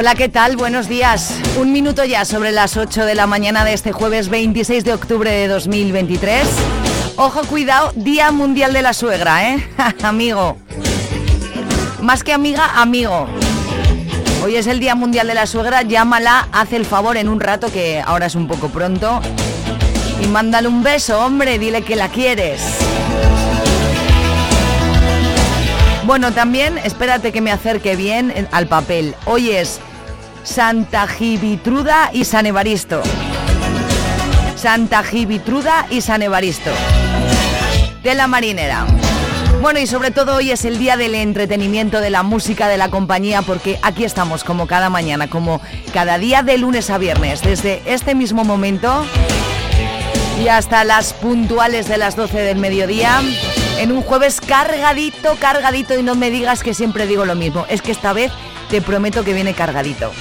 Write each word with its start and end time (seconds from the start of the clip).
Hola, 0.00 0.14
¿qué 0.14 0.28
tal? 0.28 0.56
Buenos 0.56 0.88
días. 0.88 1.34
Un 1.58 1.72
minuto 1.72 2.04
ya 2.04 2.24
sobre 2.24 2.52
las 2.52 2.76
8 2.76 3.04
de 3.04 3.16
la 3.16 3.26
mañana 3.26 3.64
de 3.64 3.72
este 3.72 3.90
jueves 3.90 4.28
26 4.28 4.84
de 4.84 4.92
octubre 4.92 5.28
de 5.28 5.48
2023. 5.48 6.46
Ojo, 7.16 7.42
cuidado, 7.42 7.90
Día 7.96 8.30
Mundial 8.30 8.72
de 8.72 8.82
la 8.82 8.92
Suegra, 8.92 9.50
¿eh? 9.50 9.68
amigo. 10.04 10.56
Más 12.00 12.22
que 12.22 12.32
amiga, 12.32 12.80
amigo. 12.80 13.26
Hoy 14.44 14.54
es 14.54 14.68
el 14.68 14.78
Día 14.78 14.94
Mundial 14.94 15.26
de 15.26 15.34
la 15.34 15.48
Suegra, 15.48 15.82
llámala, 15.82 16.46
haz 16.52 16.72
el 16.74 16.84
favor 16.86 17.16
en 17.16 17.28
un 17.28 17.40
rato, 17.40 17.66
que 17.72 18.00
ahora 18.00 18.26
es 18.26 18.36
un 18.36 18.46
poco 18.46 18.68
pronto. 18.68 19.20
Y 20.22 20.28
mándale 20.28 20.68
un 20.68 20.84
beso, 20.84 21.18
hombre, 21.18 21.58
dile 21.58 21.82
que 21.82 21.96
la 21.96 22.08
quieres. 22.08 22.62
Bueno, 26.08 26.32
también 26.32 26.78
espérate 26.78 27.32
que 27.32 27.42
me 27.42 27.50
acerque 27.50 27.94
bien 27.94 28.48
al 28.52 28.66
papel. 28.66 29.14
Hoy 29.26 29.50
es 29.50 29.78
Santa 30.48 31.06
Gibitruda 31.06 32.08
y 32.10 32.24
San 32.24 32.46
Evaristo. 32.46 33.02
Santa 34.56 35.04
Gibitruda 35.04 35.86
y 35.90 36.00
San 36.00 36.22
Evaristo. 36.22 36.70
De 38.02 38.14
la 38.14 38.26
marinera. 38.26 38.86
Bueno, 39.60 39.78
y 39.78 39.86
sobre 39.86 40.10
todo 40.10 40.36
hoy 40.36 40.50
es 40.50 40.64
el 40.64 40.78
día 40.78 40.96
del 40.96 41.14
entretenimiento, 41.14 42.00
de 42.00 42.08
la 42.08 42.22
música, 42.22 42.66
de 42.66 42.78
la 42.78 42.88
compañía, 42.88 43.42
porque 43.42 43.78
aquí 43.82 44.04
estamos 44.04 44.42
como 44.42 44.66
cada 44.66 44.88
mañana, 44.88 45.28
como 45.28 45.60
cada 45.92 46.16
día 46.16 46.42
de 46.42 46.56
lunes 46.56 46.88
a 46.88 46.96
viernes, 46.96 47.42
desde 47.42 47.82
este 47.84 48.14
mismo 48.14 48.42
momento 48.42 49.04
y 50.42 50.48
hasta 50.48 50.82
las 50.82 51.12
puntuales 51.12 51.88
de 51.88 51.98
las 51.98 52.16
12 52.16 52.40
del 52.40 52.58
mediodía, 52.58 53.20
en 53.78 53.92
un 53.92 54.00
jueves 54.00 54.40
cargadito, 54.40 55.36
cargadito, 55.38 55.96
y 55.98 56.02
no 56.02 56.14
me 56.14 56.30
digas 56.30 56.62
que 56.62 56.72
siempre 56.72 57.06
digo 57.06 57.26
lo 57.26 57.34
mismo, 57.34 57.66
es 57.68 57.82
que 57.82 57.92
esta 57.92 58.14
vez 58.14 58.32
te 58.70 58.80
prometo 58.80 59.24
que 59.24 59.34
viene 59.34 59.54
cargadito. 59.54 60.12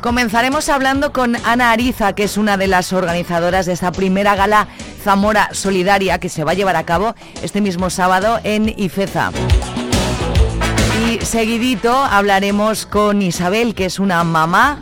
Comenzaremos 0.00 0.68
hablando 0.68 1.12
con 1.12 1.36
Ana 1.44 1.72
Ariza, 1.72 2.12
que 2.12 2.24
es 2.24 2.36
una 2.36 2.56
de 2.56 2.68
las 2.68 2.92
organizadoras 2.92 3.66
de 3.66 3.72
esta 3.72 3.90
primera 3.90 4.36
gala 4.36 4.68
Zamora 5.02 5.48
Solidaria 5.52 6.18
que 6.18 6.28
se 6.28 6.44
va 6.44 6.52
a 6.52 6.54
llevar 6.54 6.76
a 6.76 6.84
cabo 6.84 7.14
este 7.42 7.60
mismo 7.60 7.90
sábado 7.90 8.38
en 8.44 8.68
Ifeza. 8.78 9.32
Y 11.04 11.24
seguidito 11.24 11.92
hablaremos 11.92 12.86
con 12.86 13.22
Isabel, 13.22 13.74
que 13.74 13.86
es 13.86 13.98
una 13.98 14.22
mamá, 14.22 14.78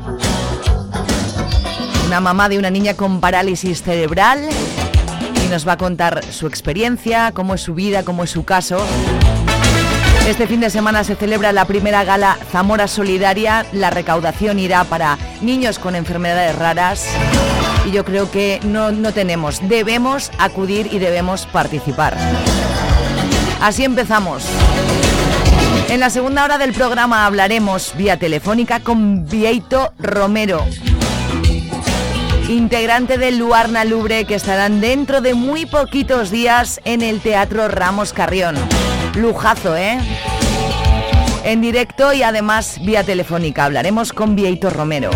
una 2.06 2.20
mamá 2.20 2.48
de 2.50 2.58
una 2.58 2.70
niña 2.70 2.94
con 2.94 3.20
parálisis 3.20 3.82
cerebral, 3.82 4.46
y 5.44 5.48
nos 5.48 5.66
va 5.66 5.72
a 5.72 5.76
contar 5.78 6.24
su 6.30 6.46
experiencia, 6.46 7.32
cómo 7.32 7.54
es 7.54 7.62
su 7.62 7.74
vida, 7.74 8.04
cómo 8.04 8.24
es 8.24 8.30
su 8.30 8.44
caso 8.44 8.78
este 10.26 10.48
fin 10.48 10.58
de 10.58 10.70
semana 10.70 11.04
se 11.04 11.14
celebra 11.14 11.52
la 11.52 11.66
primera 11.66 12.02
gala 12.02 12.36
Zamora 12.50 12.88
Solidaria. 12.88 13.64
La 13.72 13.90
recaudación 13.90 14.58
irá 14.58 14.82
para 14.82 15.18
niños 15.40 15.78
con 15.78 15.94
enfermedades 15.94 16.56
raras. 16.56 17.06
Y 17.86 17.92
yo 17.92 18.04
creo 18.04 18.28
que 18.30 18.58
no, 18.64 18.90
no 18.90 19.12
tenemos, 19.12 19.60
debemos 19.68 20.32
acudir 20.38 20.88
y 20.92 20.98
debemos 20.98 21.46
participar. 21.46 22.16
Así 23.60 23.84
empezamos. 23.84 24.44
En 25.88 26.00
la 26.00 26.10
segunda 26.10 26.44
hora 26.44 26.58
del 26.58 26.72
programa 26.72 27.24
hablaremos 27.24 27.94
vía 27.96 28.18
telefónica 28.18 28.80
con 28.80 29.28
Vieito 29.28 29.92
Romero, 30.00 30.66
integrante 32.48 33.16
del 33.16 33.38
Luarna 33.38 33.84
Lubre, 33.84 34.24
que 34.24 34.34
estarán 34.34 34.80
dentro 34.80 35.20
de 35.20 35.34
muy 35.34 35.66
poquitos 35.66 36.32
días 36.32 36.80
en 36.84 37.02
el 37.02 37.20
Teatro 37.20 37.68
Ramos 37.68 38.12
Carrión. 38.12 38.56
Lujazo, 39.16 39.76
¿eh? 39.76 39.98
En 41.42 41.60
directo 41.60 42.12
y 42.12 42.22
además 42.22 42.78
vía 42.82 43.02
telefónica 43.02 43.64
hablaremos 43.64 44.12
con 44.12 44.36
Vieito 44.36 44.68
Romero. 44.68 45.10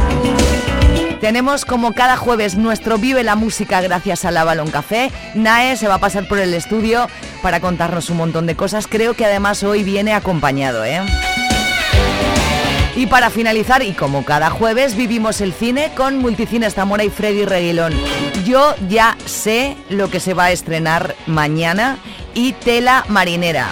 Tenemos 1.20 1.66
como 1.66 1.92
cada 1.92 2.16
jueves 2.16 2.56
nuestro 2.56 2.96
Vive 2.96 3.22
la 3.22 3.36
Música 3.36 3.82
gracias 3.82 4.24
a 4.24 4.30
la 4.30 4.44
Balón 4.44 4.70
Café. 4.70 5.10
Nae 5.34 5.76
se 5.76 5.86
va 5.86 5.94
a 5.94 5.98
pasar 5.98 6.26
por 6.28 6.38
el 6.38 6.54
estudio 6.54 7.08
para 7.42 7.60
contarnos 7.60 8.08
un 8.08 8.16
montón 8.16 8.46
de 8.46 8.56
cosas. 8.56 8.86
Creo 8.86 9.12
que 9.14 9.26
además 9.26 9.62
hoy 9.62 9.82
viene 9.82 10.14
acompañado, 10.14 10.82
¿eh? 10.84 11.02
Y 12.96 13.06
para 13.06 13.30
finalizar, 13.30 13.82
y 13.82 13.92
como 13.92 14.24
cada 14.24 14.50
jueves, 14.50 14.96
vivimos 14.96 15.40
el 15.40 15.52
cine 15.52 15.92
con 15.96 16.18
Multicines 16.18 16.74
Zamora 16.74 17.04
y 17.04 17.10
Freddy 17.10 17.44
Reguilón. 17.44 17.92
Yo 18.44 18.74
ya 18.88 19.16
sé 19.24 19.76
lo 19.88 20.10
que 20.10 20.20
se 20.20 20.34
va 20.34 20.46
a 20.46 20.52
estrenar 20.52 21.14
mañana 21.26 21.98
y 22.34 22.52
Tela 22.52 23.04
Marinera. 23.08 23.68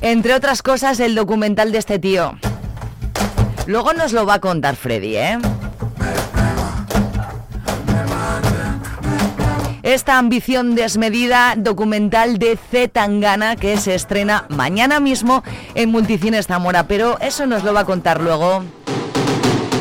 Entre 0.00 0.34
otras 0.34 0.62
cosas, 0.62 1.00
el 1.00 1.14
documental 1.14 1.72
de 1.72 1.78
este 1.78 1.98
tío. 1.98 2.38
Luego 3.66 3.92
nos 3.94 4.12
lo 4.12 4.24
va 4.24 4.34
a 4.34 4.40
contar 4.40 4.76
Freddy, 4.76 5.16
¿eh? 5.16 5.38
Esta 9.88 10.18
ambición 10.18 10.74
desmedida 10.74 11.54
documental 11.56 12.38
de 12.38 12.58
Z 12.70 12.88
Tangana 12.88 13.56
que 13.56 13.78
se 13.78 13.94
estrena 13.94 14.44
mañana 14.50 15.00
mismo 15.00 15.42
en 15.74 15.90
Multicines 15.90 16.46
Zamora, 16.46 16.86
pero 16.86 17.18
eso 17.20 17.46
nos 17.46 17.64
lo 17.64 17.72
va 17.72 17.80
a 17.80 17.84
contar 17.86 18.20
luego 18.20 18.64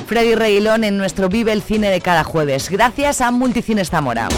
Freddy 0.07 0.33
Reilón 0.33 0.85
en 0.85 0.97
nuestro 0.97 1.27
Vive 1.27 1.51
el 1.51 1.61
Cine 1.61 1.89
de 1.89 1.99
cada 1.99 2.23
jueves, 2.23 2.69
gracias 2.69 3.19
a 3.19 3.31
Multicines 3.31 3.89
Zamora. 3.89 4.29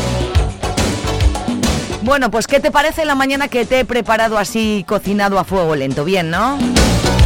Bueno, 2.01 2.31
pues 2.31 2.47
¿qué 2.47 2.59
te 2.59 2.71
parece 2.71 3.05
la 3.05 3.13
mañana 3.13 3.47
que 3.47 3.63
te 3.63 3.81
he 3.81 3.85
preparado 3.85 4.39
así 4.39 4.83
cocinado 4.87 5.37
a 5.37 5.43
fuego 5.43 5.75
lento? 5.75 6.03
Bien, 6.03 6.31
¿no? 6.31 6.57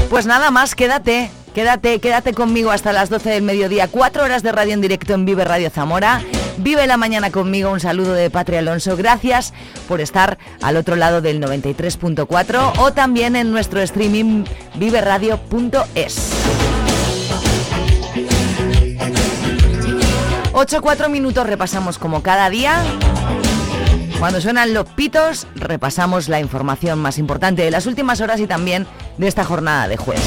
Pues 0.10 0.26
nada 0.26 0.52
más, 0.52 0.76
quédate, 0.76 1.32
quédate, 1.56 2.02
quédate 2.02 2.34
conmigo 2.34 2.72
hasta 2.72 2.92
las 2.92 3.10
12 3.10 3.30
del 3.30 3.44
mediodía, 3.44 3.88
cuatro 3.88 4.22
horas 4.22 4.44
de 4.44 4.52
radio 4.52 4.74
en 4.74 4.82
directo 4.82 5.14
en 5.14 5.24
Vive 5.24 5.46
Radio 5.46 5.70
Zamora. 5.70 6.22
Vive 6.58 6.86
la 6.88 6.98
mañana 6.98 7.32
conmigo, 7.32 7.72
un 7.72 7.80
saludo 7.80 8.14
de 8.14 8.30
Patria 8.30 8.60
Alonso. 8.60 8.96
Gracias 8.96 9.54
por 9.88 10.02
estar 10.02 10.38
al 10.62 10.78
otro 10.78 10.96
lado 10.96 11.22
del 11.22 11.42
93.4 11.42 12.74
o 12.78 12.94
también 12.94 13.36
en 13.36 13.52
nuestro 13.52 13.82
streaming 13.82 14.46
viveradio.es. 14.76 16.32
8-4 20.54 21.10
minutos 21.10 21.48
repasamos 21.48 21.98
como 21.98 22.22
cada 22.22 22.50
día. 22.50 22.84
Cuando 24.20 24.40
suenan 24.40 24.74
los 24.74 24.88
pitos, 24.88 25.48
repasamos 25.56 26.30
la 26.30 26.40
información 26.40 27.00
más 27.00 27.18
importante 27.18 27.64
de 27.64 27.72
las 27.72 27.88
últimas 27.88 28.22
horas 28.22 28.40
y 28.40 28.48
también 28.48 28.88
de 29.18 29.28
esta 29.28 29.44
jornada 29.44 29.88
de 29.88 29.98
jueves. 29.98 30.24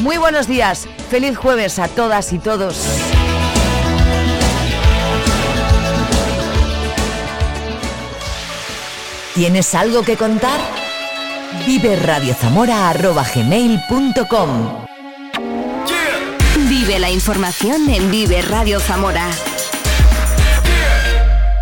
Muy 0.00 0.18
buenos 0.18 0.46
días, 0.46 0.86
feliz 1.10 1.36
jueves 1.36 1.78
a 1.78 1.88
todas 1.88 2.32
y 2.32 2.38
todos. 2.38 2.76
¿Tienes 9.34 9.74
algo 9.74 10.02
que 10.02 10.16
contar? 10.16 10.60
Vive 11.66 11.96
radiozamora.gmail.com 11.96 14.84
Vive 16.68 17.00
la 17.00 17.10
información 17.10 17.90
en 17.90 18.12
Vive 18.12 18.42
Radio 18.42 18.78
Zamora. 18.78 19.28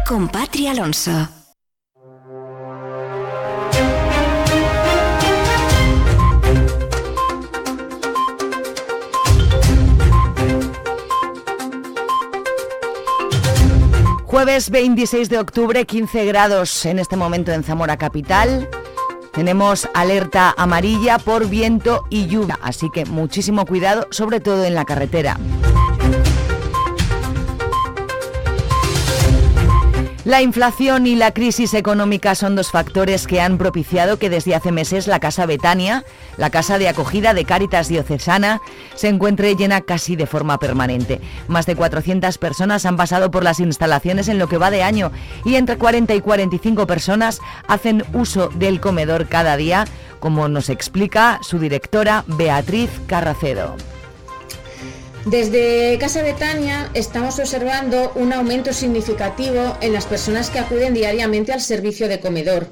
Con 0.07 0.29
Patri 0.29 0.69
Alonso. 0.69 1.42
Jueves 14.43 14.71
26 14.71 15.29
de 15.29 15.39
octubre, 15.39 15.85
15 15.85 16.25
grados 16.25 16.85
en 16.85 16.99
este 16.99 17.15
momento 17.15 17.53
en 17.53 17.63
Zamora 17.63 17.97
Capital. 17.97 18.69
Tenemos 19.33 19.89
alerta 19.95 20.53
amarilla 20.59 21.21
por 21.21 21.49
viento 21.49 22.03
y 22.11 22.27
lluvia, 22.27 22.59
así 22.61 22.91
que 22.91 23.05
muchísimo 23.05 23.65
cuidado, 23.67 24.09
sobre 24.11 24.41
todo 24.41 24.65
en 24.65 24.75
la 24.75 24.85
carretera. 24.85 25.39
La 30.25 30.41
inflación 30.41 31.09
y 31.09 31.17
la 31.17 31.33
crisis 31.33 31.75
económica 31.75 32.37
son 32.37 32.55
dos 32.55 32.71
factores 32.71 33.27
que 33.27 33.41
han 33.41 33.59
propiciado 33.59 34.21
que 34.21 34.31
desde 34.31 34.55
hace 34.55 34.71
meses 34.71 35.09
la 35.09 35.19
Casa 35.19 35.47
Betania, 35.47 36.05
la 36.37 36.49
casa 36.49 36.79
de 36.79 36.89
acogida 36.89 37.35
de 37.35 37.45
Cáritas 37.45 37.89
Diocesana, 37.89 38.61
se 38.95 39.09
encuentre 39.09 39.57
llena 39.57 39.81
casi 39.81 40.15
de 40.15 40.29
forma 40.29 40.61
permanente. 40.61 41.21
Más 41.49 41.67
de 41.67 41.75
400 41.75 42.39
personas 42.39 42.87
han 42.87 42.97
pasado 42.97 43.33
por 43.33 43.43
las 43.43 43.59
instalaciones 43.59 44.29
en 44.29 44.39
lo 44.39 44.47
que 44.47 44.59
va 44.59 44.71
de 44.71 44.85
año 44.85 45.11
y 45.45 45.57
entre 45.57 45.77
40 45.77 46.15
y 46.15 46.21
45 46.21 46.87
personas 46.87 47.41
hacen 47.67 48.05
uso 48.13 48.49
del 48.51 48.79
comedor 48.79 49.27
cada 49.27 49.57
día, 49.57 49.87
como 50.21 50.47
nos 50.47 50.69
explica 50.69 51.41
su 51.43 51.59
directora 51.59 52.23
Beatriz 52.29 52.91
Carracedo. 53.09 53.75
Desde 55.25 55.97
Casa 56.01 56.23
Betania 56.23 56.91
estamos 56.95 57.39
observando 57.39 58.11
un 58.17 58.33
aumento 58.33 58.73
significativo 58.73 59.77
en 59.81 59.93
las 59.93 60.05
personas 60.05 60.51
que 60.51 60.59
acuden 60.59 60.95
diariamente 60.95 61.53
al 61.53 61.61
servicio 61.61 62.09
de 62.09 62.19
comedor, 62.19 62.67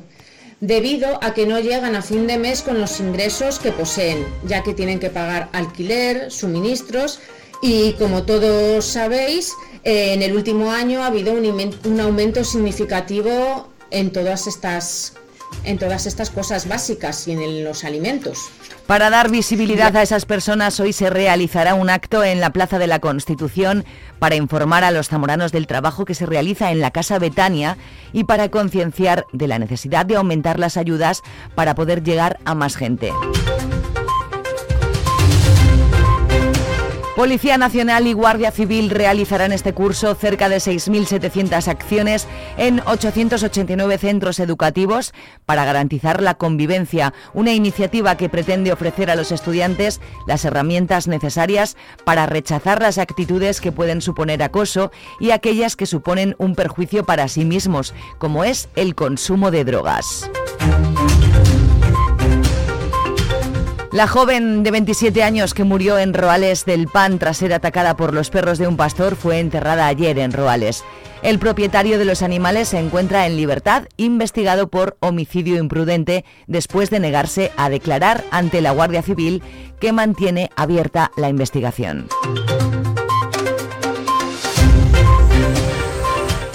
debido 0.61 1.23
a 1.23 1.33
que 1.33 1.47
no 1.47 1.61
llegan 1.61 1.95
a 1.95 2.03
fin 2.03 2.27
de 2.27 2.39
mes 2.39 2.63
con 2.63 2.81
los 2.81 2.99
ingresos 2.99 3.61
que 3.61 3.71
poseen, 3.71 4.27
ya 4.45 4.65
que 4.65 4.75
tienen 4.75 4.99
que 4.99 5.11
pagar 5.11 5.49
alquiler, 5.53 6.33
suministros 6.33 7.21
y 7.63 7.93
como 7.93 8.25
todos 8.25 8.85
sabéis, 8.85 9.53
eh, 9.85 10.15
en 10.15 10.23
el 10.23 10.35
último 10.35 10.73
año 10.73 11.05
ha 11.05 11.07
habido 11.07 11.33
un, 11.33 12.01
aumento 12.01 12.43
significativo 12.43 13.69
en 13.93 14.11
todas 14.11 14.49
estas 14.49 15.15
en 15.65 15.79
todas 15.79 16.07
estas 16.07 16.31
cosas 16.31 16.69
básicas 16.69 17.27
y 17.29 17.33
en 17.33 17.65
los 17.65 17.85
alimentos. 17.85 18.51
Para 18.87 19.11
dar 19.11 19.31
visibilidad 19.31 19.97
a 19.97 20.03
esas 20.03 20.25
personas, 20.25 20.81
hoy 20.81 20.93
se 20.93 21.11
realizará 21.11 21.75
un 21.75 21.91
acto 21.91 22.25
en 22.25 22.41
la 22.41 22.51
Plaza 22.51 22.79
de 22.79 22.87
la 22.87 22.99
Constitución 22.99 23.85
para 24.19 24.35
informar 24.35 24.83
a 24.85 24.91
los 24.91 25.09
zamoranos 25.09 25.53
del 25.53 25.67
trabajo 25.67 26.05
que 26.05 26.15
se 26.15 26.27
realiza 26.27 26.73
en 26.73 26.81
la 26.81 26.91
Casa 26.91 27.19
Betania 27.19 27.77
y 28.13 28.25
para 28.25 28.49
concienciar 28.49 29.27
de 29.33 29.49
la 29.49 29.59
necesidad 29.59 30.07
de 30.07 30.17
aumentar 30.17 30.59
las 30.59 30.77
ayudas 30.77 31.23
para 31.55 31.75
poder 31.75 32.03
llegar 32.03 32.39
a 32.45 32.55
más 32.55 32.77
gente. 32.77 33.13
Policía 37.21 37.59
Nacional 37.59 38.07
y 38.07 38.15
Guardia 38.15 38.51
Civil 38.51 38.89
realizarán 38.89 39.53
este 39.53 39.75
curso 39.75 40.15
cerca 40.15 40.49
de 40.49 40.57
6.700 40.57 41.69
acciones 41.69 42.27
en 42.57 42.81
889 42.87 43.99
centros 43.99 44.41
educativos 44.41 45.13
para 45.45 45.67
garantizar 45.67 46.23
la 46.23 46.37
convivencia, 46.37 47.13
una 47.35 47.53
iniciativa 47.53 48.17
que 48.17 48.31
pretende 48.31 48.73
ofrecer 48.73 49.11
a 49.11 49.17
los 49.17 49.33
estudiantes 49.33 50.01
las 50.27 50.47
herramientas 50.47 51.09
necesarias 51.09 51.77
para 52.07 52.25
rechazar 52.25 52.81
las 52.81 52.97
actitudes 52.97 53.61
que 53.61 53.71
pueden 53.71 54.01
suponer 54.01 54.43
acoso 54.43 54.91
y 55.21 55.33
aquellas 55.33 55.77
que 55.77 55.85
suponen 55.85 56.37
un 56.39 56.55
perjuicio 56.55 57.05
para 57.05 57.29
sí 57.29 57.45
mismos, 57.45 57.93
como 58.17 58.45
es 58.45 58.71
el 58.77 58.95
consumo 58.95 59.51
de 59.51 59.67
drogas. 59.67 60.31
La 63.93 64.07
joven 64.07 64.63
de 64.63 64.71
27 64.71 65.25
años 65.25 65.53
que 65.53 65.65
murió 65.65 65.99
en 65.99 66.15
Roales 66.15 66.65
del 66.65 66.87
Pan 66.87 67.19
tras 67.19 67.39
ser 67.39 67.53
atacada 67.53 67.97
por 67.97 68.15
los 68.15 68.31
perros 68.31 68.59
de 68.59 68.69
un 68.69 68.77
pastor 68.77 69.17
fue 69.17 69.41
enterrada 69.41 69.89
ayer 69.89 70.17
en 70.21 70.33
Roales. 70.33 70.85
El 71.23 71.41
propietario 71.41 71.99
de 71.99 72.05
los 72.05 72.23
animales 72.23 72.69
se 72.69 72.79
encuentra 72.79 73.27
en 73.27 73.37
libertad, 73.37 73.89
investigado 73.97 74.69
por 74.69 74.97
homicidio 75.01 75.57
imprudente, 75.57 76.25
después 76.47 76.89
de 76.91 77.01
negarse 77.01 77.51
a 77.57 77.69
declarar 77.69 78.23
ante 78.31 78.61
la 78.61 78.71
Guardia 78.71 79.03
Civil, 79.03 79.43
que 79.81 79.93
mantiene 79.93 80.51
abierta 80.55 81.11
la 81.17 81.29
investigación. 81.29 82.07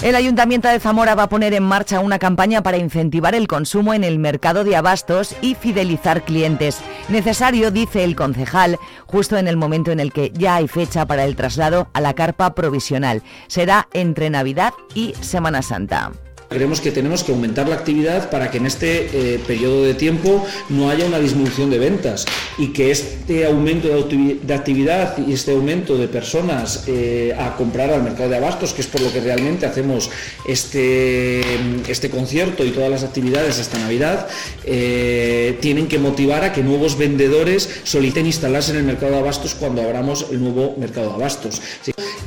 El 0.06 0.14
Ayuntamiento 0.14 0.68
de 0.68 0.78
Zamora 0.78 1.16
va 1.16 1.24
a 1.24 1.28
poner 1.28 1.52
en 1.52 1.64
marcha 1.64 1.98
una 1.98 2.20
campaña 2.20 2.62
para 2.62 2.76
incentivar 2.76 3.34
el 3.34 3.48
consumo 3.48 3.92
en 3.92 4.04
el 4.04 4.20
mercado 4.20 4.62
de 4.62 4.76
abastos 4.76 5.34
y 5.42 5.56
fidelizar 5.56 6.22
clientes. 6.22 6.78
Necesario, 7.08 7.72
dice 7.72 8.04
el 8.04 8.14
concejal, 8.14 8.78
justo 9.06 9.36
en 9.36 9.48
el 9.48 9.56
momento 9.56 9.90
en 9.90 9.98
el 9.98 10.12
que 10.12 10.30
ya 10.30 10.54
hay 10.54 10.68
fecha 10.68 11.06
para 11.06 11.24
el 11.24 11.34
traslado 11.34 11.88
a 11.92 12.00
la 12.00 12.14
carpa 12.14 12.54
provisional. 12.54 13.24
Será 13.48 13.88
entre 13.94 14.30
Navidad 14.30 14.74
y 14.94 15.12
Semana 15.22 15.60
Santa. 15.62 16.12
Creemos 16.48 16.80
que 16.80 16.92
tenemos 16.92 17.24
que 17.24 17.32
aumentar 17.32 17.68
la 17.68 17.74
actividad 17.74 18.30
para 18.30 18.50
que 18.50 18.58
en 18.58 18.66
este 18.66 19.08
eh, 19.12 19.40
periodo 19.46 19.82
de 19.82 19.94
tiempo 19.94 20.46
no 20.68 20.90
haya 20.90 21.04
una 21.04 21.18
disminución 21.18 21.70
de 21.70 21.78
ventas 21.78 22.24
y 22.56 22.68
que 22.68 22.92
este 22.92 23.46
aumento 23.46 23.88
de, 23.88 24.54
actividad 24.54 25.18
y 25.26 25.32
este 25.32 25.52
aumento 25.52 25.98
de 25.98 26.06
personas 26.06 26.84
eh, 26.86 27.34
a 27.36 27.56
comprar 27.56 27.90
al 27.90 28.02
mercado 28.02 28.30
de 28.30 28.36
abastos, 28.36 28.72
que 28.72 28.82
es 28.82 28.86
por 28.86 29.00
lo 29.00 29.12
que 29.12 29.20
realmente 29.20 29.66
hacemos 29.66 30.08
este, 30.46 31.42
este 31.90 32.10
concierto 32.10 32.64
y 32.64 32.70
todas 32.70 32.90
las 32.90 33.02
actividades 33.02 33.58
esta 33.58 33.78
Navidad, 33.78 34.28
eh, 34.64 35.58
tienen 35.60 35.88
que 35.88 35.98
motivar 35.98 36.44
a 36.44 36.52
que 36.52 36.62
nuevos 36.62 36.96
vendedores 36.96 37.68
soliciten 37.82 38.26
instalarse 38.26 38.70
en 38.70 38.78
el 38.78 38.84
mercado 38.84 39.12
de 39.12 39.18
abastos 39.18 39.54
cuando 39.54 39.82
abramos 39.82 40.26
el 40.30 40.40
nuevo 40.40 40.76
mercado 40.78 41.08
de 41.08 41.14
abastos. 41.14 41.60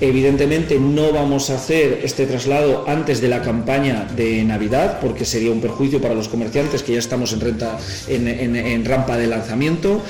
Evidentemente 0.02 0.80
no 0.80 1.12
vamos 1.12 1.50
a 1.50 1.56
hacer 1.56 2.00
este 2.04 2.26
traslado 2.26 2.86
antes 2.88 3.20
de 3.20 3.28
la 3.28 3.42
campaña 3.42 4.08
de 4.16 4.44
Navidad, 4.44 5.00
porque 5.02 5.26
sería 5.26 5.52
un 5.52 5.60
perjuicio 5.60 6.02
para 6.02 6.14
los 6.14 6.30
comerciantes 6.30 6.84
que 6.84 6.94
ya 6.94 7.00
estamos 7.00 7.34
en, 7.34 7.42
renta, 7.42 7.78
en 8.08 8.86
rampa 8.86 9.18
de 9.18 9.28
lanzamiento. 9.28 10.02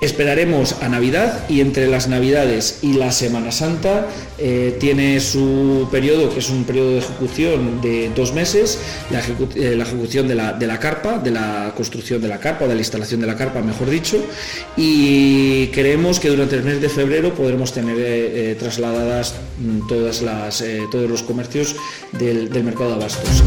Esperaremos 0.00 0.76
a 0.80 0.88
Navidad 0.88 1.44
y 1.50 1.60
entre 1.60 1.86
las 1.86 2.08
Navidades 2.08 2.78
y 2.80 2.94
la 2.94 3.12
Semana 3.12 3.52
Santa 3.52 4.06
eh, 4.38 4.74
tiene 4.80 5.20
su 5.20 5.88
periodo, 5.90 6.32
que 6.32 6.38
es 6.38 6.48
un 6.48 6.64
periodo 6.64 6.92
de 6.92 6.98
ejecución 6.98 7.82
de 7.82 8.10
dos 8.16 8.32
meses, 8.32 8.78
la, 9.10 9.20
eh, 9.20 9.78
ejecución 9.78 10.26
de 10.26 10.34
la, 10.34 10.78
carpa, 10.80 11.18
de 11.18 11.30
la 11.30 11.74
construcción 11.76 12.22
de 12.22 12.28
la 12.28 12.40
carpa, 12.40 12.66
de 12.66 12.74
la 12.74 12.80
instalación 12.80 13.20
de 13.20 13.26
la 13.26 13.36
carpa, 13.36 13.60
mejor 13.60 13.90
dicho, 13.90 14.24
y 14.74 15.66
creemos 15.66 16.18
que 16.18 16.30
durante 16.30 16.56
el 16.56 16.62
mes 16.62 16.80
de 16.80 16.88
febrero 16.88 17.34
podremos 17.34 17.74
tener 17.74 17.96
eh, 17.98 18.56
trasladadas 18.58 19.34
mm, 19.58 19.86
todas 19.86 20.22
las, 20.22 20.64
todos 20.90 21.10
los 21.10 21.22
comercios 21.22 21.76
del, 22.12 22.48
del 22.48 22.64
mercado 22.64 22.90
de 22.90 22.96
abastos. 22.96 23.42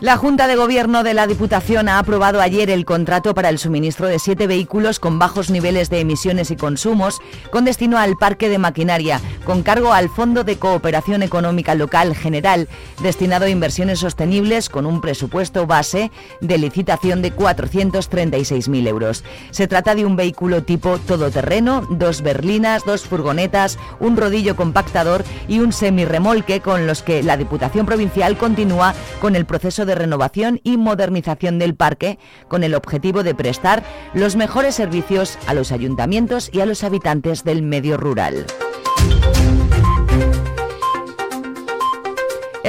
La 0.00 0.16
Junta 0.16 0.46
de 0.46 0.54
Gobierno 0.54 1.02
de 1.02 1.12
la 1.12 1.26
Diputación 1.26 1.88
ha 1.88 1.98
aprobado 1.98 2.40
ayer 2.40 2.70
el 2.70 2.84
contrato 2.84 3.34
para 3.34 3.48
el 3.48 3.58
suministro 3.58 4.06
de 4.06 4.20
siete 4.20 4.46
vehículos 4.46 5.00
con 5.00 5.18
bajos 5.18 5.50
niveles 5.50 5.90
de 5.90 5.98
emisiones 5.98 6.52
y 6.52 6.56
consumos 6.56 7.18
con 7.50 7.64
destino 7.64 7.98
al 7.98 8.16
parque 8.16 8.48
de 8.48 8.58
maquinaria, 8.58 9.20
con 9.44 9.64
cargo 9.64 9.92
al 9.92 10.08
Fondo 10.08 10.44
de 10.44 10.56
Cooperación 10.56 11.24
Económica 11.24 11.74
Local 11.74 12.14
General, 12.14 12.68
destinado 13.02 13.46
a 13.46 13.50
inversiones 13.50 13.98
sostenibles 13.98 14.68
con 14.68 14.86
un 14.86 15.00
presupuesto 15.00 15.66
base 15.66 16.12
de 16.40 16.58
licitación 16.58 17.20
de 17.20 17.34
436.000 17.34 18.86
euros. 18.86 19.24
Se 19.50 19.66
trata 19.66 19.96
de 19.96 20.04
un 20.04 20.14
vehículo 20.14 20.62
tipo 20.62 20.98
todoterreno, 20.98 21.88
dos 21.90 22.22
berlinas, 22.22 22.84
dos 22.84 23.02
furgonetas, 23.02 23.80
un 23.98 24.16
rodillo 24.16 24.54
compactador 24.54 25.24
y 25.48 25.58
un 25.58 25.72
semirremolque 25.72 26.60
con 26.60 26.86
los 26.86 27.02
que 27.02 27.24
la 27.24 27.36
Diputación 27.36 27.84
Provincial 27.84 28.38
continúa 28.38 28.94
con 29.20 29.34
el 29.34 29.44
proceso 29.44 29.86
de 29.87 29.87
de 29.88 29.96
renovación 29.96 30.60
y 30.62 30.76
modernización 30.76 31.58
del 31.58 31.74
parque 31.74 32.20
con 32.46 32.62
el 32.62 32.76
objetivo 32.76 33.24
de 33.24 33.34
prestar 33.34 33.82
los 34.14 34.36
mejores 34.36 34.76
servicios 34.76 35.36
a 35.48 35.54
los 35.54 35.72
ayuntamientos 35.72 36.50
y 36.52 36.60
a 36.60 36.66
los 36.66 36.84
habitantes 36.84 37.42
del 37.42 37.62
medio 37.62 37.96
rural. 37.96 38.46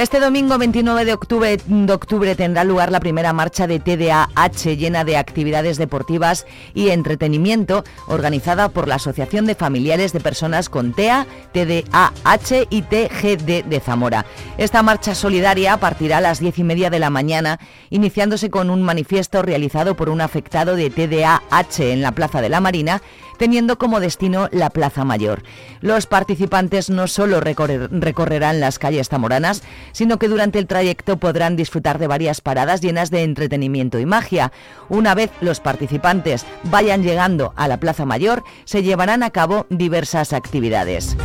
Este 0.00 0.18
domingo 0.18 0.56
29 0.56 1.04
de 1.04 1.12
octubre, 1.12 2.34
tendrá 2.34 2.64
lugar 2.64 2.90
la 2.90 3.00
primera 3.00 3.34
marcha 3.34 3.66
de 3.66 3.80
TDAH 3.80 4.74
llena 4.74 5.04
de 5.04 5.18
actividades 5.18 5.76
deportivas 5.76 6.46
y 6.72 6.88
entretenimiento 6.88 7.84
organizada 8.06 8.70
por 8.70 8.88
la 8.88 8.94
Asociación 8.94 9.44
de 9.44 9.54
Familiares 9.54 10.14
de 10.14 10.20
Personas 10.20 10.70
con 10.70 10.94
TEA, 10.94 11.26
TDAH 11.52 12.66
y 12.70 12.80
TGD 12.80 13.66
de 13.66 13.80
Zamora. 13.84 14.24
Esta 14.56 14.82
marcha 14.82 15.14
solidaria 15.14 15.76
partirá 15.76 16.16
a 16.16 16.22
las 16.22 16.40
diez 16.40 16.58
y 16.58 16.64
media 16.64 16.88
de 16.88 16.98
la 16.98 17.10
mañana, 17.10 17.60
iniciándose 17.90 18.48
con 18.48 18.70
un 18.70 18.80
manifiesto 18.80 19.42
realizado 19.42 19.96
por 19.96 20.08
un 20.08 20.22
afectado 20.22 20.76
de 20.76 20.88
TDAH 20.88 21.92
en 21.92 22.00
la 22.00 22.12
Plaza 22.12 22.40
de 22.40 22.48
la 22.48 22.62
Marina 22.62 23.02
teniendo 23.40 23.78
como 23.78 24.00
destino 24.00 24.50
la 24.52 24.68
Plaza 24.68 25.02
Mayor. 25.02 25.42
Los 25.80 26.04
participantes 26.04 26.90
no 26.90 27.08
solo 27.08 27.40
recorrerán 27.40 28.60
las 28.60 28.78
calles 28.78 29.08
zamoranas, 29.08 29.62
sino 29.92 30.18
que 30.18 30.28
durante 30.28 30.58
el 30.58 30.66
trayecto 30.66 31.16
podrán 31.16 31.56
disfrutar 31.56 31.98
de 31.98 32.06
varias 32.06 32.42
paradas 32.42 32.82
llenas 32.82 33.10
de 33.10 33.22
entretenimiento 33.22 33.98
y 33.98 34.04
magia. 34.04 34.52
Una 34.90 35.14
vez 35.14 35.30
los 35.40 35.58
participantes 35.58 36.44
vayan 36.64 37.02
llegando 37.02 37.54
a 37.56 37.66
la 37.66 37.78
Plaza 37.78 38.04
Mayor, 38.04 38.44
se 38.66 38.82
llevarán 38.82 39.22
a 39.22 39.30
cabo 39.30 39.64
diversas 39.70 40.34
actividades. 40.34 41.16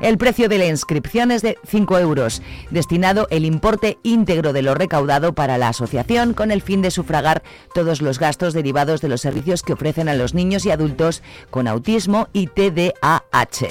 El 0.00 0.18
precio 0.18 0.48
de 0.48 0.58
la 0.58 0.66
inscripción 0.66 1.30
es 1.30 1.42
de 1.42 1.56
5 1.66 1.98
euros, 1.98 2.42
destinado 2.70 3.26
el 3.30 3.44
importe 3.44 3.98
íntegro 4.02 4.52
de 4.52 4.62
lo 4.62 4.74
recaudado 4.74 5.34
para 5.34 5.58
la 5.58 5.68
asociación 5.68 6.34
con 6.34 6.50
el 6.50 6.62
fin 6.62 6.82
de 6.82 6.90
sufragar 6.90 7.42
todos 7.74 8.02
los 8.02 8.18
gastos 8.18 8.54
derivados 8.54 9.00
de 9.00 9.08
los 9.08 9.20
servicios 9.20 9.62
que 9.62 9.72
ofrecen 9.72 10.08
a 10.08 10.14
los 10.14 10.34
niños 10.34 10.66
y 10.66 10.70
adultos 10.70 11.22
con 11.50 11.68
autismo 11.68 12.28
y 12.32 12.48
TDAH. 12.48 13.68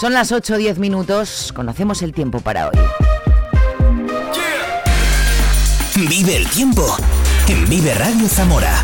Son 0.00 0.12
las 0.12 0.32
8 0.32 0.54
o 0.54 0.56
10 0.56 0.78
minutos, 0.78 1.52
conocemos 1.54 2.02
el 2.02 2.12
tiempo 2.12 2.40
para 2.40 2.68
hoy. 2.68 2.78
Vive 6.08 6.36
el 6.36 6.48
tiempo 6.48 6.96
en 7.48 7.68
Vive 7.68 7.94
Radio 7.94 8.28
Zamora. 8.28 8.82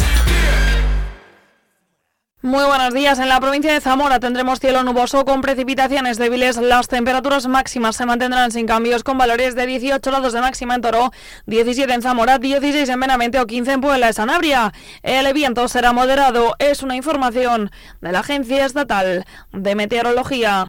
Muy 2.42 2.64
buenos 2.64 2.94
días. 2.94 3.18
En 3.18 3.28
la 3.28 3.38
provincia 3.38 3.70
de 3.70 3.82
Zamora 3.82 4.18
tendremos 4.18 4.60
cielo 4.60 4.82
nuboso 4.82 5.26
con 5.26 5.42
precipitaciones 5.42 6.16
débiles. 6.16 6.56
Las 6.56 6.88
temperaturas 6.88 7.46
máximas 7.46 7.96
se 7.96 8.06
mantendrán 8.06 8.50
sin 8.50 8.66
cambios 8.66 9.04
con 9.04 9.18
valores 9.18 9.54
de 9.54 9.66
18 9.66 10.10
grados 10.10 10.32
de 10.32 10.40
máxima 10.40 10.74
en 10.74 10.80
Toro, 10.80 11.12
17 11.44 11.92
en 11.92 12.00
Zamora, 12.00 12.38
16 12.38 12.88
en 12.88 12.98
Benavente 12.98 13.38
o 13.40 13.46
15 13.46 13.72
en 13.72 13.80
Puebla 13.82 14.06
de 14.06 14.14
Sanabria. 14.14 14.72
El 15.02 15.30
viento 15.34 15.68
será 15.68 15.92
moderado. 15.92 16.56
Es 16.58 16.82
una 16.82 16.96
información 16.96 17.70
de 18.00 18.10
la 18.10 18.20
Agencia 18.20 18.64
Estatal 18.64 19.26
de 19.52 19.74
Meteorología. 19.74 20.66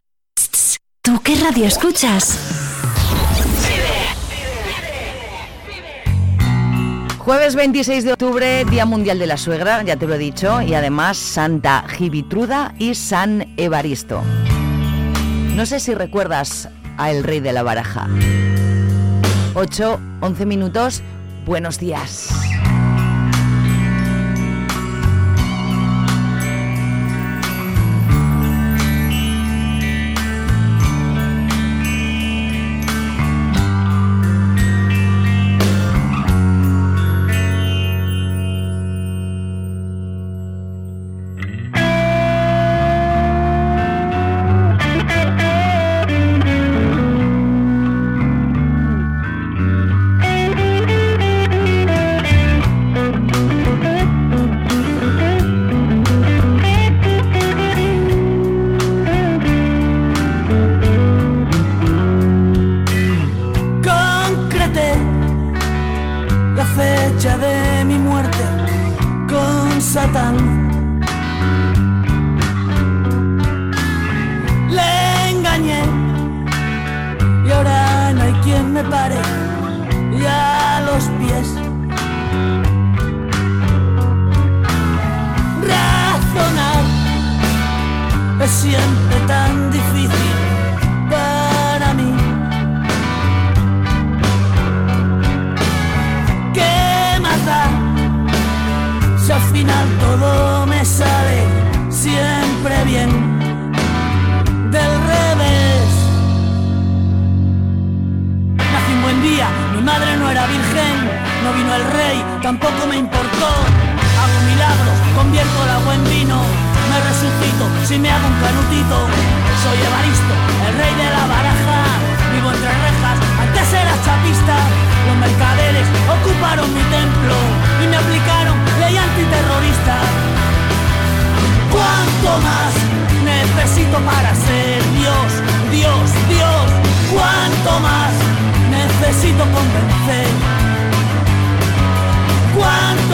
¿Tú 1.01 1.21
qué 1.23 1.35
radio 1.35 1.67
escuchas? 1.67 2.70
Jueves 7.31 7.55
26 7.55 8.03
de 8.03 8.11
octubre, 8.11 8.65
Día 8.65 8.85
Mundial 8.85 9.17
de 9.17 9.25
la 9.25 9.37
Suegra, 9.37 9.81
ya 9.83 9.95
te 9.95 10.05
lo 10.05 10.15
he 10.15 10.17
dicho, 10.17 10.61
y 10.61 10.73
además 10.73 11.15
Santa 11.15 11.85
Gibitruda 11.87 12.75
y 12.77 12.93
San 12.93 13.53
Evaristo. 13.55 14.21
No 15.55 15.65
sé 15.65 15.79
si 15.79 15.93
recuerdas 15.93 16.67
a 16.97 17.09
el 17.09 17.23
rey 17.23 17.39
de 17.39 17.53
la 17.53 17.63
baraja. 17.63 18.09
8, 19.53 19.99
11 20.19 20.45
minutos, 20.45 21.03
buenos 21.45 21.79
días. 21.79 22.33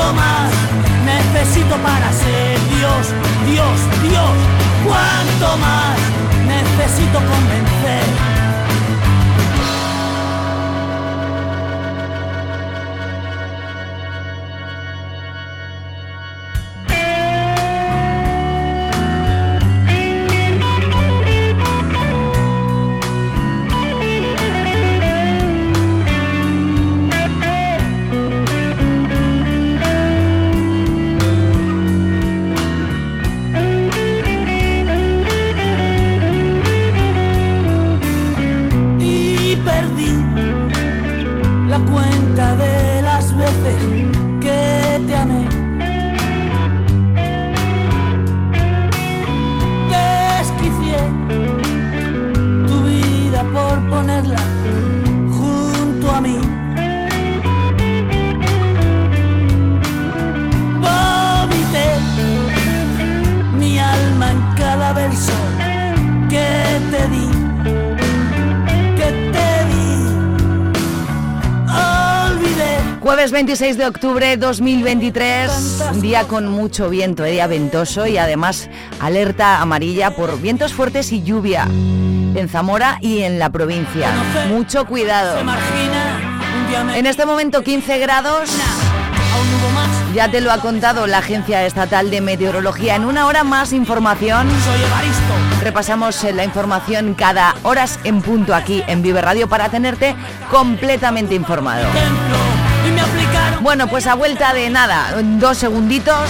¿Cuánto 0.08 0.22
más 0.22 0.54
necesito 1.04 1.76
para 1.84 2.14
ser 2.14 2.58
Dios, 2.70 3.14
Dios, 3.46 3.80
Dios? 4.04 4.38
¿Cuánto 4.86 5.58
más 5.58 5.98
necesito 6.48 7.20
convencer? 7.20 8.27
26 73.48 73.78
de 73.78 73.86
octubre 73.86 74.36
2023, 74.36 75.82
un 75.94 76.02
día 76.02 76.26
con 76.26 76.50
mucho 76.50 76.90
viento, 76.90 77.24
eh, 77.24 77.32
día 77.32 77.48
ventoso 77.48 78.06
y 78.06 78.18
además 78.18 78.70
alerta 79.00 79.62
amarilla 79.62 80.12
por 80.12 80.42
vientos 80.42 80.74
fuertes 80.74 81.14
y 81.14 81.24
lluvia 81.24 81.64
en 81.64 82.50
Zamora 82.50 82.98
y 83.00 83.22
en 83.22 83.40
la 83.40 83.50
provincia. 83.50 84.12
Mucho 84.50 84.86
cuidado. 84.86 85.40
En 86.94 87.06
este 87.06 87.26
momento 87.26 87.64
15 87.64 88.00
grados, 88.00 88.50
ya 90.14 90.30
te 90.30 90.42
lo 90.42 90.52
ha 90.52 90.58
contado 90.58 91.08
la 91.08 91.20
Agencia 91.20 91.66
Estatal 91.66 92.10
de 92.10 92.20
Meteorología. 92.20 92.98
En 92.98 93.06
una 93.06 93.28
hora 93.28 93.46
más 93.46 93.72
información. 93.72 94.46
Repasamos 95.64 96.22
eh, 96.26 96.34
la 96.34 96.44
información 96.44 97.14
cada 97.14 97.56
horas 97.64 97.98
en 98.04 98.22
punto 98.22 98.54
aquí 98.54 98.84
en 98.88 99.02
Vive 99.02 99.22
Radio 99.22 99.48
para 99.48 99.70
tenerte 99.70 100.18
completamente 100.52 101.34
informado. 101.34 101.88
Bueno, 103.62 103.88
pues 103.88 104.08
a 104.08 104.16
vuelta 104.16 104.54
de 104.54 104.70
nada, 104.70 105.22
dos 105.22 105.58
segunditos, 105.58 106.30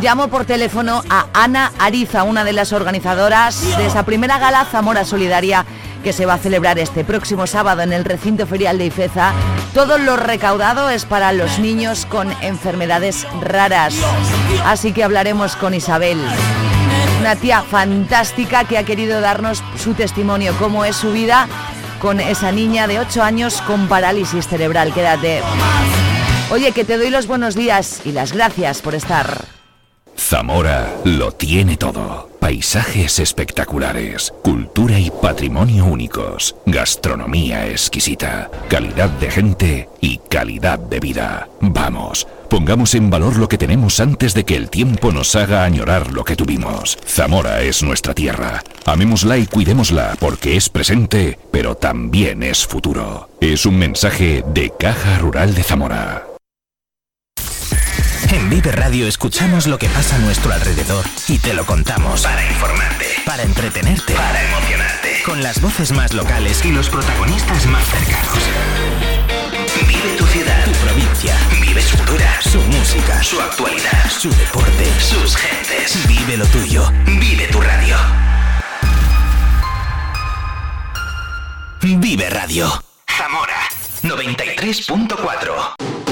Llamo 0.00 0.28
por 0.28 0.44
teléfono 0.44 1.02
a 1.08 1.26
Ana 1.32 1.72
Ariza, 1.78 2.24
una 2.24 2.44
de 2.44 2.52
las 2.52 2.72
organizadoras 2.72 3.62
de 3.76 3.86
esa 3.86 4.04
primera 4.04 4.38
gala 4.38 4.64
Zamora 4.64 5.04
Solidaria 5.04 5.64
que 6.02 6.12
se 6.12 6.26
va 6.26 6.34
a 6.34 6.38
celebrar 6.38 6.78
este 6.78 7.04
próximo 7.04 7.46
sábado 7.46 7.82
en 7.82 7.92
el 7.92 8.04
recinto 8.04 8.46
ferial 8.46 8.78
de 8.78 8.86
Ifeza. 8.86 9.32
Todo 9.72 9.98
lo 9.98 10.16
recaudado 10.16 10.90
es 10.90 11.04
para 11.04 11.32
los 11.32 11.58
niños 11.60 12.06
con 12.06 12.30
enfermedades 12.42 13.26
raras. 13.40 13.94
Así 14.64 14.92
que 14.92 15.04
hablaremos 15.04 15.54
con 15.56 15.74
Isabel, 15.74 16.18
una 17.20 17.36
tía 17.36 17.62
fantástica 17.62 18.64
que 18.64 18.78
ha 18.78 18.84
querido 18.84 19.20
darnos 19.20 19.62
su 19.78 19.94
testimonio, 19.94 20.54
cómo 20.58 20.84
es 20.84 20.96
su 20.96 21.12
vida 21.12 21.48
con 22.02 22.18
esa 22.18 22.50
niña 22.50 22.88
de 22.88 22.98
8 22.98 23.22
años 23.22 23.62
con 23.62 23.86
parálisis 23.86 24.48
cerebral. 24.48 24.92
Quédate. 24.92 25.40
Oye, 26.50 26.72
que 26.72 26.84
te 26.84 26.98
doy 26.98 27.10
los 27.10 27.28
buenos 27.28 27.54
días 27.54 28.02
y 28.04 28.10
las 28.10 28.32
gracias 28.32 28.82
por 28.82 28.96
estar. 28.96 29.44
Zamora 30.18 30.92
lo 31.04 31.30
tiene 31.32 31.76
todo. 31.76 32.28
Paisajes 32.40 33.20
espectaculares, 33.20 34.34
cultura 34.42 34.98
y 34.98 35.10
patrimonio 35.10 35.84
únicos, 35.86 36.56
gastronomía 36.66 37.68
exquisita, 37.68 38.50
calidad 38.68 39.08
de 39.08 39.30
gente 39.30 39.88
y 40.00 40.18
calidad 40.18 40.80
de 40.80 40.98
vida. 40.98 41.48
Vamos, 41.60 42.26
pongamos 42.52 42.94
en 42.94 43.08
valor 43.08 43.38
lo 43.38 43.48
que 43.48 43.56
tenemos 43.56 43.98
antes 43.98 44.34
de 44.34 44.44
que 44.44 44.56
el 44.56 44.68
tiempo 44.68 45.10
nos 45.10 45.34
haga 45.36 45.64
añorar 45.64 46.12
lo 46.12 46.22
que 46.22 46.36
tuvimos. 46.36 46.98
Zamora 47.06 47.62
es 47.62 47.82
nuestra 47.82 48.12
tierra. 48.12 48.62
Amémosla 48.84 49.38
y 49.38 49.46
cuidémosla 49.46 50.16
porque 50.20 50.58
es 50.58 50.68
presente, 50.68 51.38
pero 51.50 51.76
también 51.76 52.42
es 52.42 52.66
futuro. 52.66 53.30
Es 53.40 53.64
un 53.64 53.78
mensaje 53.78 54.44
de 54.48 54.70
Caja 54.78 55.16
Rural 55.16 55.54
de 55.54 55.62
Zamora. 55.62 56.26
En 58.30 58.50
Vive 58.50 58.72
Radio 58.72 59.06
escuchamos 59.06 59.66
lo 59.66 59.78
que 59.78 59.88
pasa 59.88 60.16
a 60.16 60.18
nuestro 60.18 60.52
alrededor 60.52 61.06
y 61.28 61.38
te 61.38 61.54
lo 61.54 61.64
contamos. 61.64 62.24
Para 62.24 62.46
informarte. 62.46 63.06
Para 63.24 63.44
entretenerte. 63.44 64.12
Para 64.12 64.44
emocionarte. 64.44 65.22
Con 65.24 65.42
las 65.42 65.58
voces 65.62 65.90
más 65.92 66.12
locales 66.12 66.62
y 66.66 66.72
los 66.72 66.90
protagonistas 66.90 67.64
más 67.68 67.84
cercanos. 67.86 69.31
Vive 69.80 70.16
tu 70.16 70.26
ciudad. 70.26 70.64
Tu 70.64 70.72
provincia. 70.84 71.36
Vive 71.60 71.80
su 71.80 71.96
cultura. 71.96 72.40
Su 72.40 72.60
música. 72.60 73.22
Su 73.22 73.40
actualidad. 73.40 74.10
Su 74.10 74.30
deporte. 74.30 74.86
Sus 75.00 75.36
gentes. 75.36 76.06
Vive 76.06 76.36
lo 76.36 76.46
tuyo. 76.46 76.90
Vive 77.06 77.46
tu 77.48 77.60
radio. 77.60 77.96
Vive 81.80 82.30
Radio. 82.30 82.82
Zamora 83.06 83.56
93.4. 84.02 86.11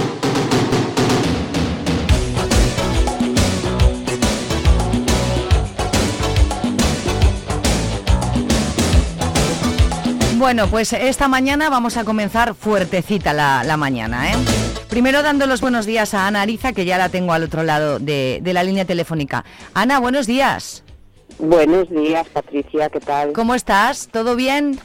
Bueno, 10.40 10.68
pues 10.68 10.94
esta 10.94 11.28
mañana 11.28 11.68
vamos 11.68 11.98
a 11.98 12.04
comenzar 12.04 12.54
fuertecita 12.54 13.34
la, 13.34 13.76
mañana, 13.76 14.32
¿eh? 14.32 14.36
Primero 14.88 15.22
dando 15.22 15.46
los 15.46 15.60
buenos 15.60 15.84
días 15.84 16.14
a 16.14 16.26
Ana 16.26 16.40
Ariza, 16.40 16.72
que 16.72 16.86
ya 16.86 16.96
la 16.96 17.10
tengo 17.10 17.34
al 17.34 17.42
otro 17.42 17.62
lado 17.62 17.98
de, 17.98 18.40
de 18.42 18.54
la 18.54 18.62
línea 18.62 18.86
telefónica. 18.86 19.44
Ana, 19.74 20.00
buenos 20.00 20.26
días. 20.26 20.82
Buenos 21.38 21.90
días, 21.90 22.26
Patricia, 22.28 22.88
¿qué 22.88 23.00
tal? 23.00 23.34
¿Cómo 23.34 23.54
estás? 23.54 24.08
¿Todo 24.10 24.34
bien? 24.34 24.80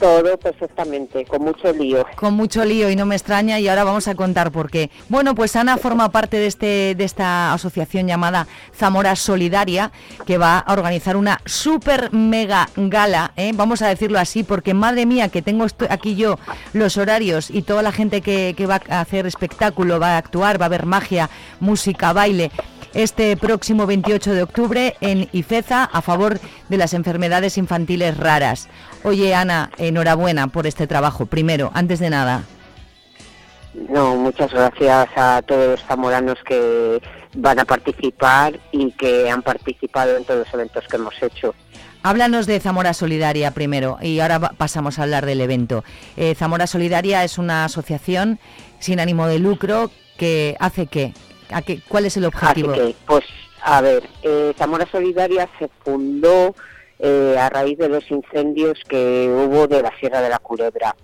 Todo 0.00 0.38
perfectamente, 0.38 1.26
con 1.26 1.42
mucho 1.42 1.70
lío. 1.74 2.06
Con 2.16 2.32
mucho 2.32 2.64
lío 2.64 2.88
y 2.88 2.96
no 2.96 3.04
me 3.04 3.16
extraña 3.16 3.60
y 3.60 3.68
ahora 3.68 3.84
vamos 3.84 4.08
a 4.08 4.14
contar 4.14 4.50
por 4.50 4.70
qué. 4.70 4.90
Bueno, 5.10 5.34
pues 5.34 5.54
Ana 5.56 5.76
forma 5.76 6.10
parte 6.10 6.38
de, 6.38 6.46
este, 6.46 6.94
de 6.96 7.04
esta 7.04 7.52
asociación 7.52 8.06
llamada 8.06 8.46
Zamora 8.74 9.14
Solidaria 9.14 9.92
que 10.24 10.38
va 10.38 10.58
a 10.58 10.72
organizar 10.72 11.18
una 11.18 11.42
super 11.44 12.14
mega 12.14 12.70
gala, 12.76 13.32
¿eh? 13.36 13.52
vamos 13.54 13.82
a 13.82 13.88
decirlo 13.88 14.18
así, 14.18 14.42
porque 14.42 14.72
madre 14.72 15.04
mía 15.04 15.28
que 15.28 15.42
tengo 15.42 15.66
aquí 15.90 16.16
yo 16.16 16.38
los 16.72 16.96
horarios 16.96 17.50
y 17.50 17.60
toda 17.60 17.82
la 17.82 17.92
gente 17.92 18.22
que, 18.22 18.54
que 18.56 18.64
va 18.64 18.80
a 18.88 19.00
hacer 19.00 19.26
espectáculo, 19.26 20.00
va 20.00 20.14
a 20.14 20.18
actuar, 20.18 20.58
va 20.58 20.64
a 20.64 20.68
haber 20.68 20.86
magia, 20.86 21.28
música, 21.60 22.14
baile 22.14 22.50
este 22.94 23.36
próximo 23.36 23.86
28 23.86 24.34
de 24.34 24.42
octubre 24.42 24.96
en 25.00 25.28
Ifeza 25.32 25.84
a 25.84 26.02
favor 26.02 26.40
de 26.68 26.76
las 26.76 26.94
enfermedades 26.94 27.58
infantiles 27.58 28.16
raras. 28.16 28.68
Oye, 29.02 29.34
Ana, 29.34 29.70
enhorabuena 29.90 30.46
por 30.48 30.66
este 30.66 30.86
trabajo, 30.86 31.26
primero, 31.26 31.70
antes 31.74 32.00
de 32.00 32.10
nada. 32.10 32.44
No, 33.74 34.16
muchas 34.16 34.50
gracias 34.52 35.08
a 35.16 35.42
todos 35.42 35.68
los 35.68 35.84
zamoranos 35.84 36.38
que 36.44 37.00
van 37.34 37.60
a 37.60 37.64
participar 37.64 38.58
y 38.72 38.90
que 38.92 39.30
han 39.30 39.42
participado 39.42 40.16
en 40.16 40.24
todos 40.24 40.40
los 40.40 40.54
eventos 40.54 40.84
que 40.88 40.96
hemos 40.96 41.22
hecho. 41.22 41.54
Háblanos 42.02 42.46
de 42.46 42.58
Zamora 42.60 42.94
Solidaria 42.94 43.50
primero 43.50 43.98
y 44.00 44.20
ahora 44.20 44.40
pasamos 44.40 44.98
a 44.98 45.02
hablar 45.02 45.26
del 45.26 45.40
evento. 45.40 45.84
Eh, 46.16 46.34
Zamora 46.34 46.66
Solidaria 46.66 47.22
es 47.24 47.38
una 47.38 47.64
asociación 47.66 48.40
sin 48.78 49.00
ánimo 49.00 49.26
de 49.26 49.38
lucro 49.38 49.90
que 50.16 50.56
hace 50.58 50.86
qué? 50.86 51.12
¿A 51.52 51.62
qué, 51.62 51.80
¿Cuál 51.88 52.06
es 52.06 52.16
el 52.16 52.24
objetivo? 52.24 52.72
pues 53.06 53.24
a 53.62 53.80
ver, 53.82 54.08
eh, 54.22 54.54
Zamora 54.56 54.86
Solidaria 54.90 55.48
se 55.58 55.68
fundó 55.84 56.54
eh, 57.02 57.36
a 57.38 57.48
raíz 57.48 57.78
de 57.78 57.88
los 57.88 58.10
incendios 58.10 58.78
que 58.86 59.28
hubo 59.28 59.66
de 59.66 59.82
la 59.82 59.90
Sierra 59.98 60.20
de 60.20 60.28
la 60.28 60.38
Culebra. 60.38 60.94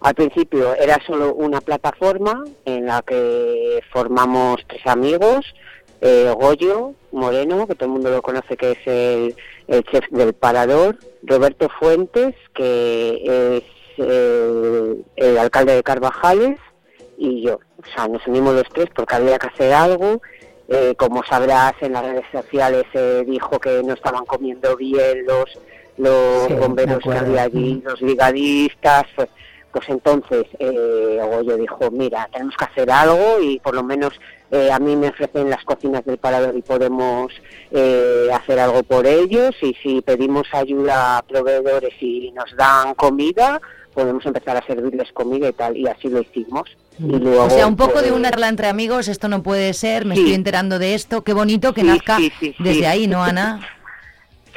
Al 0.00 0.14
principio 0.14 0.74
era 0.74 0.98
solo 1.06 1.34
una 1.34 1.60
plataforma 1.60 2.44
en 2.64 2.86
la 2.86 3.02
que 3.02 3.80
formamos 3.90 4.60
tres 4.66 4.86
amigos, 4.86 5.54
eh, 6.00 6.32
Goyo 6.38 6.92
Moreno, 7.12 7.66
que 7.66 7.74
todo 7.74 7.86
el 7.86 7.92
mundo 7.92 8.10
lo 8.10 8.20
conoce 8.20 8.56
que 8.56 8.72
es 8.72 8.86
el, 8.86 9.84
chef 9.84 10.04
del 10.10 10.34
Parador, 10.34 10.98
Roberto 11.22 11.68
Fuentes, 11.78 12.34
que 12.54 13.56
es 13.56 13.62
eh, 13.96 15.02
el 15.16 15.38
alcalde 15.38 15.74
de 15.74 15.82
Carvajales, 15.82 16.58
y 17.16 17.42
yo. 17.42 17.58
O 17.78 17.86
sea, 17.94 18.06
nos 18.06 18.26
unimos 18.26 18.54
los 18.54 18.68
tres 18.68 18.88
porque 18.94 19.16
había 19.16 19.38
que 19.38 19.48
hacer 19.48 19.72
algo 19.72 20.20
eh, 20.68 20.94
como 20.96 21.24
sabrás, 21.24 21.72
en 21.80 21.94
las 21.94 22.04
redes 22.04 22.26
sociales 22.30 22.84
se 22.92 23.24
dijo 23.24 23.58
que 23.58 23.82
no 23.82 23.94
estaban 23.94 24.24
comiendo 24.26 24.76
bien 24.76 25.24
los, 25.26 25.58
los 25.96 26.60
bomberos 26.60 27.02
que 27.02 27.12
había 27.12 27.42
allí, 27.44 27.82
mm. 27.82 27.88
los 27.88 28.00
brigadistas. 28.00 29.04
Pues, 29.16 29.28
pues 29.72 29.88
entonces 29.90 30.46
eh, 30.58 31.20
Goyo 31.22 31.56
dijo, 31.56 31.90
mira, 31.90 32.28
tenemos 32.32 32.56
que 32.56 32.64
hacer 32.64 32.90
algo 32.90 33.40
y 33.40 33.58
por 33.60 33.74
lo 33.74 33.82
menos 33.82 34.12
eh, 34.50 34.72
a 34.72 34.78
mí 34.78 34.96
me 34.96 35.08
ofrecen 35.08 35.50
las 35.50 35.62
cocinas 35.64 36.04
del 36.06 36.16
parador 36.16 36.56
y 36.56 36.62
podemos 36.62 37.32
eh, 37.70 38.28
hacer 38.32 38.58
algo 38.58 38.82
por 38.82 39.06
ellos 39.06 39.54
y 39.60 39.74
si 39.74 40.00
pedimos 40.00 40.48
ayuda 40.52 41.18
a 41.18 41.22
proveedores 41.22 41.94
y 42.00 42.32
nos 42.32 42.56
dan 42.56 42.94
comida, 42.94 43.60
podemos 43.98 44.24
empezar 44.24 44.56
a 44.56 44.64
servirles 44.64 45.10
comida 45.12 45.48
y 45.48 45.52
tal, 45.52 45.76
y 45.76 45.88
así 45.88 46.08
lo 46.08 46.20
hicimos. 46.20 46.70
Y 47.00 47.02
mm. 47.02 47.16
luego, 47.16 47.44
o 47.44 47.50
sea, 47.50 47.66
un 47.66 47.74
poco 47.74 48.00
de 48.00 48.12
una 48.12 48.30
charla 48.30 48.48
entre 48.48 48.68
amigos, 48.68 49.08
esto 49.08 49.28
no 49.28 49.42
puede 49.42 49.74
ser, 49.74 50.04
me 50.04 50.14
estoy 50.14 50.34
enterando 50.34 50.78
de 50.78 50.94
esto, 50.94 51.24
qué 51.24 51.32
bonito 51.32 51.74
que 51.74 51.82
nazca 51.82 52.18
desde 52.60 52.86
ahí, 52.86 53.06
¿no, 53.08 53.22
Ana? 53.22 53.60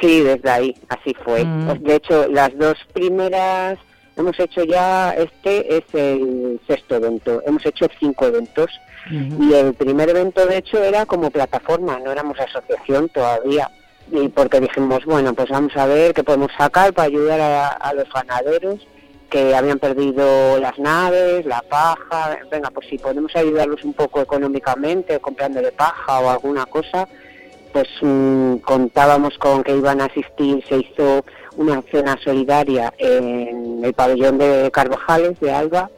Sí, 0.00 0.20
desde 0.20 0.50
ahí, 0.50 0.74
así 0.88 1.14
fue. 1.24 1.44
Mm. 1.44 1.66
Pues, 1.66 1.82
de 1.84 1.94
hecho, 1.94 2.26
las 2.28 2.58
dos 2.58 2.76
primeras, 2.92 3.78
hemos 4.16 4.36
hecho 4.40 4.64
ya, 4.64 5.12
este 5.12 5.76
es 5.76 5.84
el 5.92 6.60
sexto 6.66 6.96
evento, 6.96 7.40
hemos 7.46 7.64
hecho 7.64 7.86
cinco 8.00 8.26
eventos. 8.26 8.70
Y 9.10 9.52
el 9.52 9.74
primer 9.74 10.08
evento, 10.10 10.44
de 10.46 10.58
hecho, 10.58 10.82
era 10.82 11.06
como 11.06 11.30
plataforma, 11.30 12.00
no 12.00 12.10
éramos 12.10 12.36
asociación 12.40 13.08
todavía. 13.10 13.70
Y 14.10 14.28
porque 14.28 14.60
dijimos, 14.60 15.04
bueno, 15.04 15.34
pues 15.34 15.50
vamos 15.50 15.76
a 15.76 15.86
ver 15.86 16.14
qué 16.14 16.24
podemos 16.24 16.50
sacar 16.58 16.92
para 16.92 17.06
ayudar 17.06 17.40
a 17.80 17.92
los 17.94 18.08
ganaderos 18.12 18.80
que 19.32 19.54
habían 19.56 19.78
perdido 19.78 20.60
las 20.60 20.78
naves, 20.78 21.46
la 21.46 21.62
paja, 21.62 22.38
venga, 22.50 22.70
pues 22.70 22.86
si 22.88 22.98
podemos 22.98 23.34
ayudarlos 23.34 23.82
un 23.82 23.94
poco 23.94 24.20
económicamente, 24.20 25.18
comprándole 25.20 25.72
paja 25.72 26.20
o 26.20 26.28
alguna 26.28 26.66
cosa, 26.66 27.08
pues 27.72 27.88
mm, 28.02 28.56
contábamos 28.56 29.38
con 29.38 29.64
que 29.64 29.74
iban 29.74 30.02
a 30.02 30.04
asistir, 30.04 30.62
se 30.68 30.80
hizo 30.80 31.24
una 31.56 31.82
cena 31.90 32.18
solidaria 32.22 32.92
en 32.98 33.82
el 33.82 33.94
pabellón 33.94 34.36
de 34.36 34.70
Carvajales 34.70 35.40
de 35.40 35.50
Alba 35.50 35.90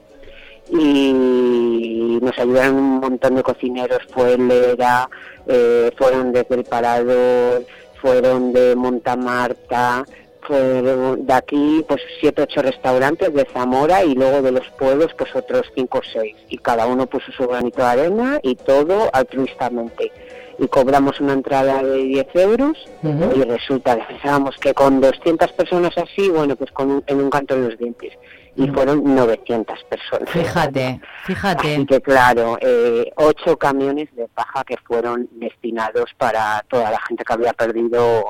y 0.70 2.20
nos 2.22 2.38
ayudaron 2.38 2.76
un 2.76 3.00
montón 3.00 3.34
de 3.34 3.42
cocineros, 3.42 3.98
fue 4.12 4.38
Lera, 4.38 5.10
eh, 5.48 5.90
fueron 5.98 6.32
desde 6.32 6.54
el 6.54 6.64
Parador, 6.64 7.66
fueron 8.00 8.52
de 8.52 8.76
Montamarta, 8.76 10.04
de 10.52 11.32
aquí 11.32 11.84
pues 11.88 12.02
siete 12.20 12.42
ocho 12.42 12.62
restaurantes 12.62 13.32
de 13.32 13.46
Zamora 13.52 14.04
y 14.04 14.14
luego 14.14 14.42
de 14.42 14.52
los 14.52 14.68
pueblos 14.78 15.14
pues 15.16 15.34
otros 15.34 15.70
cinco 15.74 15.98
o 15.98 16.02
seis. 16.12 16.36
Y 16.48 16.58
cada 16.58 16.86
uno 16.86 17.06
puso 17.06 17.32
su 17.32 17.46
granito 17.46 17.78
de 17.78 17.88
arena 17.88 18.40
y 18.42 18.54
todo 18.56 19.10
altruistamente. 19.12 20.12
Y 20.58 20.68
cobramos 20.68 21.20
una 21.20 21.32
entrada 21.32 21.82
de 21.82 22.04
10 22.04 22.26
euros 22.34 22.78
y 23.02 23.42
resulta 23.42 23.96
que 23.96 24.04
pensábamos 24.04 24.56
que 24.58 24.72
con 24.72 25.00
200 25.00 25.50
personas 25.50 25.98
así, 25.98 26.28
bueno, 26.30 26.54
pues 26.54 26.70
con 26.70 27.02
en 27.08 27.20
un 27.20 27.28
canto 27.28 27.56
de 27.56 27.70
los 27.70 27.78
dientes 27.78 28.12
y 28.56 28.68
fueron 28.68 29.02
900 29.02 29.84
personas. 29.84 30.30
Fíjate, 30.30 31.00
fíjate. 31.24 31.74
Así 31.74 31.86
que 31.86 32.00
claro, 32.00 32.56
eh, 32.60 33.10
ocho 33.16 33.56
camiones 33.58 34.14
de 34.14 34.28
paja 34.28 34.64
que 34.64 34.76
fueron 34.76 35.28
destinados 35.32 36.10
para 36.16 36.64
toda 36.68 36.90
la 36.90 37.00
gente 37.08 37.24
que 37.24 37.32
había 37.32 37.52
perdido 37.52 38.24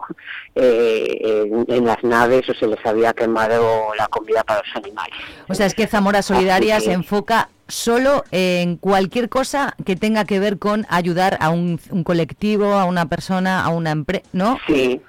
eh, 0.54 1.50
en, 1.68 1.84
las 1.84 2.02
naves 2.02 2.48
o 2.48 2.54
se 2.54 2.66
les 2.66 2.84
había 2.86 3.12
quemado 3.12 3.94
la 3.96 4.06
comida 4.08 4.42
para 4.44 4.60
los 4.60 4.76
animales. 4.76 5.14
O 5.48 5.54
sea, 5.54 5.66
es 5.66 5.74
que 5.74 5.86
Zamora 5.86 6.22
Solidaria 6.22 6.80
se 6.80 6.92
enfoca 6.92 7.50
solo 7.68 8.24
en 8.30 8.76
cualquier 8.76 9.28
cosa 9.28 9.74
que 9.84 9.96
tenga 9.96 10.24
que 10.24 10.38
ver 10.38 10.58
con 10.58 10.86
ayudar 10.88 11.36
a 11.40 11.50
un, 11.50 11.80
un 11.90 12.04
colectivo, 12.04 12.74
a 12.74 12.84
una 12.84 13.06
persona, 13.06 13.64
a 13.64 13.68
una 13.68 13.90
empresa, 13.90 14.24
¿no? 14.32 14.58
Sí, 14.66 15.00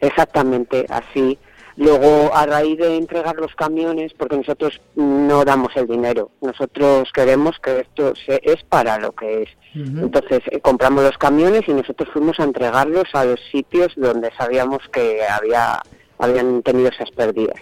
exactamente, 0.00 0.86
así. 0.88 1.38
Luego, 1.76 2.34
a 2.34 2.46
raíz 2.46 2.78
de 2.78 2.96
entregar 2.96 3.36
los 3.36 3.54
camiones, 3.54 4.12
porque 4.14 4.36
nosotros 4.36 4.80
no 4.94 5.44
damos 5.44 5.76
el 5.76 5.86
dinero, 5.88 6.30
nosotros 6.40 7.10
queremos 7.12 7.58
que 7.58 7.80
esto 7.80 8.12
es 8.26 8.62
para 8.64 8.98
lo 8.98 9.12
que 9.12 9.42
es. 9.42 9.48
Entonces, 9.74 10.40
eh, 10.52 10.60
compramos 10.60 11.02
los 11.02 11.18
camiones 11.18 11.62
y 11.66 11.72
nosotros 11.72 12.08
fuimos 12.12 12.38
a 12.38 12.44
entregarlos 12.44 13.06
a 13.12 13.24
los 13.24 13.40
sitios 13.50 13.92
donde 13.96 14.30
sabíamos 14.38 14.78
que 14.92 15.20
había 15.24 15.82
habían 16.18 16.62
tenido 16.62 16.88
esas 16.88 17.10
pérdidas. 17.10 17.60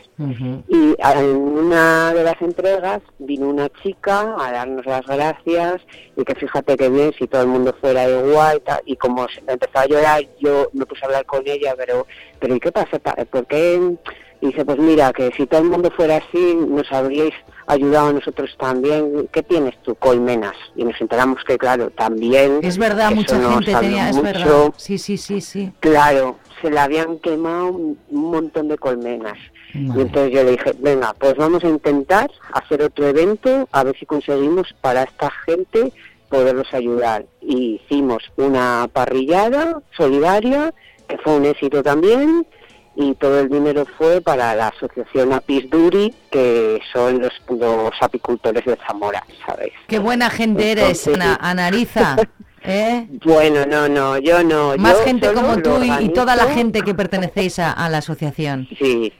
Y 0.68 0.94
en 0.98 1.36
una 1.36 2.12
de 2.12 2.22
las 2.22 2.40
entregas 2.40 3.00
vino 3.18 3.48
una 3.48 3.68
chica 3.82 4.36
a 4.38 4.52
darnos 4.52 4.86
las 4.86 5.06
gracias 5.06 5.80
y 6.16 6.24
que 6.24 6.34
fíjate 6.34 6.76
que 6.76 6.88
bien, 6.88 7.12
si 7.18 7.26
todo 7.26 7.42
el 7.42 7.48
mundo 7.48 7.74
fuera 7.80 8.08
igual 8.08 8.62
y, 8.86 8.92
y 8.92 8.96
como 8.96 9.26
empezó 9.46 9.78
a 9.78 9.86
llorar, 9.86 10.22
yo 10.40 10.68
me 10.72 10.86
puse 10.86 11.04
a 11.04 11.06
hablar 11.06 11.26
con 11.26 11.42
ella, 11.46 11.74
pero, 11.76 12.06
pero 12.38 12.54
¿y 12.54 12.60
qué 12.60 12.72
pasa? 12.72 12.98
¿Por 12.98 13.46
qué? 13.46 13.96
Y 14.42 14.46
dice, 14.46 14.64
pues 14.64 14.76
mira, 14.78 15.12
que 15.12 15.30
si 15.36 15.46
todo 15.46 15.60
el 15.60 15.68
mundo 15.68 15.88
fuera 15.96 16.16
así, 16.16 16.56
nos 16.56 16.90
habríais 16.90 17.32
ayudado 17.68 18.08
a 18.08 18.12
nosotros 18.14 18.50
también. 18.58 19.28
¿Qué 19.32 19.44
tienes 19.44 19.80
tú, 19.82 19.94
colmenas? 19.94 20.56
Y 20.74 20.82
nos 20.82 21.00
enteramos 21.00 21.44
que, 21.44 21.56
claro, 21.56 21.90
también... 21.90 22.58
Es 22.60 22.76
verdad, 22.76 23.12
mucha 23.12 23.38
gente 23.40 23.72
tenía, 23.72 24.10
es 24.10 24.20
verdad. 24.20 24.72
Sí, 24.76 24.98
sí, 24.98 25.16
sí, 25.16 25.40
sí. 25.40 25.72
Claro, 25.78 26.38
se 26.62 26.70
le 26.70 26.78
habían 26.78 27.18
quemado 27.18 27.66
un, 27.66 27.98
montón 28.10 28.68
de 28.68 28.78
colmenas. 28.78 29.36
Y 29.74 29.78
entonces 29.78 30.32
yo 30.32 30.44
le 30.44 30.52
dije, 30.52 30.74
venga, 30.78 31.14
pues 31.18 31.34
vamos 31.36 31.64
a 31.64 31.68
intentar 31.68 32.30
hacer 32.52 32.82
otro 32.82 33.06
evento, 33.08 33.68
a 33.72 33.84
ver 33.84 33.96
si 33.98 34.06
conseguimos 34.06 34.74
para 34.80 35.02
esta 35.02 35.30
gente 35.46 35.92
poderlos 36.28 36.72
ayudar. 36.72 37.26
Y 37.40 37.80
hicimos 37.82 38.22
una 38.36 38.88
parrillada 38.92 39.82
solidaria, 39.96 40.72
que 41.08 41.18
fue 41.18 41.36
un 41.36 41.46
éxito 41.46 41.82
también, 41.82 42.46
y 42.94 43.14
todo 43.14 43.40
el 43.40 43.48
dinero 43.48 43.86
fue 43.96 44.20
para 44.20 44.54
la 44.54 44.68
asociación 44.68 45.32
Apis 45.32 45.68
Duri, 45.70 46.14
que 46.30 46.80
son 46.92 47.20
los, 47.20 47.92
apicultores 48.00 48.64
de 48.64 48.76
Zamora, 48.86 49.24
¿sabes? 49.46 49.72
Qué 49.88 49.98
buena 49.98 50.28
gente 50.30 50.72
eres, 50.72 51.08
Ana, 51.08 51.38
Anariza. 51.40 52.16
¿Eh? 52.64 53.06
Bueno, 53.24 53.66
no, 53.66 53.88
no, 53.88 54.18
yo 54.18 54.42
no. 54.44 54.76
Más 54.76 55.00
gente 55.04 55.32
como 55.32 55.60
tú 55.60 55.82
y, 55.82 56.08
toda 56.10 56.36
la 56.36 56.46
gente 56.46 56.82
que 56.82 56.94
pertenecéis 56.94 57.58
a, 57.58 57.88
la 57.88 57.98
asociación. 57.98 58.68
Sí. 58.78 59.12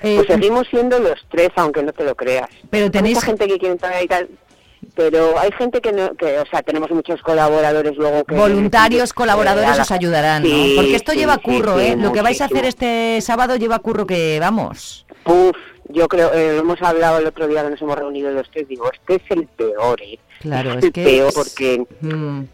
Eh, 0.00 0.16
pues 0.16 0.28
seguimos 0.28 0.66
siendo 0.68 0.98
los 0.98 1.18
tres, 1.28 1.50
aunque 1.56 1.82
no 1.82 1.92
te 1.92 2.04
lo 2.04 2.14
creas. 2.14 2.48
Pero 2.70 2.90
tenéis 2.90 3.22
gente 3.22 3.46
que 3.46 3.58
quiere 3.58 3.72
entrar 3.72 4.02
y 4.02 4.06
tal. 4.06 4.28
Pero 4.94 5.38
hay 5.38 5.50
gente 5.52 5.80
que, 5.80 5.92
no, 5.92 6.14
que, 6.14 6.38
o 6.38 6.46
sea, 6.46 6.62
tenemos 6.62 6.90
muchos 6.90 7.20
colaboradores 7.22 7.96
luego 7.96 8.24
que... 8.24 8.36
Voluntarios, 8.36 9.12
colaboradores 9.12 9.78
os 9.78 9.90
ayudarán, 9.90 10.44
¿no? 10.44 10.48
Porque 10.76 10.94
esto 10.94 11.12
lleva 11.12 11.36
curro, 11.38 11.78
¿eh? 11.78 11.96
Lo 11.96 12.12
que 12.12 12.22
vais 12.22 12.40
a 12.40 12.46
hacer 12.46 12.64
este 12.64 13.20
sábado 13.20 13.56
lleva 13.56 13.80
curro 13.80 14.06
que, 14.06 14.38
vamos... 14.40 15.04
Puf, 15.24 15.56
yo 15.88 16.08
creo, 16.08 16.32
eh, 16.32 16.58
hemos 16.58 16.80
hablado 16.80 17.18
el 17.18 17.26
otro 17.26 17.48
día 17.48 17.64
que 17.64 17.70
nos 17.70 17.82
hemos 17.82 17.98
reunido 17.98 18.30
los 18.30 18.48
tres, 18.50 18.66
digo, 18.68 18.90
este 18.92 19.16
es 19.16 19.30
el 19.30 19.46
peor, 19.48 20.00
¿eh? 20.00 20.18
Claro, 20.40 20.78
es, 20.78 20.84
el 20.84 20.92
peor 20.92 21.32
porque... 21.34 21.84
Mm 22.00 22.44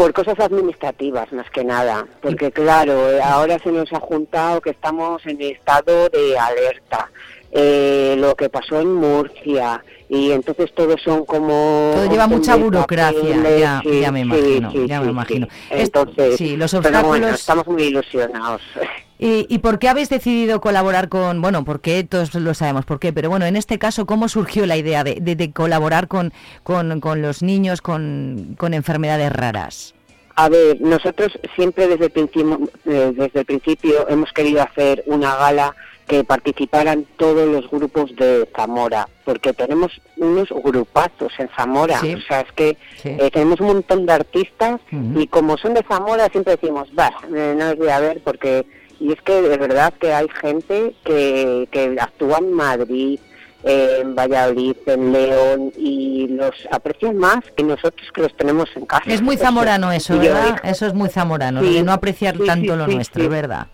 por 0.00 0.14
cosas 0.14 0.40
administrativas 0.40 1.30
más 1.30 1.50
que 1.50 1.62
nada, 1.62 2.06
porque 2.22 2.50
claro, 2.50 3.10
eh, 3.10 3.20
ahora 3.22 3.58
se 3.58 3.70
nos 3.70 3.92
ha 3.92 4.00
juntado 4.00 4.62
que 4.62 4.70
estamos 4.70 5.26
en 5.26 5.42
estado 5.42 6.08
de 6.08 6.38
alerta. 6.38 7.10
Eh, 7.52 8.14
lo 8.16 8.34
que 8.34 8.48
pasó 8.48 8.80
en 8.80 8.94
Murcia 8.94 9.84
y 10.10 10.32
entonces 10.32 10.74
todos 10.74 11.00
son 11.02 11.24
como 11.24 11.92
todo 11.94 12.10
lleva 12.10 12.26
mucha 12.26 12.56
burocracia 12.56 13.80
ya, 13.84 14.10
me 14.10 14.20
imagino 14.20 14.72
ya 14.86 15.00
me 15.00 15.10
imagino. 15.10 15.46
entonces 15.70 16.36
sí 16.36 16.56
los 16.56 16.74
obstáculos 16.74 17.34
estamos 17.34 17.66
muy 17.66 17.84
ilusionados. 17.84 18.60
¿Y, 19.22 19.44
¿Y, 19.50 19.58
por 19.58 19.78
qué 19.78 19.90
habéis 19.90 20.08
decidido 20.08 20.62
colaborar 20.62 21.10
con, 21.10 21.42
bueno, 21.42 21.62
porque 21.62 22.04
todos 22.04 22.34
lo 22.34 22.54
sabemos 22.54 22.86
por 22.86 22.98
qué, 22.98 23.12
pero 23.12 23.28
bueno, 23.28 23.44
en 23.44 23.54
este 23.54 23.78
caso, 23.78 24.06
¿cómo 24.06 24.30
surgió 24.30 24.64
la 24.64 24.78
idea 24.78 25.04
de, 25.04 25.20
de, 25.20 25.52
colaborar 25.52 26.08
con, 26.08 26.32
con, 26.62 27.00
con, 27.00 27.20
los 27.20 27.42
niños 27.42 27.82
con, 27.82 28.54
con, 28.56 28.72
enfermedades 28.72 29.30
raras? 29.30 29.94
A 30.36 30.48
ver, 30.48 30.80
nosotros 30.80 31.38
siempre 31.54 31.86
desde 31.86 32.06
el, 32.06 32.10
principio, 32.12 32.60
eh, 32.86 33.12
desde 33.14 33.40
el 33.40 33.44
principio 33.44 34.08
hemos 34.08 34.32
querido 34.32 34.62
hacer 34.62 35.04
una 35.04 35.36
gala 35.36 35.76
que 36.10 36.24
participaran 36.24 37.06
todos 37.16 37.46
los 37.46 37.70
grupos 37.70 38.16
de 38.16 38.48
Zamora, 38.56 39.08
porque 39.24 39.52
tenemos 39.52 39.92
unos 40.16 40.48
grupazos 40.48 41.32
en 41.38 41.48
Zamora, 41.56 42.00
o 42.00 42.20
sea, 42.26 42.40
es 42.40 42.50
que 42.56 42.76
eh, 43.04 43.30
tenemos 43.32 43.60
un 43.60 43.68
montón 43.68 44.06
de 44.06 44.12
artistas 44.14 44.80
y 44.90 45.28
como 45.28 45.56
son 45.56 45.74
de 45.74 45.84
Zamora 45.84 46.28
siempre 46.28 46.56
decimos, 46.56 46.88
va, 46.98 47.12
eh, 47.32 47.54
no 47.56 47.66
los 47.66 47.76
voy 47.76 47.90
a 47.90 48.00
ver 48.00 48.20
porque 48.24 48.66
y 48.98 49.12
es 49.12 49.22
que 49.22 49.40
de 49.40 49.56
verdad 49.56 49.94
que 50.00 50.12
hay 50.12 50.26
gente 50.40 50.96
que, 51.04 51.68
que 51.70 51.96
actúa 52.00 52.38
en 52.38 52.54
Madrid, 52.54 53.20
en 53.62 54.16
Valladolid, 54.16 54.76
en 54.86 55.12
León 55.12 55.72
y 55.78 56.26
los 56.26 56.54
aprecian 56.72 57.18
más 57.18 57.38
que 57.56 57.62
nosotros 57.62 58.08
que 58.12 58.22
los 58.22 58.36
tenemos 58.36 58.68
en 58.74 58.84
casa. 58.84 59.04
Es 59.06 59.22
muy 59.22 59.36
zamorano 59.36 59.92
eso, 59.92 60.18
¿verdad? 60.18 60.60
Eso 60.64 60.86
es 60.88 60.92
muy 60.92 61.08
zamorano, 61.08 61.62
de 61.62 61.84
no 61.84 61.92
apreciar 61.92 62.36
tanto 62.36 62.74
lo 62.74 62.88
nuestro, 62.88 63.28
¿verdad? 63.28 63.68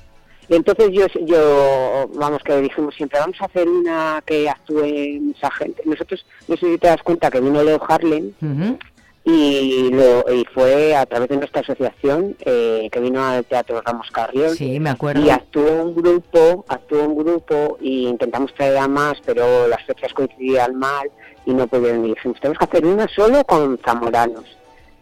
Y 0.49 0.55
entonces 0.55 0.91
yo, 0.93 1.07
yo, 1.25 2.09
vamos, 2.15 2.43
que 2.43 2.61
dijimos 2.61 2.95
siempre, 2.95 3.19
vamos 3.19 3.37
a 3.41 3.47
hacer 3.47 3.69
una 3.69 4.23
que 4.25 4.49
actúe 4.49 5.21
mucha 5.21 5.51
gente. 5.51 5.83
Nosotros, 5.85 6.25
no 6.47 6.57
sé 6.57 6.67
si 6.67 6.79
te 6.79 6.87
das 6.87 7.03
cuenta 7.03 7.31
que 7.31 7.41
vino 7.41 7.63
Leo 7.63 7.81
Harlem, 7.89 8.33
y, 9.29 9.91
lo, 9.91 10.25
y 10.33 10.45
fue 10.55 10.95
a 10.95 11.05
través 11.05 11.29
de 11.29 11.37
nuestra 11.37 11.61
asociación 11.61 12.37
eh, 12.45 12.89
que 12.93 13.01
vino 13.01 13.25
al 13.25 13.45
Teatro 13.45 13.83
Ramos 13.85 14.09
Carrión. 14.13 14.55
Sí, 14.55 14.79
me 14.79 14.91
acuerdo. 14.91 15.21
Y 15.21 15.31
actuó 15.31 15.83
un 15.83 15.97
grupo, 15.97 16.65
actuó 16.69 17.03
un 17.03 17.19
grupo 17.19 17.77
y 17.81 18.07
intentamos 18.07 18.55
traer 18.55 18.79
a 18.79 18.87
más, 18.87 19.15
pero 19.27 19.67
las 19.67 19.85
fechas 19.85 20.15
coincidían 20.15 20.77
mal 20.77 21.11
y 21.45 21.55
no 21.55 21.67
pudieron 21.67 22.05
ir. 22.05 22.15
Dijimos, 22.15 22.39
tenemos 22.41 22.59
que 22.59 22.65
hacer 22.67 22.87
una 22.87 23.09
solo 23.09 23.43
con 23.43 23.79
zamoranos. 23.85 24.45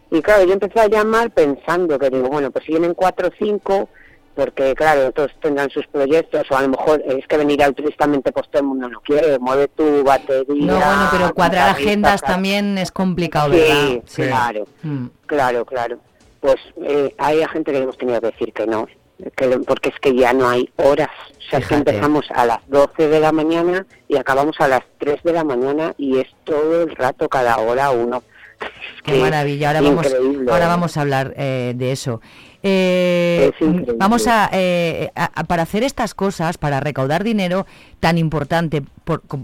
Y 0.09 0.21
claro, 0.23 0.43
yo 0.45 0.53
empecé 0.53 0.79
a 0.79 0.87
llamar 0.87 1.29
pensando 1.29 1.99
que 1.99 2.09
digo, 2.09 2.27
bueno, 2.27 2.49
pues 2.49 2.65
si 2.65 2.71
vienen 2.71 2.95
cuatro 2.95 3.27
o 3.27 3.31
cinco, 3.37 3.89
porque 4.35 4.75
claro, 4.75 5.11
todos 5.11 5.31
tendrán 5.41 5.69
sus 5.69 5.87
proyectos, 5.87 6.43
o 6.49 6.57
a 6.57 6.61
lo 6.61 6.69
mejor 6.69 7.01
es 7.05 7.25
que 7.27 7.37
venir 7.37 7.63
altruistamente 7.63 8.31
pues 8.31 8.49
todo 8.49 8.61
el 8.61 8.67
mundo 8.67 8.89
no 8.89 8.99
quiere, 9.01 9.39
mueve 9.39 9.67
tu 9.69 10.03
batería. 10.03 10.45
No, 10.47 10.75
bueno, 10.75 11.07
pero 11.11 11.33
cuadrar 11.33 11.69
agendas 11.69 12.21
también 12.21 12.77
es 12.77 12.91
complicado, 12.91 13.49
¿verdad? 13.49 14.01
Sí, 14.05 14.23
claro, 14.23 14.67
mm. 14.83 15.05
claro, 15.25 15.65
claro. 15.65 15.99
Pues 16.41 16.57
eh, 16.83 17.15
hay 17.17 17.43
gente 17.47 17.71
que 17.71 17.79
hemos 17.79 17.97
tenido 17.97 18.21
que 18.21 18.27
decir 18.27 18.53
que 18.53 18.67
no, 18.67 18.87
que, 19.35 19.47
porque 19.65 19.89
es 19.89 19.99
que 19.99 20.15
ya 20.15 20.33
no 20.33 20.47
hay 20.49 20.69
horas. 20.75 21.09
O 21.39 21.49
sea, 21.49 21.59
es 21.59 21.67
que 21.67 21.75
empezamos 21.75 22.25
a 22.33 22.45
las 22.45 22.59
12 22.67 23.07
de 23.07 23.19
la 23.19 23.31
mañana 23.31 23.85
y 24.07 24.17
acabamos 24.17 24.55
a 24.59 24.67
las 24.67 24.81
3 24.99 25.23
de 25.23 25.33
la 25.33 25.43
mañana 25.43 25.93
y 25.97 26.19
es 26.19 26.27
todo 26.43 26.83
el 26.83 26.95
rato, 26.95 27.29
cada 27.29 27.57
hora 27.57 27.91
uno. 27.91 28.23
Qué 29.03 29.19
maravilla, 29.19 29.67
ahora 29.67 29.81
vamos, 29.81 30.07
ahora 30.49 30.67
vamos 30.67 30.97
a 30.97 31.01
hablar 31.01 31.33
eh, 31.37 31.73
de 31.75 31.91
eso. 31.91 32.21
Eh, 32.67 33.51
vamos 33.97 34.27
eh, 34.51 35.11
a, 35.13 35.43
para 35.43 35.61
hacer 35.61 35.83
estas 35.83 36.15
cosas, 36.15 36.57
para 36.57 36.79
recaudar 36.79 37.23
dinero 37.23 37.67
tan 37.99 38.17
importante 38.17 38.81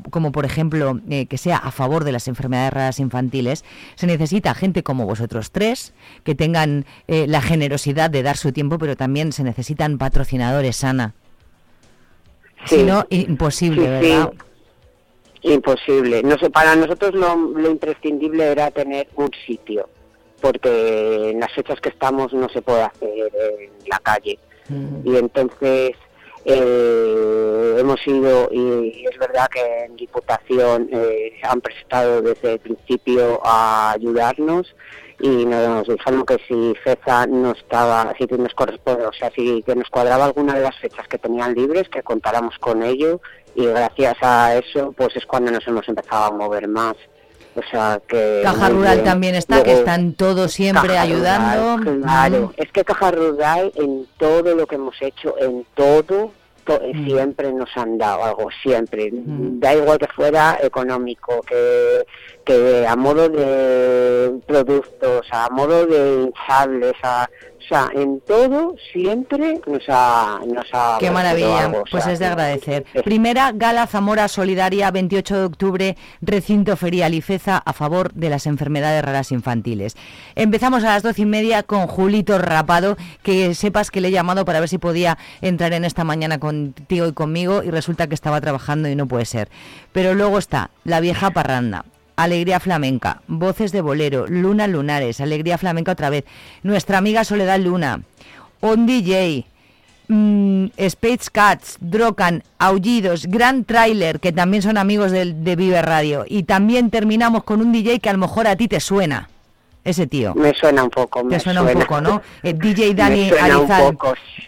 como, 0.09 0.31
por 0.31 0.43
ejemplo 0.43 0.99
eh, 1.07 1.27
que 1.27 1.37
sea 1.37 1.57
a 1.57 1.69
favor 1.69 2.03
de 2.03 2.13
las 2.13 2.27
enfermedades 2.27 2.73
raras 2.73 2.99
infantiles, 2.99 3.63
se 3.93 4.07
necesita 4.07 4.55
gente 4.55 4.81
como 4.81 5.05
vosotros 5.05 5.51
tres 5.51 5.93
que 6.23 6.33
tengan 6.33 6.85
la 7.07 7.41
generosidad 7.43 8.09
de 8.09 8.23
dar 8.23 8.37
su 8.37 8.53
tiempo, 8.53 8.79
pero 8.79 8.95
también 8.95 9.33
se 9.33 9.43
necesitan 9.43 9.99
patrocinadores, 9.99 10.83
Ana. 10.83 11.13
Si 12.65 12.81
no, 12.81 13.05
imposible, 13.09 13.87
¿verdad? 13.87 14.33
Imposible. 15.43 16.23
No 16.23 16.39
sé, 16.39 16.49
para 16.49 16.75
nosotros 16.75 17.13
lo 17.13 17.69
imprescindible 17.69 18.51
era 18.51 18.71
tener 18.71 19.09
un 19.15 19.29
sitio 19.45 19.87
porque 20.41 21.29
en 21.29 21.39
las 21.39 21.53
fechas 21.53 21.79
que 21.79 21.89
estamos 21.89 22.33
no 22.33 22.49
se 22.49 22.61
puede 22.61 22.83
hacer 22.83 23.09
en 23.59 23.89
la 23.89 23.99
calle. 23.99 24.39
Mm. 24.69 25.07
Y 25.07 25.15
entonces 25.17 25.91
eh, 26.45 27.75
hemos 27.79 28.05
ido, 28.07 28.49
y, 28.51 29.05
es 29.09 29.17
verdad 29.19 29.47
que 29.47 29.85
en 29.85 29.95
Diputación 29.95 30.89
eh, 30.91 31.33
han 31.43 31.61
prestado 31.61 32.21
desde 32.21 32.53
el 32.53 32.59
principio 32.59 33.39
a 33.45 33.91
ayudarnos 33.91 34.75
y 35.19 35.45
nos 35.45 35.87
dijeron 35.87 36.25
que 36.25 36.37
si 36.47 36.73
FEZA 36.83 37.27
no 37.27 37.51
estaba, 37.51 38.11
si 38.17 38.25
nos 38.25 38.55
corresponde, 38.55 39.05
o 39.05 39.13
sea, 39.13 39.29
si 39.29 39.61
que 39.61 39.75
nos 39.75 39.89
cuadraba 39.89 40.25
alguna 40.25 40.55
de 40.55 40.63
las 40.63 40.75
fechas 40.79 41.07
que 41.07 41.19
tenían 41.19 41.53
libres, 41.53 41.89
que 41.89 42.01
contáramos 42.01 42.57
con 42.57 42.81
ello 42.81 43.21
y 43.53 43.67
gracias 43.67 44.17
a 44.21 44.55
eso 44.55 44.93
pues 44.97 45.15
es 45.15 45.25
cuando 45.27 45.51
nos 45.51 45.67
hemos 45.67 45.87
empezado 45.87 46.25
a 46.25 46.31
mover 46.31 46.67
más. 46.67 46.95
O 47.53 47.61
sea 47.69 48.01
que 48.07 48.41
Caja 48.43 48.69
Rural 48.69 49.03
también 49.03 49.35
está, 49.35 49.61
que 49.61 49.73
están 49.73 50.13
todos 50.13 50.53
siempre 50.53 50.97
ayudando. 50.97 51.83
claro, 52.01 52.53
es 52.55 52.71
que 52.71 52.85
Caja 52.85 53.11
Rural 53.11 53.71
en 53.75 54.07
todo 54.17 54.55
lo 54.55 54.65
que 54.65 54.75
hemos 54.75 54.95
hecho, 55.01 55.35
en 55.37 55.65
todo, 55.73 56.31
mm. 56.65 57.05
siempre 57.05 57.51
nos 57.51 57.69
han 57.75 57.97
dado 57.97 58.23
algo, 58.23 58.49
siempre. 58.63 59.11
Mm. 59.11 59.59
Da 59.59 59.75
igual 59.75 59.97
que 59.97 60.07
fuera 60.07 60.59
económico, 60.61 61.41
que, 61.41 62.05
que 62.45 62.87
a 62.87 62.95
modo 62.95 63.27
de 63.27 64.39
productos, 64.47 65.27
a 65.31 65.49
modo 65.49 65.85
de 65.85 66.23
hinchables, 66.23 66.93
a 67.03 67.29
o 67.71 67.73
sea, 67.73 67.89
en 67.95 68.19
todo 68.19 68.75
siempre 68.91 69.61
nos 69.65 69.83
ha... 69.87 70.41
Nos 70.45 70.65
ha 70.73 70.97
Qué 70.99 71.09
maravilla, 71.09 71.71
pues 71.89 72.05
es 72.05 72.19
de 72.19 72.25
agradecer. 72.25 72.83
Primera 73.05 73.53
Gala 73.53 73.87
Zamora 73.87 74.27
Solidaria, 74.27 74.91
28 74.91 75.37
de 75.37 75.45
octubre, 75.45 75.97
recinto 76.21 76.75
ferial 76.75 77.13
y 77.13 77.21
FEZA 77.21 77.57
a 77.57 77.71
favor 77.71 78.11
de 78.11 78.29
las 78.29 78.45
enfermedades 78.45 79.05
raras 79.05 79.31
infantiles. 79.31 79.95
Empezamos 80.35 80.83
a 80.83 80.87
las 80.87 81.03
doce 81.03 81.21
y 81.21 81.25
media 81.25 81.63
con 81.63 81.87
Julito 81.87 82.37
Rapado, 82.39 82.97
que 83.23 83.55
sepas 83.55 83.89
que 83.89 84.01
le 84.01 84.09
he 84.09 84.11
llamado 84.11 84.43
para 84.43 84.59
ver 84.59 84.67
si 84.67 84.77
podía 84.77 85.17
entrar 85.39 85.71
en 85.71 85.85
esta 85.85 86.03
mañana 86.03 86.39
contigo 86.39 87.07
y 87.07 87.13
conmigo 87.13 87.63
y 87.63 87.71
resulta 87.71 88.07
que 88.07 88.15
estaba 88.15 88.41
trabajando 88.41 88.89
y 88.89 88.95
no 88.95 89.07
puede 89.07 89.23
ser. 89.23 89.49
Pero 89.93 90.13
luego 90.13 90.39
está 90.39 90.71
La 90.83 90.99
Vieja 90.99 91.31
Parranda, 91.31 91.85
Alegría 92.15 92.59
Flamenca, 92.59 93.21
Voces 93.27 93.71
de 93.71 93.81
Bolero, 93.81 94.27
Luna 94.27 94.67
Lunares, 94.67 95.21
Alegría 95.21 95.57
Flamenca 95.57 95.91
otra 95.91 96.09
vez, 96.09 96.25
nuestra 96.63 96.97
amiga 96.97 97.23
Soledad 97.23 97.59
Luna, 97.59 98.01
On 98.59 98.85
DJ, 98.85 99.45
mmm, 100.07 100.65
Space 100.77 101.29
Cats, 101.31 101.77
Drocan, 101.79 102.43
Aullidos, 102.59 103.25
Gran 103.25 103.65
Trailer, 103.65 104.19
que 104.19 104.31
también 104.31 104.61
son 104.61 104.77
amigos 104.77 105.11
de, 105.11 105.33
de 105.33 105.55
Vive 105.55 105.81
Radio. 105.81 106.25
Y 106.27 106.43
también 106.43 106.89
terminamos 106.89 107.43
con 107.43 107.61
un 107.61 107.71
DJ 107.71 107.99
que 107.99 108.09
a 108.09 108.13
lo 108.13 108.19
mejor 108.19 108.47
a 108.47 108.55
ti 108.55 108.67
te 108.67 108.79
suena 108.79 109.29
ese 109.83 110.07
tío. 110.07 110.35
Me 110.35 110.53
suena 110.53 110.83
un 110.83 110.89
poco. 110.89 111.23
Me 111.23 111.39
suena, 111.39 111.61
un 111.61 111.73
poco, 111.73 112.01
¿no? 112.01 112.21
Eh, 112.43 112.53
DJ 112.57 112.93
Dani 112.93 113.31
Arizal. 113.31 113.97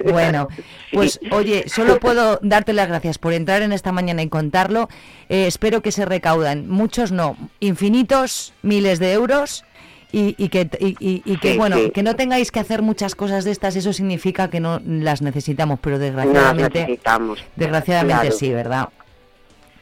Bueno, 0.06 0.48
pues 0.92 1.20
oye, 1.32 1.68
solo 1.68 2.00
puedo 2.00 2.40
darte 2.42 2.74
las 2.74 2.88
gracias 2.88 3.18
por 3.18 3.34
entrar 3.34 3.62
en 3.62 3.72
esta 3.72 3.92
mañana 3.92 4.22
y 4.22 4.30
contarlo. 4.30 4.90
Eh, 5.30 5.48
espero 5.48 5.82
que 5.82 5.92
se 5.92 6.06
recaudan, 6.06 6.70
muchos 6.70 7.12
no, 7.12 7.36
infinitos 7.60 8.54
miles 8.62 9.00
de 9.00 9.14
euros. 9.14 9.66
Y, 10.16 10.50
que, 10.50 10.70
y, 10.80 11.38
que 11.40 11.58
bueno, 11.58 11.76
que 11.92 12.04
no 12.04 12.16
tengáis 12.16 12.52
que 12.52 12.60
hacer 12.60 12.84
muchas 12.84 13.16
cosas 13.16 13.46
de 13.46 13.52
estas, 13.52 13.76
eso 13.76 13.94
significa 13.94 14.48
que 14.48 14.60
no 14.60 14.80
las 14.86 15.24
necesitamos, 15.24 15.80
pero 15.82 15.98
desgraciadamente, 15.98 16.82
necesitamos. 16.82 17.44
desgraciadamente 17.56 18.30
sí, 18.30 18.54
¿verdad? 18.54 18.90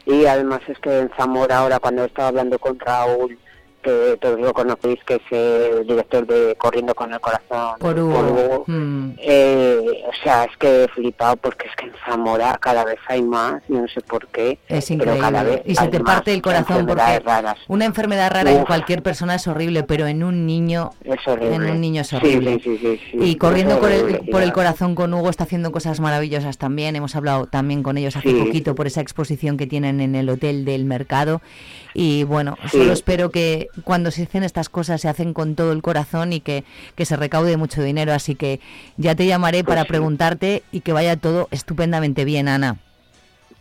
Y 0.06 0.24
además 0.24 0.62
es 0.68 0.78
que 0.78 1.00
en 1.00 1.10
Zamora 1.18 1.58
ahora 1.58 1.78
cuando 1.80 2.06
estaba 2.06 2.28
hablando 2.28 2.58
con 2.58 2.78
Raúl 2.78 3.38
que 3.82 4.16
todos 4.20 4.40
lo 4.40 4.52
conocéis, 4.52 4.98
que 5.04 5.16
es 5.16 5.22
el 5.30 5.86
director 5.86 6.26
de 6.26 6.56
Corriendo 6.56 6.94
con 6.94 7.12
el 7.12 7.20
Corazón. 7.20 7.78
Por 7.78 7.98
Hugo. 7.98 8.64
Mm. 8.66 9.10
Eh, 9.18 10.04
o 10.06 10.24
sea, 10.24 10.44
es 10.44 10.56
que 10.56 10.84
he 10.84 10.88
flipado 10.88 11.36
porque 11.36 11.66
es 11.68 11.76
que 11.76 11.86
en 11.86 11.92
Zamora 12.06 12.56
cada 12.60 12.84
vez 12.84 12.98
hay 13.08 13.22
más, 13.22 13.62
y 13.68 13.72
no 13.74 13.88
sé 13.88 14.00
por 14.00 14.26
qué. 14.28 14.58
Es 14.68 14.90
increíble. 14.90 15.62
y 15.66 15.74
se 15.74 15.88
te 15.88 16.00
parte 16.00 16.32
el 16.32 16.42
corazón 16.42 16.86
porque 16.86 17.02
una 17.68 17.84
enfermedad 17.84 18.30
rara 18.30 18.50
en 18.50 18.64
cualquier 18.64 19.02
persona 19.02 19.34
es 19.34 19.46
horrible, 19.46 19.82
pero 19.82 20.06
en 20.06 20.22
un 20.22 20.46
niño 20.46 20.90
es 21.04 21.26
horrible. 21.26 21.56
En 21.56 21.62
un 21.62 21.80
niño 21.80 22.02
es 22.02 22.12
horrible. 22.12 22.60
y 23.12 23.36
Corriendo 23.36 23.80
por 23.80 23.90
el, 23.90 24.20
por 24.30 24.42
el 24.42 24.52
Corazón 24.52 24.94
con 24.94 25.12
Hugo 25.12 25.28
está 25.28 25.44
haciendo 25.44 25.72
cosas 25.72 26.00
maravillosas 26.00 26.58
también. 26.58 26.96
Hemos 26.96 27.16
hablado 27.16 27.46
también 27.46 27.82
con 27.82 27.98
ellos 27.98 28.16
hace 28.16 28.32
poquito 28.34 28.74
por 28.74 28.86
esa 28.86 29.00
exposición 29.00 29.56
que 29.56 29.66
tienen 29.66 30.00
en 30.00 30.14
el 30.14 30.28
Hotel 30.28 30.64
del 30.64 30.84
Mercado. 30.84 31.42
Y 31.94 32.24
bueno, 32.24 32.56
solo 32.70 32.92
espero 32.92 33.30
que 33.30 33.68
cuando 33.84 34.10
se 34.10 34.24
hacen 34.24 34.42
estas 34.42 34.68
cosas 34.68 35.00
se 35.00 35.08
hacen 35.08 35.32
con 35.32 35.54
todo 35.54 35.72
el 35.72 35.82
corazón 35.82 36.32
y 36.32 36.40
que, 36.40 36.64
se 36.96 37.16
recaude 37.16 37.56
mucho 37.56 37.82
dinero. 37.82 38.12
Así 38.12 38.34
que 38.34 38.60
ya 38.96 39.14
te 39.14 39.26
llamaré 39.26 39.64
para 39.64 39.82
pues 39.82 39.88
preguntarte 39.88 40.62
y 40.72 40.80
que 40.80 40.92
vaya 40.92 41.16
todo 41.16 41.48
estupendamente 41.50 42.24
bien, 42.24 42.48
Ana. 42.48 42.76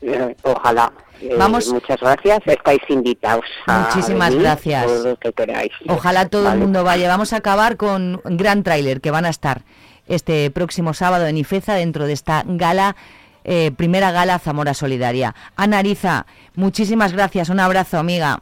Eh, 0.02 0.36
ojalá. 0.44 0.92
Eh, 1.22 1.36
Vamos. 1.38 1.68
Muchas 1.72 2.00
gracias. 2.00 2.40
Estáis 2.46 2.82
invitados. 2.90 3.46
Muchísimas 3.68 4.36
gracias. 4.36 4.92
que 5.20 5.34
queráis. 5.34 5.72
Ojalá 5.88 6.28
todo 6.28 6.52
el 6.52 6.60
mundo 6.60 6.84
vaya. 6.84 7.08
Vamos 7.08 7.34
a 7.34 7.38
acabar 7.38 7.78
con 7.78 8.22
un 8.24 8.38
gran 8.38 8.64
tráiler 8.64 9.02
que 9.02 9.12
van 9.12 9.26
a 9.26 9.30
estar 9.30 9.62
este 10.08 10.50
próximo 10.52 10.94
sábado 10.94 11.28
en 11.28 11.38
Ifeza 11.38 11.76
dentro 11.76 12.06
de 12.06 12.14
esta 12.14 12.44
gala 12.46 12.96
eh, 13.44 13.72
primera 13.76 14.12
gala 14.12 14.40
Zamora 14.40 14.74
Solidaria. 14.74 15.36
Ana 15.56 15.80
Ariza, 15.80 16.26
muchísimas 16.56 17.14
gracias, 17.14 17.50
un 17.50 17.60
abrazo, 17.60 17.98
amiga. 17.98 18.42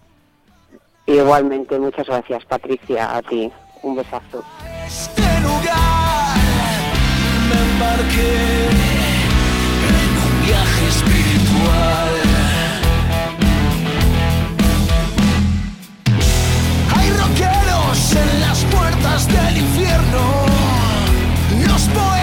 Igualmente, 1.09 1.79
muchas 1.79 2.05
gracias, 2.05 2.45
Patricia, 2.45 3.17
a 3.17 3.21
ti. 3.23 3.51
Un 3.81 3.95
besazo. 3.95 4.43
Este 4.85 5.23
lugar 5.41 6.37
me 7.49 7.55
embarqué 7.71 8.67
en 9.89 10.11
un 10.23 10.45
viaje 10.45 10.87
espiritual. 10.87 12.13
Hay 16.95 17.09
rockeros 17.09 18.15
en 18.15 18.39
las 18.41 18.63
puertas 18.65 19.27
del 19.27 19.57
infierno. 19.57 20.45
Los 21.67 21.81
poetas 21.87 22.18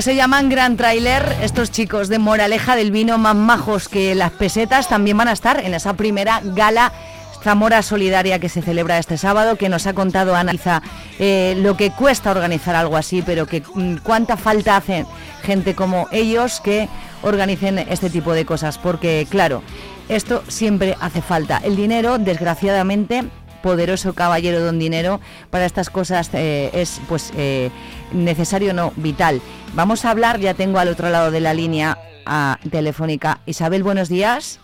Pues 0.00 0.06
se 0.06 0.16
llaman 0.16 0.48
Gran 0.48 0.78
Trailer, 0.78 1.36
estos 1.42 1.70
chicos 1.70 2.08
de 2.08 2.18
Moraleja 2.18 2.74
del 2.74 2.90
Vino 2.90 3.18
más 3.18 3.36
majos 3.36 3.86
que 3.86 4.14
las 4.14 4.30
pesetas 4.30 4.88
también 4.88 5.18
van 5.18 5.28
a 5.28 5.32
estar 5.32 5.62
en 5.62 5.74
esa 5.74 5.92
primera 5.92 6.40
gala 6.42 6.90
Zamora 7.42 7.82
Solidaria 7.82 8.38
que 8.38 8.48
se 8.48 8.62
celebra 8.62 8.96
este 8.96 9.18
sábado, 9.18 9.56
que 9.56 9.68
nos 9.68 9.86
ha 9.86 9.92
contado 9.92 10.34
Ana 10.34 10.54
eh, 11.18 11.54
lo 11.58 11.76
que 11.76 11.90
cuesta 11.90 12.30
organizar 12.30 12.76
algo 12.76 12.96
así, 12.96 13.20
pero 13.20 13.44
que 13.44 13.62
mm, 13.74 13.96
cuánta 13.96 14.38
falta 14.38 14.78
hacen 14.78 15.06
gente 15.42 15.74
como 15.74 16.08
ellos 16.12 16.62
que 16.62 16.88
organicen 17.20 17.78
este 17.78 18.08
tipo 18.08 18.32
de 18.32 18.46
cosas, 18.46 18.78
porque 18.78 19.26
claro, 19.28 19.62
esto 20.08 20.42
siempre 20.48 20.96
hace 20.98 21.20
falta. 21.20 21.60
El 21.62 21.76
dinero, 21.76 22.16
desgraciadamente, 22.16 23.24
poderoso 23.62 24.14
caballero 24.14 24.60
don 24.60 24.78
dinero 24.78 25.20
para 25.50 25.66
estas 25.66 25.90
cosas 25.90 26.30
eh, 26.32 26.70
es 26.72 27.00
pues 27.08 27.32
eh, 27.36 27.70
necesario 28.12 28.74
no 28.74 28.92
vital 28.96 29.40
vamos 29.74 30.04
a 30.04 30.10
hablar 30.10 30.40
ya 30.40 30.54
tengo 30.54 30.78
al 30.78 30.88
otro 30.88 31.10
lado 31.10 31.30
de 31.30 31.40
la 31.40 31.54
línea 31.54 31.98
a, 32.26 32.58
telefónica 32.70 33.40
Isabel 33.46 33.82
buenos 33.82 34.08
días 34.08 34.60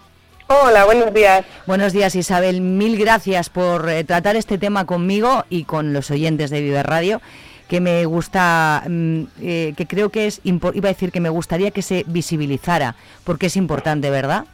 Hola, 0.48 0.85
buenos 0.85 1.12
días. 1.12 1.44
Buenos 1.66 1.92
días, 1.92 2.14
Isabel. 2.14 2.61
Mil 2.61 2.96
gracias 2.96 3.50
por 3.50 3.88
eh, 3.88 4.04
tratar 4.04 4.37
este 4.37 4.59
tema 4.59 4.85
conmigo 4.85 5.44
y 5.50 5.64
con 5.64 5.92
los 5.92 6.12
oyentes 6.12 6.50
de 6.50 6.61
Vive 6.61 6.85
Radio, 6.85 7.20
que 7.66 7.80
me 7.80 8.04
gusta, 8.04 8.85
mm, 8.88 9.22
que 9.40 9.87
creo 9.88 10.11
que 10.11 10.28
es, 10.28 10.40
iba 10.44 10.68
a 10.70 10.92
decir 10.92 11.11
que 11.11 11.18
me 11.18 11.30
gustaría 11.30 11.72
que 11.72 11.82
se 11.82 12.04
visibilizara, 12.06 12.94
porque 13.24 13.46
es 13.46 13.56
importante, 13.56 14.09
¿verdad? 14.09 14.44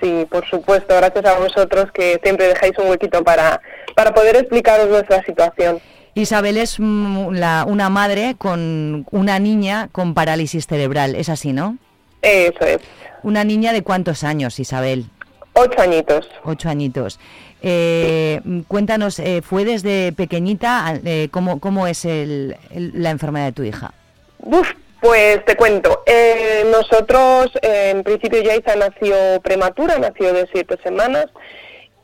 Sí, 0.00 0.26
por 0.30 0.48
supuesto, 0.48 0.94
gracias 0.96 1.24
a 1.24 1.38
vosotros 1.38 1.90
que 1.92 2.20
siempre 2.22 2.48
dejáis 2.48 2.78
un 2.78 2.88
huequito 2.90 3.24
para, 3.24 3.60
para 3.94 4.14
poder 4.14 4.36
explicaros 4.36 4.88
nuestra 4.88 5.22
situación. 5.24 5.80
Isabel 6.14 6.56
es 6.56 6.78
mm, 6.78 7.26
una 7.26 7.88
madre 7.88 8.34
con 8.36 9.06
una 9.10 9.38
niña 9.38 9.88
con 9.92 10.14
parálisis 10.14 10.66
cerebral, 10.66 11.14
es 11.14 11.28
así, 11.28 11.52
¿no? 11.52 11.78
Eso 12.22 12.64
es. 12.64 12.78
¿Una 13.22 13.44
niña 13.44 13.72
de 13.72 13.82
cuántos 13.82 14.24
años, 14.24 14.58
Isabel? 14.58 15.06
Ocho 15.52 15.80
añitos. 15.80 16.28
Ocho 16.44 16.68
añitos. 16.68 17.18
Eh, 17.62 18.40
cuéntanos, 18.68 19.18
eh, 19.18 19.42
¿fue 19.42 19.64
desde 19.64 20.12
pequeñita? 20.12 20.94
Eh, 21.04 21.28
¿cómo, 21.30 21.58
¿Cómo 21.58 21.86
es 21.86 22.04
el, 22.04 22.56
la 22.70 23.10
enfermedad 23.10 23.46
de 23.46 23.52
tu 23.52 23.62
hija? 23.64 23.92
Uf, 24.38 24.72
pues 25.00 25.44
te 25.44 25.56
cuento. 25.56 26.02
Eh, 26.06 26.64
nosotros, 26.70 27.50
en 27.62 28.02
principio, 28.02 28.42
Yaisa 28.42 28.76
nació 28.76 29.40
prematura, 29.42 29.98
nació 29.98 30.32
de 30.32 30.48
siete 30.52 30.78
semanas. 30.82 31.26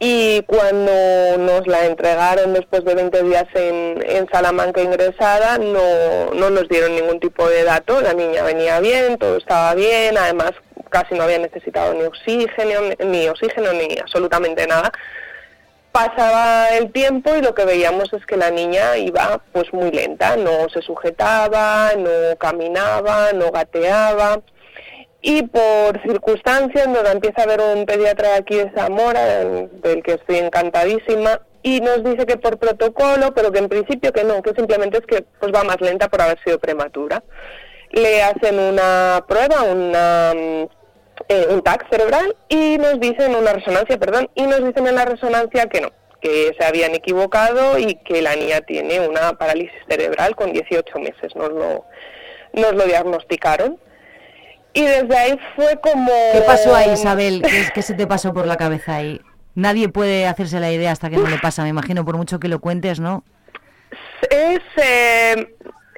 Y 0.00 0.42
cuando 0.42 0.92
nos 1.38 1.66
la 1.66 1.86
entregaron 1.86 2.52
después 2.52 2.84
de 2.84 2.94
20 2.94 3.22
días 3.22 3.46
en, 3.54 4.04
en 4.06 4.28
Salamanca 4.28 4.82
ingresada, 4.82 5.56
no, 5.58 6.34
no 6.34 6.50
nos 6.50 6.68
dieron 6.68 6.94
ningún 6.94 7.20
tipo 7.20 7.48
de 7.48 7.64
dato. 7.64 8.00
La 8.00 8.12
niña 8.12 8.42
venía 8.42 8.80
bien, 8.80 9.16
todo 9.18 9.36
estaba 9.36 9.74
bien, 9.74 10.18
además 10.18 10.52
casi 10.90 11.14
no 11.14 11.24
había 11.24 11.38
necesitado 11.38 11.94
ni 11.94 12.02
oxígeno, 12.02 12.80
ni 13.04 13.28
oxígeno, 13.28 13.72
ni 13.72 13.98
absolutamente 13.98 14.66
nada 14.66 14.92
pasaba 15.94 16.76
el 16.76 16.90
tiempo 16.90 17.36
y 17.36 17.40
lo 17.40 17.54
que 17.54 17.64
veíamos 17.64 18.12
es 18.12 18.26
que 18.26 18.36
la 18.36 18.50
niña 18.50 18.96
iba 18.96 19.40
pues 19.52 19.72
muy 19.72 19.92
lenta, 19.92 20.34
no 20.34 20.68
se 20.68 20.82
sujetaba, 20.82 21.92
no 21.96 22.36
caminaba, 22.36 23.32
no 23.32 23.52
gateaba 23.52 24.40
y 25.22 25.44
por 25.44 26.02
circunstancias 26.02 26.88
nos 26.88 27.08
empieza 27.08 27.42
a 27.42 27.46
ver 27.46 27.60
un 27.60 27.86
pediatra 27.86 28.34
aquí 28.34 28.56
de 28.56 28.72
Zamora 28.72 29.24
del 29.24 30.02
que 30.02 30.14
estoy 30.14 30.38
encantadísima 30.38 31.40
y 31.62 31.80
nos 31.80 32.02
dice 32.02 32.26
que 32.26 32.38
por 32.38 32.58
protocolo, 32.58 33.32
pero 33.32 33.52
que 33.52 33.60
en 33.60 33.68
principio 33.68 34.12
que 34.12 34.24
no, 34.24 34.42
que 34.42 34.52
simplemente 34.52 34.98
es 34.98 35.06
que 35.06 35.24
pues 35.38 35.52
va 35.54 35.62
más 35.62 35.80
lenta 35.80 36.08
por 36.08 36.20
haber 36.20 36.42
sido 36.42 36.58
prematura. 36.58 37.22
Le 37.92 38.20
hacen 38.20 38.58
una 38.58 39.24
prueba, 39.28 39.62
una 39.62 40.32
eh, 41.28 41.46
un 41.50 41.62
TAC 41.62 41.88
cerebral 41.90 42.36
y 42.48 42.78
nos 42.78 43.00
dicen 43.00 43.34
una 43.34 43.52
resonancia, 43.52 43.98
perdón, 43.98 44.28
y 44.34 44.42
nos 44.42 44.64
dicen 44.64 44.86
en 44.86 44.94
la 44.94 45.04
resonancia 45.04 45.66
que 45.66 45.80
no, 45.80 45.90
que 46.20 46.54
se 46.58 46.64
habían 46.64 46.94
equivocado 46.94 47.78
y 47.78 47.96
que 47.96 48.22
la 48.22 48.34
niña 48.34 48.60
tiene 48.62 49.06
una 49.06 49.34
parálisis 49.34 49.76
cerebral 49.88 50.34
con 50.34 50.52
18 50.52 50.98
meses, 50.98 51.34
nos 51.36 51.50
lo, 51.50 51.84
nos 52.52 52.74
lo 52.74 52.84
diagnosticaron. 52.84 53.78
Y 54.72 54.82
desde 54.82 55.16
ahí 55.16 55.38
fue 55.54 55.78
como... 55.80 56.10
¿Qué 56.32 56.40
pasó 56.44 56.74
ahí, 56.74 56.92
Isabel? 56.92 57.42
¿Qué, 57.72 57.82
se 57.82 57.94
te 57.94 58.08
pasó 58.08 58.34
por 58.34 58.46
la 58.46 58.56
cabeza 58.56 58.96
ahí? 58.96 59.20
Nadie 59.54 59.88
puede 59.88 60.26
hacerse 60.26 60.58
la 60.58 60.72
idea 60.72 60.90
hasta 60.90 61.10
que 61.10 61.16
no 61.16 61.28
le 61.28 61.38
pasa, 61.38 61.62
me 61.62 61.68
imagino, 61.68 62.04
por 62.04 62.16
mucho 62.16 62.40
que 62.40 62.48
lo 62.48 62.58
cuentes, 62.58 62.98
¿no? 62.98 63.22
Es, 64.28 64.60
eh, 64.82 65.54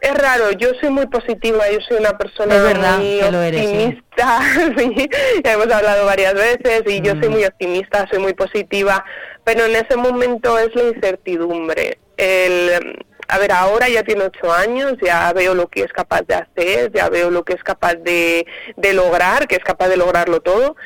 es 0.06 0.18
raro, 0.18 0.52
yo 0.52 0.70
soy 0.80 0.90
muy 0.90 1.06
positiva, 1.06 1.70
yo 1.70 1.80
soy 1.80 1.98
una 1.98 2.16
persona 2.16 2.56
muy 2.98 3.20
optimista, 3.20 4.40
hemos 5.44 5.70
hablado 5.70 6.06
varias 6.06 6.34
veces 6.34 6.82
y 6.86 7.00
yo 7.00 7.12
soy 7.12 7.28
mm. 7.28 7.32
muy 7.32 7.44
optimista, 7.44 8.06
soy 8.10 8.20
muy 8.20 8.34
positiva, 8.34 9.04
pero 9.44 9.64
en 9.64 9.76
ese 9.76 9.96
momento 9.96 10.58
es 10.58 10.74
la 10.74 10.84
incertidumbre. 10.84 11.98
El, 12.16 13.04
a 13.28 13.38
ver, 13.38 13.52
ahora 13.52 13.88
ya 13.88 14.02
tiene 14.02 14.24
ocho 14.24 14.52
años, 14.52 14.94
ya 15.02 15.32
veo 15.32 15.54
lo 15.54 15.68
que 15.68 15.82
es 15.82 15.92
capaz 15.92 16.22
de 16.22 16.34
hacer, 16.34 16.92
ya 16.92 17.08
veo 17.08 17.30
lo 17.30 17.44
que 17.44 17.54
es 17.54 17.62
capaz 17.62 17.94
de, 17.96 18.46
de 18.76 18.92
lograr, 18.92 19.48
que 19.48 19.56
es 19.56 19.64
capaz 19.64 19.88
de 19.88 19.96
lograrlo 19.96 20.40
todo, 20.40 20.76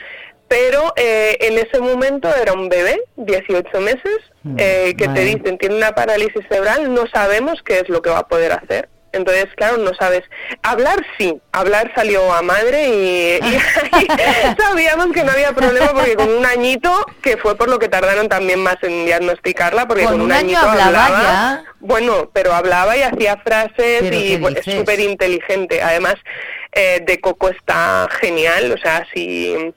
pero 0.48 0.92
eh, 0.96 1.36
en 1.42 1.58
ese 1.58 1.78
momento 1.80 2.28
era 2.34 2.52
un 2.52 2.68
bebé, 2.68 3.00
18 3.16 3.80
meses, 3.80 4.18
mm, 4.42 4.56
eh, 4.58 4.94
que 4.98 5.06
te 5.06 5.20
dicen 5.20 5.58
tiene 5.58 5.76
una 5.76 5.92
parálisis 5.92 6.44
cerebral, 6.48 6.92
no 6.92 7.06
sabemos 7.06 7.62
qué 7.64 7.78
es 7.78 7.88
lo 7.88 8.02
que 8.02 8.10
va 8.10 8.18
a 8.18 8.28
poder 8.28 8.52
hacer. 8.52 8.88
Entonces, 9.12 9.46
claro, 9.56 9.78
no 9.78 9.92
sabes. 9.94 10.22
Hablar 10.62 11.04
sí, 11.18 11.40
hablar 11.52 11.90
salió 11.94 12.32
a 12.32 12.42
madre 12.42 12.88
y, 12.88 13.40
sabíamos 14.58 15.12
que 15.12 15.24
no 15.24 15.32
había 15.32 15.52
problema 15.52 15.92
porque 15.92 16.14
con 16.14 16.30
un 16.30 16.46
añito, 16.46 17.06
que 17.22 17.36
fue 17.36 17.56
por 17.56 17.68
lo 17.68 17.78
que 17.78 17.88
tardaron 17.88 18.28
también 18.28 18.62
más 18.62 18.76
en 18.82 19.06
diagnosticarla, 19.06 19.88
porque 19.88 20.04
con, 20.04 20.20
un, 20.20 20.32
añito 20.32 20.60
hablaba, 20.60 21.64
bueno, 21.80 22.30
pero 22.32 22.54
hablaba 22.54 22.96
y 22.96 23.02
hacía 23.02 23.36
frases 23.38 24.12
y 24.12 24.34
es 24.34 24.64
súper 24.64 25.00
inteligente. 25.00 25.82
Además, 25.82 26.14
eh, 26.72 27.02
de 27.04 27.20
Coco 27.20 27.48
está 27.48 28.08
genial, 28.20 28.72
o 28.72 28.78
sea, 28.78 29.04
si 29.12 29.74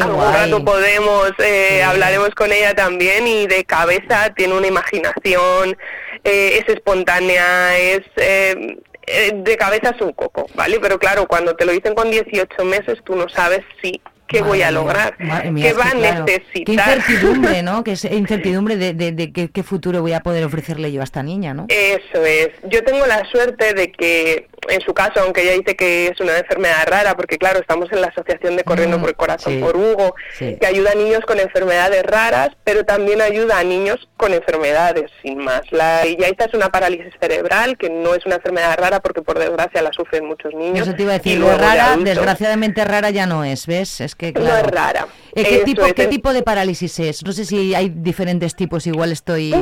algún 0.00 0.32
rato 0.32 0.64
podemos, 0.64 1.32
eh, 1.38 1.82
hablaremos 1.82 2.30
con 2.30 2.52
ella 2.52 2.74
también 2.74 3.26
y 3.26 3.46
de 3.46 3.64
cabeza 3.64 4.32
tiene 4.34 4.54
una 4.54 4.66
imaginación, 4.66 5.76
eh, 6.24 6.62
es 6.62 6.74
espontánea, 6.74 7.78
es 7.78 8.02
eh, 8.16 8.78
eh, 9.06 9.32
de 9.34 9.56
cabeza 9.56 9.90
es 9.90 10.00
un 10.00 10.12
coco, 10.12 10.46
¿vale? 10.54 10.78
Pero 10.80 10.98
claro, 10.98 11.26
cuando 11.26 11.56
te 11.56 11.64
lo 11.64 11.72
dicen 11.72 11.94
con 11.94 12.10
18 12.10 12.64
meses, 12.64 12.98
tú 13.04 13.16
no 13.16 13.28
sabes 13.28 13.60
si 13.82 14.00
qué 14.28 14.42
voy 14.42 14.62
a 14.62 14.70
lograr, 14.70 15.16
qué 15.18 15.72
va 15.72 15.90
a 15.90 15.94
necesitar. 15.94 16.64
Qué 16.64 16.72
incertidumbre, 16.72 17.62
¿no? 17.62 17.84
Que 17.84 17.92
es 17.92 18.04
incertidumbre 18.10 18.76
de, 18.76 18.94
de, 18.94 19.32
qué, 19.32 19.62
futuro 19.62 20.00
voy 20.00 20.12
a 20.12 20.20
poder 20.20 20.44
ofrecerle 20.44 20.92
yo 20.92 21.00
a 21.00 21.04
esta 21.04 21.22
niña, 21.22 21.52
¿no? 21.52 21.66
Eso 21.68 22.24
es. 22.24 22.50
Yo 22.68 22.82
tengo 22.84 23.06
la 23.06 23.24
suerte 23.30 23.74
de 23.74 23.92
que, 23.92 24.48
en 24.68 24.80
su 24.80 24.94
caso, 24.94 25.20
aunque 25.20 25.42
ella 25.42 25.52
dice 25.52 25.74
que 25.76 26.08
es 26.08 26.20
una 26.20 26.38
enfermedad 26.38 26.86
rara, 26.86 27.14
porque 27.16 27.38
claro, 27.38 27.60
estamos 27.60 27.90
en 27.92 28.00
la 28.00 28.08
Asociación 28.08 28.56
de 28.56 28.64
Corriendo 28.64 28.98
mm, 28.98 29.00
por 29.00 29.10
el 29.10 29.16
Corazón 29.16 29.60
por 29.60 29.76
Hugo, 29.76 30.14
que 30.38 30.66
ayuda 30.66 30.92
a 30.92 30.94
niños 30.94 31.20
con 31.26 31.40
enfermedades 31.40 32.02
raras, 32.04 32.50
pero 32.64 32.84
también 32.84 33.20
ayuda 33.20 33.58
a 33.58 33.64
niños 33.64 34.08
con 34.16 34.32
enfermedades, 34.32 35.10
sin 35.22 35.38
más. 35.38 35.62
La 35.70 36.04
Yaiza 36.04 36.44
es 36.44 36.54
una 36.54 36.68
parálisis 36.68 37.12
cerebral, 37.20 37.76
que 37.76 37.90
no 37.90 38.14
es 38.14 38.24
una 38.26 38.36
enfermedad 38.36 38.76
rara 38.78 39.00
porque 39.00 39.22
por 39.22 39.38
desgracia 39.38 39.82
la 39.82 39.92
sufren 39.92 40.26
muchos 40.26 40.54
niños. 40.54 40.86
Eso 40.86 40.96
te 40.96 41.02
iba 41.02 41.12
a 41.12 41.18
decir, 41.18 41.42
rara, 41.42 41.96
desgraciadamente 41.96 42.84
rara 42.84 43.10
ya 43.10 43.26
no 43.26 43.44
es, 43.44 43.66
¿ves? 43.66 44.00
Es 44.00 44.14
que 44.14 44.32
no 44.32 44.56
es 44.56 44.66
rara. 44.66 45.06
Eh, 45.34 45.44
¿Qué, 45.44 45.58
tipo, 45.64 45.82
¿Qué 45.94 46.06
tipo 46.06 46.32
de 46.32 46.42
parálisis 46.42 46.98
es? 47.00 47.24
No 47.24 47.32
sé 47.32 47.44
si 47.44 47.74
hay 47.74 47.88
diferentes 47.88 48.54
tipos, 48.54 48.86
igual 48.86 49.12
estoy... 49.12 49.52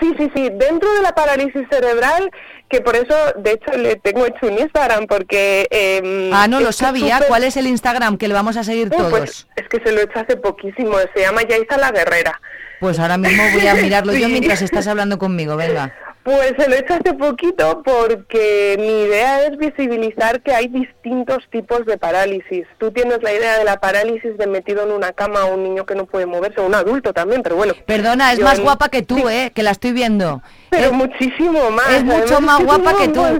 Sí, 0.00 0.14
sí, 0.18 0.30
sí. 0.34 0.50
Dentro 0.52 0.92
de 0.94 1.02
la 1.02 1.12
parálisis 1.14 1.66
cerebral, 1.70 2.30
que 2.68 2.80
por 2.80 2.96
eso, 2.96 3.14
de 3.36 3.52
hecho, 3.52 3.72
le 3.76 3.96
tengo 3.96 4.26
hecho 4.26 4.46
un 4.46 4.58
Instagram, 4.58 5.06
porque... 5.06 5.66
Eh, 5.70 6.30
ah, 6.32 6.46
no 6.48 6.60
lo 6.60 6.72
sabía. 6.72 7.20
¿Cuál 7.26 7.44
es 7.44 7.56
el 7.56 7.66
Instagram 7.66 8.16
que 8.16 8.28
le 8.28 8.34
vamos 8.34 8.56
a 8.56 8.64
seguir 8.64 8.88
pues, 8.88 9.00
todos? 9.00 9.48
es 9.56 9.68
que 9.68 9.80
se 9.84 9.92
lo 9.92 10.00
he 10.00 10.04
hecho 10.04 10.20
hace 10.20 10.36
poquísimo. 10.36 10.94
Se 11.14 11.20
llama 11.20 11.42
Yaisa 11.42 11.76
la 11.76 11.90
Guerrera. 11.90 12.40
Pues 12.80 12.98
ahora 12.98 13.18
mismo 13.18 13.42
voy 13.52 13.66
a 13.66 13.74
mirarlo 13.82 14.14
yo 14.14 14.28
mientras 14.28 14.62
estás 14.62 14.86
hablando 14.86 15.18
conmigo. 15.18 15.56
Venga. 15.56 15.92
Pues 16.28 16.52
se 16.58 16.68
lo 16.68 16.76
he 16.76 16.80
hecho 16.80 16.92
hace 16.92 17.14
poquito 17.14 17.82
porque 17.82 18.76
mi 18.78 19.04
idea 19.04 19.46
es 19.46 19.56
visibilizar 19.56 20.42
que 20.42 20.52
hay 20.52 20.68
distintos 20.68 21.38
tipos 21.50 21.86
de 21.86 21.96
parálisis. 21.96 22.66
Tú 22.76 22.90
tienes 22.90 23.22
la 23.22 23.32
idea 23.32 23.56
de 23.56 23.64
la 23.64 23.80
parálisis 23.80 24.36
de 24.36 24.46
metido 24.46 24.82
en 24.82 24.90
una 24.90 25.12
cama 25.12 25.46
un 25.46 25.62
niño 25.62 25.86
que 25.86 25.94
no 25.94 26.04
puede 26.04 26.26
moverse, 26.26 26.60
o 26.60 26.66
un 26.66 26.74
adulto 26.74 27.14
también, 27.14 27.42
pero 27.42 27.56
bueno. 27.56 27.72
Perdona, 27.86 28.34
es 28.34 28.40
más 28.40 28.60
guapa 28.60 28.90
que 28.90 29.00
tú, 29.00 29.26
¿eh? 29.30 29.52
Que 29.54 29.62
la 29.62 29.70
estoy 29.70 29.92
viendo. 29.92 30.42
Pero 30.68 30.92
muchísimo 30.92 31.70
más. 31.70 31.92
Es 31.92 32.04
mucho 32.04 32.42
más 32.42 32.62
guapa 32.62 32.94
que 32.98 33.08
tú. 33.08 33.24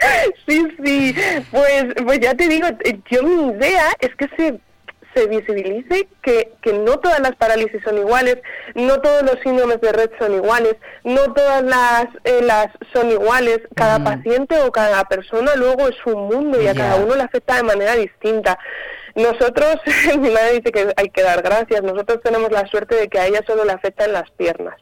sí, 0.48 0.68
sí. 0.82 1.14
Pues, 1.50 1.84
pues 2.02 2.20
ya 2.20 2.34
te 2.34 2.48
digo, 2.48 2.66
yo 3.10 3.22
mi 3.24 3.58
idea 3.58 3.88
es 4.00 4.16
que 4.16 4.26
se 4.38 4.58
se 5.14 5.26
visibilice 5.26 6.08
que, 6.22 6.52
que 6.62 6.72
no 6.72 6.98
todas 6.98 7.20
las 7.20 7.34
parálisis 7.36 7.82
son 7.82 7.98
iguales, 7.98 8.38
no 8.74 9.00
todos 9.00 9.22
los 9.22 9.38
síndromes 9.42 9.80
de 9.80 9.92
red 9.92 10.10
son 10.18 10.34
iguales, 10.34 10.76
no 11.04 11.32
todas 11.32 11.62
las, 11.62 12.06
eh, 12.24 12.40
las 12.42 12.68
son 12.92 13.10
iguales, 13.10 13.60
cada 13.74 14.02
paciente 14.02 14.60
o 14.62 14.70
cada 14.70 15.04
persona 15.04 15.54
luego 15.56 15.88
es 15.88 15.96
un 16.06 16.28
mundo 16.28 16.60
y 16.60 16.66
a 16.66 16.74
cada 16.74 16.96
uno 16.96 17.14
le 17.16 17.22
afecta 17.22 17.56
de 17.56 17.62
manera 17.64 17.96
distinta. 17.96 18.58
Nosotros, 19.14 19.76
mi 20.18 20.30
madre 20.30 20.60
dice 20.60 20.72
que 20.72 20.92
hay 20.96 21.10
que 21.10 21.22
dar 21.22 21.42
gracias, 21.42 21.82
nosotros 21.82 22.20
tenemos 22.22 22.50
la 22.52 22.66
suerte 22.66 22.94
de 22.94 23.08
que 23.08 23.18
a 23.18 23.26
ella 23.26 23.40
solo 23.46 23.64
le 23.64 23.72
afecta 23.72 24.04
en 24.04 24.12
las 24.12 24.30
piernas. 24.32 24.76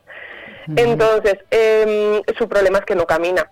Entonces, 0.76 1.36
eh, 1.50 2.20
su 2.36 2.46
problema 2.46 2.78
es 2.78 2.84
que 2.84 2.94
no 2.94 3.06
camina. 3.06 3.50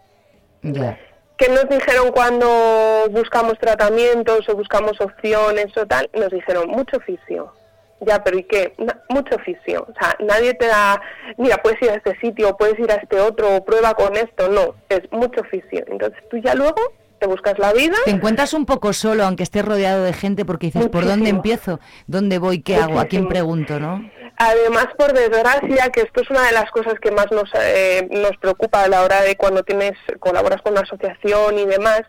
¿Qué 1.36 1.48
nos 1.50 1.68
dijeron 1.68 2.12
cuando 2.12 3.08
buscamos 3.10 3.58
tratamientos 3.58 4.48
o 4.48 4.56
buscamos 4.56 5.00
opciones 5.00 5.76
o 5.76 5.86
tal? 5.86 6.08
Nos 6.14 6.30
dijeron 6.30 6.68
mucho 6.68 6.96
oficio. 6.96 7.52
Ya, 8.00 8.22
pero 8.22 8.38
¿y 8.38 8.44
qué? 8.44 8.74
mucho 9.08 9.36
oficio. 9.36 9.86
O 9.88 9.94
sea, 9.98 10.16
nadie 10.20 10.54
te 10.54 10.66
da, 10.66 11.00
mira, 11.38 11.56
puedes 11.58 11.80
ir 11.82 11.90
a 11.90 11.94
este 11.94 12.18
sitio, 12.20 12.56
puedes 12.56 12.78
ir 12.78 12.90
a 12.90 12.96
este 12.96 13.20
otro, 13.20 13.56
o 13.56 13.64
prueba 13.64 13.94
con 13.94 14.16
esto. 14.16 14.48
No, 14.48 14.74
es 14.88 15.00
mucho 15.12 15.40
oficio. 15.40 15.84
Entonces 15.88 16.22
tú 16.30 16.38
ya 16.38 16.54
luego 16.54 16.80
te 17.18 17.26
buscas 17.26 17.58
la 17.58 17.72
vida. 17.72 17.96
Te 18.04 18.10
encuentras 18.10 18.52
un 18.52 18.66
poco 18.66 18.92
solo, 18.92 19.24
aunque 19.24 19.42
estés 19.42 19.64
rodeado 19.64 20.04
de 20.04 20.12
gente, 20.12 20.44
porque 20.44 20.66
dices, 20.66 20.88
¿por 20.88 21.06
dónde 21.06 21.30
empiezo? 21.30 21.80
¿Dónde 22.06 22.38
voy? 22.38 22.60
¿Qué 22.60 22.76
hago? 22.76 23.00
¿A 23.00 23.06
quién 23.06 23.28
pregunto? 23.28 23.80
¿no? 23.80 24.10
Además, 24.38 24.88
por 24.98 25.14
desgracia, 25.14 25.90
que 25.90 26.02
esto 26.02 26.20
es 26.20 26.28
una 26.28 26.46
de 26.46 26.52
las 26.52 26.70
cosas 26.70 26.94
que 27.00 27.10
más 27.10 27.26
nos, 27.32 27.48
eh, 27.54 28.06
nos 28.10 28.36
preocupa 28.36 28.82
a 28.82 28.88
la 28.88 29.02
hora 29.02 29.22
de 29.22 29.34
cuando 29.36 29.62
tienes 29.62 29.92
colaboras 30.18 30.60
con 30.60 30.72
una 30.72 30.82
asociación 30.82 31.58
y 31.58 31.64
demás, 31.64 32.02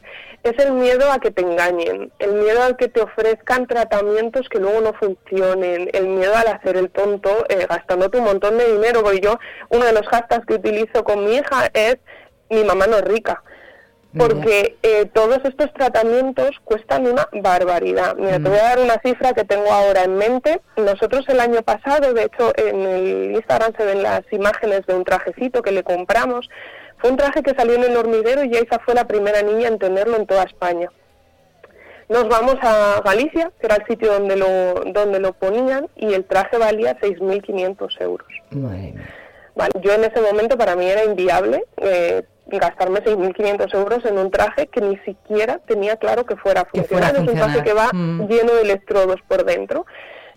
es 0.43 0.53
el 0.59 0.73
miedo 0.73 1.09
a 1.09 1.19
que 1.19 1.31
te 1.31 1.41
engañen, 1.41 2.11
el 2.19 2.33
miedo 2.33 2.63
a 2.63 2.75
que 2.75 2.89
te 2.89 3.01
ofrezcan 3.01 3.65
tratamientos 3.65 4.49
que 4.49 4.59
luego 4.59 4.81
no 4.81 4.93
funcionen, 4.93 5.89
el 5.93 6.07
miedo 6.07 6.35
al 6.35 6.47
hacer 6.47 6.75
el 6.75 6.89
tonto 6.89 7.45
eh, 7.47 7.65
gastándote 7.69 8.17
un 8.17 8.25
montón 8.25 8.57
de 8.57 8.73
dinero. 8.73 9.03
Porque 9.03 9.21
yo, 9.21 9.39
uno 9.69 9.85
de 9.85 9.93
los 9.93 10.05
hashtags 10.07 10.45
que 10.45 10.55
utilizo 10.55 11.05
con 11.05 11.23
mi 11.23 11.35
hija 11.35 11.69
es 11.73 11.97
mi 12.49 12.63
mamá 12.65 12.87
no 12.87 12.97
es 12.97 13.03
rica 13.03 13.41
porque 14.15 14.77
eh, 14.83 15.05
todos 15.13 15.39
estos 15.43 15.73
tratamientos 15.73 16.51
cuestan 16.63 17.07
una 17.07 17.27
barbaridad. 17.33 18.15
Mira, 18.15 18.39
te 18.39 18.49
voy 18.49 18.57
a 18.57 18.63
dar 18.63 18.79
una 18.79 18.99
cifra 19.03 19.33
que 19.33 19.43
tengo 19.43 19.71
ahora 19.71 20.03
en 20.03 20.15
mente. 20.15 20.61
Nosotros 20.77 21.25
el 21.27 21.39
año 21.39 21.61
pasado, 21.61 22.13
de 22.13 22.23
hecho, 22.23 22.53
en 22.55 22.81
el 22.81 23.31
Instagram 23.35 23.73
se 23.75 23.85
ven 23.85 24.03
las 24.03 24.21
imágenes 24.31 24.85
de 24.85 24.95
un 24.95 25.03
trajecito 25.03 25.61
que 25.61 25.71
le 25.71 25.83
compramos. 25.83 26.49
Fue 26.99 27.11
un 27.11 27.17
traje 27.17 27.43
que 27.43 27.53
salió 27.55 27.75
en 27.75 27.83
el 27.83 27.97
hormiguero 27.97 28.43
y 28.43 28.51
Yaisa 28.51 28.79
fue 28.79 28.95
la 28.95 29.07
primera 29.07 29.41
niña 29.41 29.67
en 29.67 29.77
tenerlo 29.77 30.17
en 30.17 30.25
toda 30.25 30.43
España. 30.43 30.89
Nos 32.09 32.29
vamos 32.29 32.55
a 32.61 33.01
Galicia, 33.03 33.51
que 33.59 33.65
era 33.65 33.75
el 33.75 33.85
sitio 33.85 34.13
donde 34.13 34.37
lo, 34.37 34.73
donde 34.93 35.19
lo 35.19 35.33
ponían, 35.33 35.89
y 35.97 36.13
el 36.13 36.23
traje 36.23 36.57
valía 36.57 36.97
6.500 36.99 38.01
euros. 38.01 38.27
Vale, 39.55 39.73
yo 39.81 39.93
en 39.93 40.03
ese 40.05 40.21
momento 40.21 40.57
para 40.57 40.75
mí 40.75 40.85
era 40.85 41.03
inviable 41.03 41.65
eh, 41.77 42.23
gastarme 42.49 43.03
6.500 43.03 43.73
euros 43.75 44.05
en 44.05 44.17
un 44.17 44.31
traje 44.31 44.67
que 44.67 44.81
ni 44.81 44.97
siquiera 44.99 45.59
tenía 45.67 45.97
claro 45.97 46.25
que 46.25 46.35
fuera 46.35 46.65
funcional. 46.65 47.15
Es 47.15 47.21
un 47.21 47.35
traje 47.35 47.63
que 47.63 47.73
va 47.73 47.89
mm. 47.93 48.27
lleno 48.27 48.53
de 48.53 48.61
electrodos 48.61 49.21
por 49.27 49.43
dentro. 49.45 49.85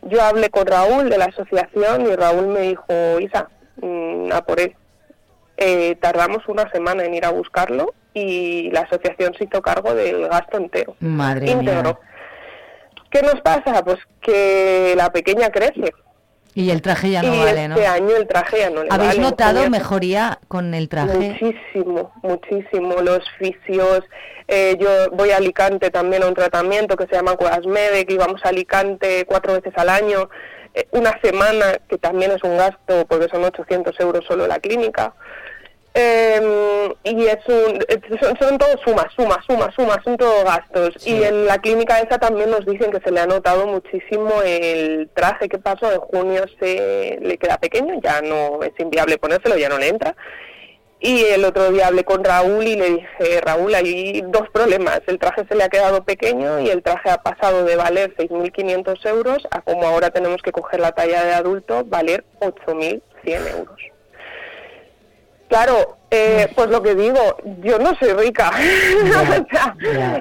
Yo 0.02 0.22
hablé 0.22 0.50
con 0.50 0.66
Raúl 0.66 1.10
de 1.10 1.18
la 1.18 1.26
asociación 1.26 2.06
y 2.06 2.16
Raúl 2.16 2.48
me 2.48 2.60
dijo, 2.62 3.20
Isa, 3.20 3.48
mm, 3.80 4.32
a 4.32 4.42
por 4.42 4.60
él. 4.60 4.74
Eh, 5.56 5.96
tardamos 6.00 6.48
una 6.48 6.70
semana 6.70 7.04
en 7.04 7.14
ir 7.14 7.24
a 7.24 7.30
buscarlo 7.30 7.94
y 8.14 8.70
la 8.70 8.80
asociación 8.80 9.34
se 9.34 9.44
hizo 9.44 9.60
cargo 9.60 9.94
del 9.94 10.26
gasto 10.28 10.56
entero. 10.56 10.96
Madre 11.00 11.54
mía. 11.54 11.98
¿Qué 13.10 13.22
nos 13.22 13.40
pasa? 13.40 13.82
Pues 13.84 13.98
que 14.22 14.94
la 14.96 15.10
pequeña 15.10 15.50
crece. 15.50 15.92
Y 16.54 16.70
el 16.70 16.82
traje 16.82 17.10
ya 17.10 17.22
no 17.22 17.36
vale, 17.36 17.68
¿no? 17.68 17.76
Este 17.76 17.86
año 17.86 18.16
el 18.16 18.26
traje 18.26 18.58
ya 18.58 18.70
no 18.70 18.82
le 18.82 18.88
¿Habéis 18.90 19.18
notado 19.18 19.68
mejoría 19.70 20.38
con 20.48 20.74
el 20.74 20.88
traje? 20.88 21.16
Muchísimo, 21.16 22.12
muchísimo. 22.22 23.00
Los 23.02 23.20
fisios. 23.38 24.02
Eh, 24.48 24.76
yo 24.80 25.10
voy 25.12 25.30
a 25.30 25.36
Alicante 25.36 25.90
también 25.90 26.24
a 26.24 26.26
un 26.26 26.34
tratamiento 26.34 26.96
que 26.96 27.06
se 27.06 27.14
llama 27.14 27.36
Cuevas 27.36 27.60
que 27.60 28.14
íbamos 28.14 28.44
a 28.44 28.48
Alicante 28.48 29.24
cuatro 29.26 29.54
veces 29.54 29.72
al 29.76 29.88
año. 29.88 30.28
Eh, 30.74 30.86
una 30.92 31.18
semana, 31.22 31.78
que 31.88 31.98
también 31.98 32.32
es 32.32 32.42
un 32.42 32.56
gasto, 32.56 33.06
porque 33.08 33.28
son 33.28 33.44
800 33.44 33.98
euros 34.00 34.24
solo 34.26 34.46
la 34.46 34.58
clínica. 34.58 35.14
Eh, 35.92 36.94
y 37.02 37.26
es 37.26 37.38
un, 37.48 37.84
son, 38.20 38.36
son 38.38 38.58
todos 38.58 38.80
sumas, 38.84 39.06
sumas, 39.16 39.38
sumas, 39.46 39.74
sumas, 39.74 39.98
son 40.04 40.16
todos 40.16 40.44
gastos. 40.44 41.06
Y 41.06 41.22
en 41.22 41.46
la 41.46 41.58
clínica 41.58 42.00
esa 42.00 42.18
también 42.18 42.50
nos 42.50 42.64
dicen 42.64 42.90
que 42.90 43.00
se 43.00 43.10
le 43.10 43.20
ha 43.20 43.26
notado 43.26 43.66
muchísimo 43.66 44.42
el 44.44 45.10
traje 45.14 45.48
que 45.48 45.58
pasó, 45.58 45.90
en 45.92 46.00
junio 46.00 46.44
se 46.60 47.18
le 47.20 47.38
queda 47.38 47.58
pequeño, 47.58 48.00
ya 48.02 48.20
no 48.22 48.62
es 48.62 48.72
inviable 48.78 49.18
ponérselo, 49.18 49.56
ya 49.56 49.68
no 49.68 49.78
le 49.78 49.88
entra. 49.88 50.14
Y 51.02 51.24
el 51.24 51.46
otro 51.46 51.70
día 51.70 51.86
hablé 51.86 52.04
con 52.04 52.22
Raúl 52.22 52.68
y 52.68 52.76
le 52.76 52.90
dije, 52.90 53.40
Raúl, 53.40 53.74
hay 53.74 54.20
dos 54.20 54.50
problemas. 54.52 55.00
El 55.06 55.18
traje 55.18 55.46
se 55.48 55.54
le 55.54 55.64
ha 55.64 55.70
quedado 55.70 56.04
pequeño 56.04 56.60
y 56.60 56.68
el 56.68 56.82
traje 56.82 57.08
ha 57.08 57.22
pasado 57.22 57.64
de 57.64 57.74
valer 57.74 58.14
6.500 58.16 59.08
euros 59.08 59.48
a 59.50 59.62
como 59.62 59.86
ahora 59.86 60.10
tenemos 60.10 60.42
que 60.42 60.52
coger 60.52 60.80
la 60.80 60.92
talla 60.92 61.24
de 61.24 61.32
adulto, 61.32 61.84
valer 61.86 62.24
8.100 62.40 63.00
euros. 63.56 63.80
Claro, 65.50 65.98
eh, 66.12 66.48
pues 66.54 66.70
lo 66.70 66.80
que 66.80 66.94
digo, 66.94 67.18
yo 67.60 67.80
no 67.80 67.94
soy 67.96 68.12
rica. 68.12 68.50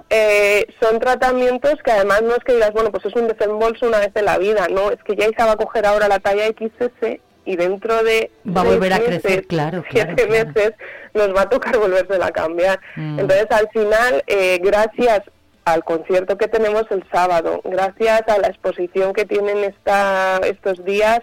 Eh, 0.09 0.65
son 0.81 0.99
tratamientos 0.99 1.75
que 1.83 1.91
además 1.91 2.21
no 2.23 2.31
es 2.31 2.43
que 2.43 2.53
digas, 2.53 2.71
bueno, 2.73 2.91
pues 2.91 3.05
es 3.05 3.15
un 3.15 3.27
desembolso 3.27 3.87
una 3.87 3.99
vez 3.99 4.11
en 4.15 4.25
la 4.25 4.37
vida, 4.37 4.67
no, 4.69 4.89
es 4.89 4.97
que 5.03 5.15
ya 5.15 5.25
se 5.25 5.43
va 5.43 5.51
a 5.51 5.57
coger 5.57 5.85
ahora 5.85 6.07
la 6.07 6.19
talla 6.19 6.47
XS 6.47 7.19
y 7.45 7.55
dentro 7.55 8.03
de 8.03 8.31
va 8.45 8.61
a 8.61 8.63
volver 8.63 8.93
a 8.93 8.99
crecer, 8.99 9.45
claro, 9.45 9.83
siete 9.91 10.25
meses 10.27 10.73
nos 11.13 11.35
va 11.35 11.41
a 11.41 11.49
tocar 11.49 11.77
volverse 11.77 12.15
a 12.21 12.31
cambiar. 12.31 12.79
Mm. 12.95 13.19
Entonces, 13.19 13.47
al 13.51 13.69
final, 13.69 14.23
eh, 14.27 14.59
gracias 14.63 15.21
al 15.65 15.83
concierto 15.83 16.37
que 16.37 16.47
tenemos 16.47 16.85
el 16.89 17.03
sábado, 17.11 17.61
gracias 17.63 18.23
a 18.27 18.39
la 18.39 18.47
exposición 18.47 19.13
que 19.13 19.25
tienen 19.25 19.57
esta, 19.63 20.37
estos 20.37 20.83
días, 20.83 21.21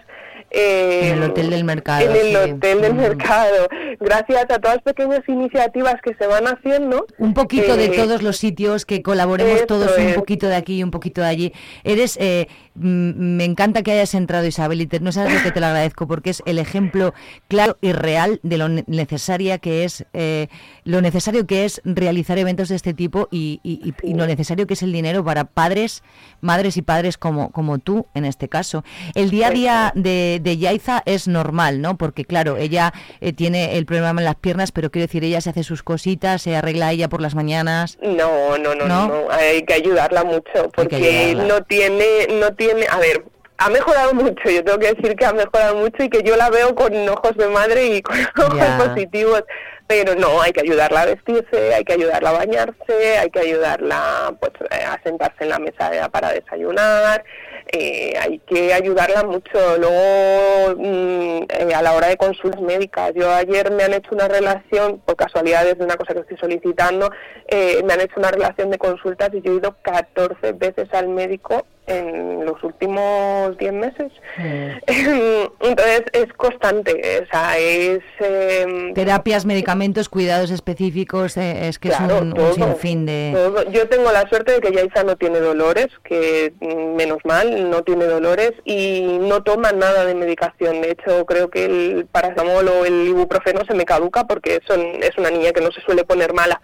en 0.49 1.17
el 1.17 1.23
Hotel 1.23 1.49
del 1.49 1.63
Mercado. 1.63 2.09
En 2.09 2.15
el 2.15 2.35
Hotel 2.35 2.81
del 2.81 2.93
Mercado. 2.93 3.67
Gracias 3.99 4.43
a 4.43 4.59
todas 4.59 4.77
las 4.77 4.83
pequeñas 4.83 5.21
iniciativas 5.27 5.95
que 6.03 6.13
se 6.15 6.27
van 6.27 6.45
haciendo. 6.45 7.05
Un 7.17 7.33
poquito 7.33 7.75
de 7.75 7.85
eh, 7.85 7.91
todos 7.95 8.21
los 8.21 8.37
sitios, 8.37 8.85
que 8.85 9.01
colaboremos 9.01 9.65
todos 9.65 9.97
un 9.97 10.13
poquito 10.13 10.47
de 10.47 10.55
aquí 10.55 10.77
y 10.77 10.83
un 10.83 10.91
poquito 10.91 11.21
de 11.21 11.27
allí. 11.27 11.53
Eres, 11.83 12.17
eh, 12.21 12.47
me 12.75 13.45
encanta 13.45 13.81
que 13.81 13.91
hayas 13.91 14.13
entrado 14.13 14.45
Isabel 14.45 14.81
y 14.81 14.89
no 15.01 15.11
sabes 15.11 15.33
lo 15.33 15.41
que 15.41 15.51
te 15.51 15.59
lo 15.59 15.65
agradezco 15.65 16.07
porque 16.07 16.29
es 16.29 16.43
el 16.45 16.59
ejemplo 16.59 17.13
claro 17.47 17.77
y 17.81 17.91
real 17.91 18.39
de 18.43 18.57
lo 18.57 18.69
necesaria 18.69 19.57
que 19.57 19.83
es, 19.83 20.05
eh, 20.13 20.47
lo 20.83 21.01
necesario 21.01 21.47
que 21.47 21.65
es 21.65 21.81
realizar 21.83 22.37
eventos 22.37 22.69
de 22.69 22.75
este 22.75 22.93
tipo 22.93 23.27
y, 23.31 23.59
y, 23.63 23.93
lo 24.13 24.25
necesario 24.25 24.67
que 24.67 24.73
es 24.73 24.83
el 24.83 24.91
dinero 24.91 25.23
para 25.23 25.45
padres, 25.45 26.03
madres 26.41 26.77
y 26.77 26.81
padres 26.81 27.17
como, 27.17 27.51
como 27.51 27.77
tú 27.79 28.07
en 28.13 28.25
este 28.25 28.47
caso. 28.47 28.83
El 29.15 29.29
día 29.29 29.47
a 29.47 29.51
día 29.51 29.91
de 29.95 30.36
de, 30.39 30.57
Yaiza 30.57 31.03
es 31.05 31.27
normal, 31.27 31.81
¿no? 31.81 31.97
Porque 31.97 32.25
claro, 32.25 32.57
ella 32.57 32.93
eh, 33.21 33.33
tiene 33.33 33.77
el 33.77 33.85
problema 33.85 34.21
en 34.21 34.25
las 34.25 34.35
piernas, 34.35 34.71
pero 34.71 34.91
quiero 34.91 35.07
decir, 35.07 35.23
ella 35.23 35.41
se 35.41 35.49
hace 35.49 35.63
sus 35.63 35.83
cositas, 35.83 36.41
se 36.41 36.55
arregla 36.55 36.91
ella 36.91 37.09
por 37.09 37.21
las 37.21 37.35
mañanas. 37.35 37.97
No, 38.01 38.57
no, 38.57 38.75
no, 38.75 38.87
no, 38.87 39.27
hay 39.31 39.63
que 39.63 39.73
ayudarla 39.73 40.23
mucho 40.23 40.69
porque 40.75 41.35
no 41.35 41.63
tiene, 41.63 42.27
no 42.39 42.53
tiene, 42.55 42.85
a 42.89 42.97
ver, 42.97 43.23
ha 43.57 43.69
mejorado 43.69 44.13
mucho, 44.13 44.49
yo 44.49 44.63
tengo 44.63 44.79
que 44.79 44.93
decir 44.93 45.15
que 45.15 45.25
ha 45.25 45.33
mejorado 45.33 45.75
mucho 45.75 46.03
y 46.03 46.09
que 46.09 46.21
yo 46.23 46.35
la 46.35 46.49
veo 46.49 46.75
con 46.75 46.93
ojos 47.09 47.35
de 47.37 47.47
madre 47.47 47.87
y 47.87 48.01
con 48.01 48.15
ojos 48.37 48.87
positivos, 48.87 49.43
pero 49.87 50.15
no, 50.15 50.41
hay 50.41 50.51
que 50.51 50.61
ayudarla 50.61 51.01
a 51.01 51.05
vestirse, 51.05 51.73
hay 51.73 51.83
que 51.83 51.93
ayudarla 51.93 52.29
a 52.29 52.33
bañarse, 52.33 53.17
hay 53.17 53.29
que 53.29 53.39
ayudarla 53.39 54.35
pues, 54.39 54.51
a 54.71 55.01
sentarse 55.03 55.43
en 55.43 55.49
la 55.49 55.59
mesa 55.59 56.09
para 56.11 56.33
desayunar, 56.33 57.23
eh, 57.71 58.13
hay 58.19 58.39
que 58.39 58.73
ayudarla 58.73 59.23
mucho. 59.23 59.77
Luego, 59.77 60.75
mm, 60.77 61.43
eh, 61.49 61.73
a 61.75 61.81
la 61.81 61.93
hora 61.93 62.07
de 62.07 62.17
consultas 62.17 62.61
médicas, 62.61 63.13
yo 63.15 63.31
ayer 63.31 63.71
me 63.71 63.83
han 63.83 63.93
hecho 63.93 64.13
una 64.13 64.27
relación, 64.27 64.99
por 64.99 65.15
casualidades 65.15 65.77
de 65.77 65.83
una 65.83 65.97
cosa 65.97 66.13
que 66.13 66.21
estoy 66.21 66.37
solicitando, 66.37 67.09
eh, 67.47 67.81
me 67.85 67.93
han 67.93 68.01
hecho 68.01 68.15
una 68.17 68.31
relación 68.31 68.69
de 68.69 68.77
consultas 68.77 69.29
y 69.33 69.41
yo 69.41 69.53
he 69.53 69.55
ido 69.55 69.75
14 69.81 70.53
veces 70.53 70.93
al 70.93 71.09
médico 71.09 71.65
en 71.87 72.45
los 72.45 72.61
últimos 72.63 73.57
10 73.57 73.73
meses. 73.73 74.11
Mm. 74.37 74.69
Entonces 75.61 76.03
es 76.13 76.31
constante, 76.33 77.23
o 77.23 77.31
sea, 77.31 77.57
es... 77.57 77.99
Em, 78.19 78.93
Terapias, 78.93 79.45
medicamentos, 79.45 80.09
cuidados 80.09 80.51
específicos, 80.51 81.37
eh, 81.37 81.67
es 81.67 81.79
que 81.79 81.89
es 81.89 81.99
un, 81.99 82.35
sinfín 82.53 83.05
de... 83.05 83.33
Yo 83.71 83.87
tengo 83.87 84.11
la 84.11 84.27
suerte 84.29 84.53
de 84.53 84.59
que 84.59 84.71
Yaisa 84.71 85.03
no 85.03 85.15
tiene 85.15 85.39
dolores, 85.39 85.87
que 86.03 86.53
mm, 86.59 86.95
menos 86.95 87.19
mal, 87.23 87.69
no 87.69 87.83
tiene 87.83 88.05
dolores 88.05 88.51
y 88.65 89.17
no 89.21 89.43
toma 89.43 89.71
nada 89.71 90.05
de 90.05 90.15
medicación. 90.15 90.81
De 90.81 90.91
hecho, 90.91 91.25
creo 91.25 91.49
que 91.49 91.65
el 91.65 92.07
paracetamol 92.11 92.67
o 92.67 92.85
el 92.85 93.07
ibuprofeno 93.07 93.61
se 93.65 93.73
me 93.73 93.85
caduca 93.85 94.25
porque 94.25 94.59
son, 94.67 94.81
es 95.01 95.17
una 95.17 95.29
niña 95.29 95.51
que 95.51 95.61
no 95.61 95.71
se 95.71 95.81
suele 95.81 96.03
poner 96.03 96.33
mala 96.33 96.61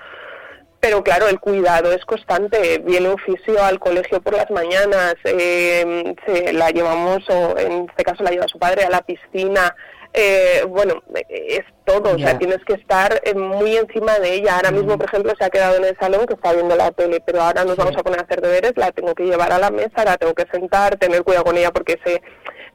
pero 0.84 1.02
claro, 1.02 1.30
el 1.30 1.40
cuidado 1.40 1.94
es 1.94 2.04
constante. 2.04 2.80
Viene 2.80 3.08
oficio 3.08 3.64
al 3.64 3.80
colegio 3.80 4.22
por 4.22 4.34
las 4.34 4.52
mañanas, 4.52 5.16
eh, 5.24 6.14
se 6.26 6.52
la 6.52 6.72
llevamos, 6.72 7.24
o 7.30 7.58
en 7.58 7.88
este 7.90 8.04
caso 8.04 8.22
la 8.22 8.32
lleva 8.32 8.50
su 8.50 8.60
padre 8.60 8.84
a 8.84 8.90
la 8.90 9.02
piscina. 9.02 9.74
Eh, 10.12 10.66
bueno, 10.68 11.02
es 11.30 11.62
todo, 11.86 12.14
o 12.14 12.20
sea, 12.20 12.38
tienes 12.38 12.60
que 12.66 12.74
estar 12.74 13.22
eh, 13.24 13.34
muy 13.34 13.78
encima 13.78 14.20
de 14.20 14.34
ella. 14.34 14.58
Ahora 14.58 14.72
mismo, 14.72 14.98
por 14.98 15.08
ejemplo, 15.08 15.32
se 15.40 15.46
ha 15.46 15.50
quedado 15.50 15.78
en 15.78 15.86
el 15.86 15.98
salón 15.98 16.26
que 16.26 16.34
está 16.34 16.52
viendo 16.52 16.76
la 16.76 16.92
tele, 16.92 17.22
pero 17.26 17.42
ahora 17.42 17.64
nos 17.64 17.78
vamos 17.78 17.96
a 17.96 18.04
poner 18.04 18.20
a 18.20 18.24
hacer 18.24 18.42
deberes, 18.42 18.74
la 18.76 18.92
tengo 18.92 19.16
que 19.16 19.24
llevar 19.24 19.54
a 19.54 19.60
la 19.60 19.72
mesa, 19.72 20.04
la 20.04 20.18
tengo 20.18 20.34
que 20.34 20.48
sentar, 20.52 20.98
tener 20.98 21.24
cuidado 21.24 21.46
con 21.46 21.58
ella 21.58 21.72
porque 21.72 21.98
se 22.04 22.22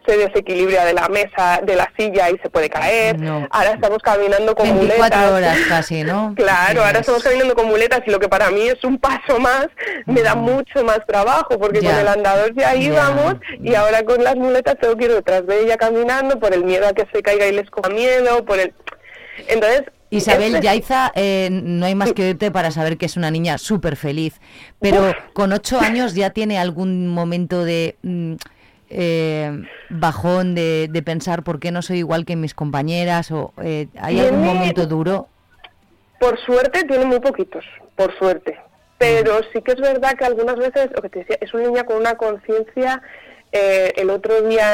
se 0.06 0.16
desequilibra 0.16 0.84
de 0.84 0.94
la 0.94 1.08
mesa, 1.08 1.60
de 1.62 1.76
la 1.76 1.92
silla 1.96 2.30
y 2.30 2.38
se 2.38 2.48
puede 2.50 2.70
caer. 2.70 3.16
Ahora 3.50 3.72
estamos 3.72 3.98
caminando 3.98 4.54
con 4.54 4.66
24 4.66 5.34
horas 5.34 5.58
casi, 5.68 6.02
¿no? 6.02 6.34
claro, 6.36 6.84
ahora 6.84 7.00
estamos 7.00 7.22
caminando 7.22 7.54
con 7.54 7.66
muletas 7.66 8.00
y 8.06 8.10
lo 8.10 8.18
que 8.18 8.28
para 8.28 8.50
mí 8.50 8.62
es 8.62 8.82
un 8.84 8.98
paso 8.98 9.38
más, 9.38 9.66
me 10.06 10.22
da 10.22 10.34
mucho 10.34 10.84
más 10.84 11.00
trabajo 11.06 11.58
porque 11.58 11.80
con 11.80 11.94
el 11.94 12.08
andador 12.08 12.54
ya 12.54 12.74
íbamos 12.74 13.36
y 13.62 13.74
ahora 13.74 14.02
con 14.04 14.22
las 14.24 14.36
muletas 14.36 14.76
tengo 14.80 14.96
que 14.96 15.04
ir 15.06 15.12
detrás 15.12 15.46
de 15.46 15.62
ella 15.62 15.76
caminando 15.76 16.38
por 16.38 16.54
el 16.54 16.64
miedo 16.64 16.86
a 16.86 16.92
que 16.92 17.06
se 17.12 17.22
caiga 17.22 17.46
y 17.46 17.52
les 17.52 17.68
coma 17.70 17.88
miedo, 17.88 18.44
por 18.44 18.58
el... 18.58 18.72
Entonces, 19.46 19.84
Isabel 20.10 20.54
este 20.54 20.66
Yaiza, 20.66 21.12
eh, 21.14 21.48
no 21.50 21.84
hay 21.86 21.94
más 21.94 22.12
que 22.12 22.22
oírte 22.22 22.50
para 22.50 22.70
saber 22.70 22.96
que 22.96 23.06
es 23.06 23.16
una 23.16 23.30
niña 23.30 23.58
súper 23.58 23.96
feliz, 23.96 24.40
pero 24.80 25.14
con 25.34 25.52
ocho 25.52 25.78
años 25.80 26.14
ya 26.14 26.30
tiene 26.30 26.58
algún 26.58 27.08
momento 27.08 27.64
de... 27.64 27.96
Mm, 28.02 28.34
eh, 28.90 29.62
bajón 29.90 30.54
de, 30.54 31.02
pensar 31.04 31.42
por 31.42 31.60
qué 31.60 31.70
no 31.70 31.82
soy 31.82 31.98
igual 31.98 32.24
que 32.24 32.36
mis 32.36 32.54
compañeras 32.54 33.30
o 33.30 33.52
eh, 33.62 33.88
hay 34.00 34.20
algún 34.20 34.44
momento 34.44 34.86
duro? 34.86 35.28
Por 36.18 36.38
suerte 36.40 36.84
tiene 36.84 37.04
muy 37.04 37.20
poquitos, 37.20 37.64
por 37.94 38.16
suerte. 38.18 38.58
Pero 38.98 39.38
mm. 39.38 39.42
sí 39.52 39.62
que 39.62 39.72
es 39.72 39.80
verdad 39.80 40.14
que 40.18 40.24
algunas 40.24 40.56
veces, 40.56 40.90
lo 40.94 41.02
que 41.02 41.08
te 41.08 41.20
decía, 41.20 41.38
es 41.40 41.54
una 41.54 41.64
niña 41.64 41.84
con 41.84 41.96
una 41.96 42.16
conciencia 42.16 43.02
eh, 43.50 43.94
el 43.96 44.10
otro 44.10 44.42
día 44.42 44.66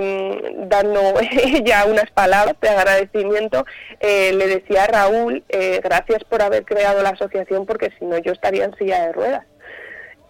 mm, 0.00 0.68
dando 0.68 1.00
ya 1.64 1.86
unas 1.86 2.10
palabras 2.10 2.56
de 2.60 2.68
agradecimiento, 2.68 3.64
eh, 4.00 4.32
le 4.34 4.46
decía 4.46 4.84
a 4.84 4.86
Raúl, 4.86 5.44
eh, 5.48 5.80
gracias 5.82 6.24
por 6.24 6.42
haber 6.42 6.64
creado 6.64 7.02
la 7.02 7.10
asociación 7.10 7.64
porque 7.64 7.90
si 7.98 8.04
no 8.04 8.18
yo 8.18 8.32
estaría 8.32 8.64
en 8.64 8.76
silla 8.76 9.06
de 9.06 9.12
ruedas. 9.12 9.46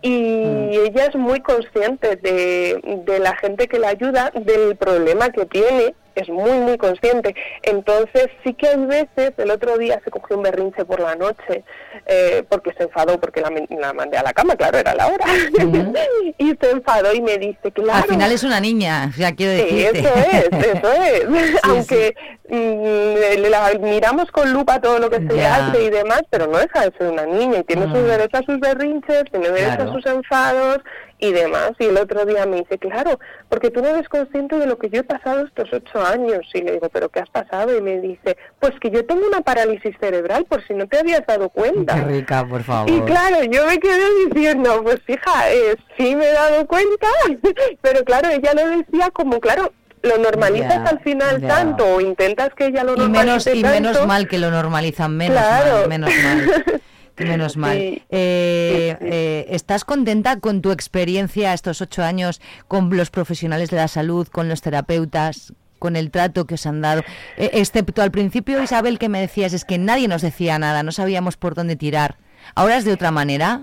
Y 0.03 0.11
mm. 0.11 0.71
ella 0.87 1.07
es 1.07 1.17
muy 1.17 1.41
consciente 1.41 2.17
de, 2.17 3.03
de 3.05 3.19
la 3.19 3.37
gente 3.37 3.69
que 3.69 3.79
la 3.79 3.89
ayuda, 3.89 4.31
del 4.35 4.77
problema 4.77 5.31
que 5.31 5.47
tiene 5.47 5.95
es 6.15 6.29
muy, 6.29 6.53
muy 6.59 6.79
consciente. 6.79 7.35
Entonces 7.63 8.29
sí 8.45 8.55
que 8.55 8.69
hay 8.69 8.87
veces, 8.87 9.33
el 9.39 9.51
otro 9.51 9.79
día 9.79 10.01
se 10.05 10.11
cogió 10.11 10.37
un 10.37 10.43
berrinche 10.43 10.85
por 10.85 11.01
la 11.01 11.15
noche 11.15 11.65
eh, 12.07 12.45
porque 12.49 12.73
se 12.77 12.85
enfadó, 12.85 13.19
porque 13.21 13.41
la, 13.41 13.93
mandé 13.93 14.17
a 14.17 14.23
la 14.23 14.33
cama, 14.33 14.57
claro, 14.57 14.79
era 14.79 14.95
la 14.95 15.07
hora. 15.07 15.27
y 16.39 16.57
se 16.61 16.71
enfadó 16.71 17.13
y 17.15 17.21
me 17.21 17.39
dice, 17.39 17.71
claro. 17.73 18.03
Al 18.03 18.09
final 18.09 18.33
es 18.33 18.43
una 18.45 18.61
niña, 18.61 19.13
ya 19.17 19.35
quiero 19.35 19.53
decir. 19.53 19.91
eso 19.95 20.09
es, 20.15 20.67
eso 20.67 20.93
es. 20.93 21.59
Aunque 21.65 22.15
mm, 22.49 23.51
la, 23.51 23.79
miramos 23.81 24.31
con 24.31 24.53
lupa 24.53 24.81
todo 24.81 24.99
lo 24.99 25.11
que 25.11 25.27
se 25.29 25.47
hace 25.47 25.85
y 25.85 25.91
demás, 25.91 26.23
pero 26.31 26.47
no 26.47 26.59
deja 26.59 26.83
de 26.89 26.97
ser 26.97 27.13
una 27.13 27.27
niña 27.27 27.59
y 27.59 27.65
tiene 27.65 27.85
sus 27.85 27.99
mm. 27.99 28.07
derechos 28.07 28.41
a 28.41 28.45
sus 28.45 28.61
berrinches, 28.61 29.25
tiene 29.31 29.51
derechos 29.51 29.89
a 29.89 29.93
sus 29.93 30.07
enfados 30.07 30.79
y 31.19 31.33
demás. 31.33 31.73
Y 31.79 31.87
el 31.87 31.97
otro 31.97 32.25
día 32.25 32.47
me 32.47 32.59
dice, 32.59 32.79
claro, 32.79 33.19
porque 33.49 33.71
tú 33.71 33.81
no 33.83 33.89
eres 33.89 34.09
consciente 34.09 34.59
de 34.59 34.66
lo 34.66 34.79
que 34.79 34.89
yo 34.91 35.01
he 35.01 35.05
pasado 35.05 35.45
estos 35.45 35.73
ocho 35.73 36.01
años. 36.01 36.41
Y 36.55 36.62
le 36.62 36.73
digo, 36.73 36.89
¿pero 36.89 37.09
qué 37.09 37.21
has 37.21 37.31
pasado? 37.31 37.77
Y 37.77 37.81
me 37.81 38.01
dice, 38.01 38.37
pues 38.61 38.73
que 38.81 38.91
yo 38.91 39.05
tengo 39.05 39.27
una 39.27 39.41
parálisis 39.41 39.95
cerebral, 40.01 40.45
por 40.47 40.66
si 40.66 40.75
no 40.75 40.87
te 40.87 40.99
habías 40.99 41.27
dado 41.27 41.49
cuenta. 41.49 41.95
Qué 41.95 42.03
rica, 42.03 42.47
por 42.47 42.62
favor. 42.62 42.91
Y 42.91 43.01
claro, 43.03 43.43
yo 43.45 43.66
me 43.66 43.79
quedé 43.79 44.05
diciendo, 44.27 44.83
pues 44.83 45.01
hija, 45.09 45.51
eh, 45.51 45.77
sí 45.97 46.14
me 46.16 46.29
he 46.29 46.33
dado 46.33 46.66
cuenta, 46.66 47.07
pero 47.83 48.05
claro, 48.05 48.29
ella 48.29 48.53
lo 48.55 48.69
decía 48.69 49.11
como, 49.11 49.41
claro, 49.41 49.73
lo 50.03 50.19
normalizas 50.19 50.89
al 50.89 51.01
final 51.01 51.41
tanto 51.41 51.85
o 51.85 52.01
intentas 52.01 52.51
que 52.55 52.66
ella 52.66 52.85
lo 52.85 52.97
normalice 52.97 53.57
y 53.57 53.62
menos, 53.62 53.77
Y 53.77 53.83
menos 53.83 54.07
mal 54.07 54.29
que 54.29 54.39
lo 54.39 54.51
normalizan, 54.51 55.16
menos 55.16 55.41
mal, 55.41 55.89
menos 55.89 56.11
mal. 56.23 56.81
Menos 57.19 57.57
mal. 57.57 57.77
Eh, 57.77 58.03
eh, 58.11 59.47
¿Estás 59.51 59.85
contenta 59.85 60.41
con 60.41 60.62
tu 60.62 60.71
experiencia 60.71 61.53
estos 61.53 61.81
ocho 61.81 62.03
años 62.03 62.41
con 62.69 62.97
los 62.97 63.11
profesionales 63.11 63.71
de 63.71 63.77
la 63.77 63.89
salud, 63.89 64.29
con 64.29 64.49
los 64.49 64.62
terapeutas, 64.62 65.53
con 65.79 65.97
el 65.97 66.11
trato 66.11 66.47
que 66.47 66.55
os 66.55 66.66
han 66.66 66.81
dado? 66.81 67.03
Eh, 67.37 67.51
excepto 67.55 68.03
al 68.03 68.11
principio, 68.11 68.62
Isabel, 68.62 68.99
que 68.99 69.09
me 69.09 69.21
decías, 69.21 69.53
es 69.53 69.64
que 69.64 69.79
nadie 69.79 70.09
nos 70.09 70.23
decía 70.23 70.59
nada, 70.59 70.83
no 70.83 70.93
sabíamos 70.93 71.37
por 71.37 71.55
dónde 71.55 71.77
tirar. 71.77 72.16
¿Ahora 72.55 72.77
es 72.77 72.85
de 72.85 72.93
otra 72.93 73.11
manera? 73.11 73.62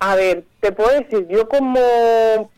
A 0.00 0.14
ver, 0.16 0.44
te 0.60 0.72
puedo 0.72 0.90
decir, 0.90 1.26
yo 1.28 1.48
como... 1.48 2.50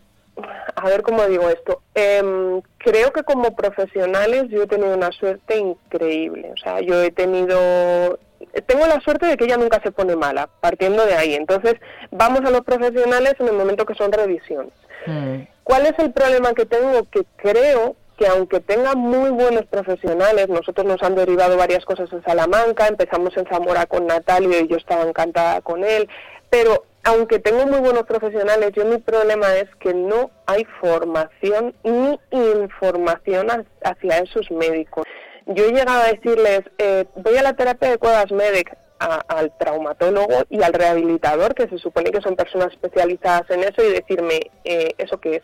A 0.75 0.87
ver 0.87 1.01
cómo 1.01 1.25
digo 1.25 1.49
esto. 1.49 1.81
Em, 1.95 2.61
creo 2.77 3.11
que 3.11 3.23
como 3.23 3.57
profesionales 3.57 4.49
yo 4.51 4.65
he 4.65 4.67
tenido 4.67 4.95
una 4.95 5.11
suerte 5.11 5.57
increíble. 5.57 6.51
O 6.53 6.57
sea, 6.59 6.83
yo 6.83 7.03
he 7.03 7.11
tenido 7.11 8.19
tengo 8.67 8.87
la 8.87 9.01
suerte 9.01 9.27
de 9.27 9.37
que 9.37 9.45
ella 9.45 9.57
nunca 9.57 9.81
se 9.83 9.93
pone 9.93 10.17
mala, 10.17 10.49
partiendo 10.61 11.05
de 11.05 11.15
ahí. 11.15 11.35
Entonces, 11.35 11.75
vamos 12.11 12.41
a 12.45 12.51
los 12.51 12.63
profesionales 12.63 13.35
en 13.39 13.49
el 13.49 13.55
momento 13.55 13.87
que 13.87 13.95
son 13.95 14.13
revisiones. 14.13 14.73
Mm. 15.07 15.43
¿Cuál 15.65 15.87
es 15.87 15.95
el 15.99 16.13
problema 16.13 16.53
que 16.55 16.67
tengo? 16.67 17.05
Que 17.11 17.25
creo 17.37 17.97
que 18.17 18.27
aunque 18.27 18.61
tenga 18.61 18.95
muy 18.95 19.31
buenos 19.31 19.67
profesionales, 19.67 20.49
nosotros 20.49 20.87
nos 20.87 21.03
han 21.03 21.15
derivado 21.15 21.57
varias 21.57 21.85
cosas 21.85 22.11
en 22.13 22.23
Salamanca, 22.25 22.89
empezamos 22.89 23.37
en 23.37 23.47
Zamora 23.47 23.87
con 23.87 24.07
Natalio 24.07 24.59
y 24.59 24.69
yo 24.69 24.77
estaba 24.77 25.03
encantada 25.03 25.61
con 25.61 25.85
él, 25.85 26.09
pero 26.49 26.85
aunque 27.05 27.39
tengo 27.39 27.67
muy 27.67 27.79
buenos 27.81 28.05
profesionales, 28.05 28.73
yo 28.75 28.85
mi 28.85 28.99
problema 28.99 29.55
es 29.57 29.69
que 29.81 29.95
no 29.95 30.31
hay 30.47 30.65
formación 30.81 31.75
ni 31.85 32.19
información 32.33 33.67
hacia 33.85 34.19
esos 34.19 34.51
médicos 34.51 35.05
yo 35.47 35.65
he 35.65 35.73
llegado 35.73 36.03
a 36.03 36.13
decirles, 36.13 36.63
eh, 36.79 37.05
voy 37.17 37.37
a 37.37 37.43
la 37.43 37.55
terapia 37.55 37.91
de 37.91 37.99
cuevas 37.99 38.31
medic, 38.33 38.77
al 38.99 39.53
traumatólogo 39.59 40.45
y 40.49 40.63
al 40.63 40.73
rehabilitador, 40.73 41.55
que 41.55 41.69
se 41.69 41.79
supone 41.79 42.11
que 42.11 42.23
son 42.23 42.35
personas 42.35 42.73
especializadas 42.73 43.49
en 43.51 43.61
eso, 43.61 43.83
y 43.83 43.93
decirme, 43.93 44.51
eh, 44.65 44.95
¿eso 44.99 45.21
qué 45.21 45.37
es? 45.37 45.43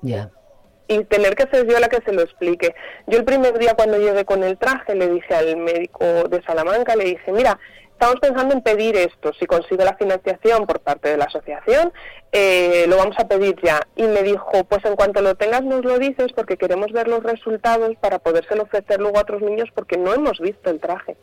Ya. 0.00 0.30
Y 0.88 1.04
tener 1.04 1.34
que 1.34 1.48
ser 1.54 1.66
yo 1.66 1.78
la 1.78 1.88
que 1.88 2.02
se 2.04 2.12
lo 2.12 2.22
explique. 2.22 2.74
Yo 3.06 3.18
el 3.18 3.24
primer 3.24 3.58
día 3.58 3.74
cuando 3.74 3.98
llegué 3.98 4.24
con 4.24 4.42
el 4.42 4.58
traje 4.58 4.94
le 4.94 5.08
dije 5.08 5.34
al 5.34 5.56
médico 5.56 6.04
de 6.04 6.42
Salamanca, 6.42 6.96
le 6.96 7.04
dije, 7.04 7.30
mira, 7.30 7.58
estamos 8.02 8.20
pensando 8.20 8.52
en 8.54 8.62
pedir 8.62 8.96
esto. 8.96 9.32
Si 9.38 9.46
consigue 9.46 9.84
la 9.84 9.96
financiación 9.96 10.66
por 10.66 10.80
parte 10.80 11.08
de 11.10 11.16
la 11.16 11.26
asociación, 11.26 11.92
eh, 12.32 12.84
lo 12.88 12.96
vamos 12.96 13.14
a 13.16 13.28
pedir 13.28 13.54
ya. 13.62 13.80
Y 13.94 14.02
me 14.02 14.24
dijo, 14.24 14.64
pues 14.64 14.84
en 14.84 14.96
cuanto 14.96 15.22
lo 15.22 15.36
tengas 15.36 15.62
nos 15.62 15.84
lo 15.84 16.00
dices 16.00 16.32
porque 16.34 16.56
queremos 16.56 16.90
ver 16.90 17.06
los 17.06 17.22
resultados 17.22 17.94
para 18.00 18.18
podérselo 18.18 18.64
ofrecer 18.64 19.00
luego 19.00 19.18
a 19.18 19.22
otros 19.22 19.40
niños 19.40 19.68
porque 19.72 19.98
no 19.98 20.12
hemos 20.12 20.40
visto 20.40 20.68
el 20.70 20.80
traje. 20.80 21.16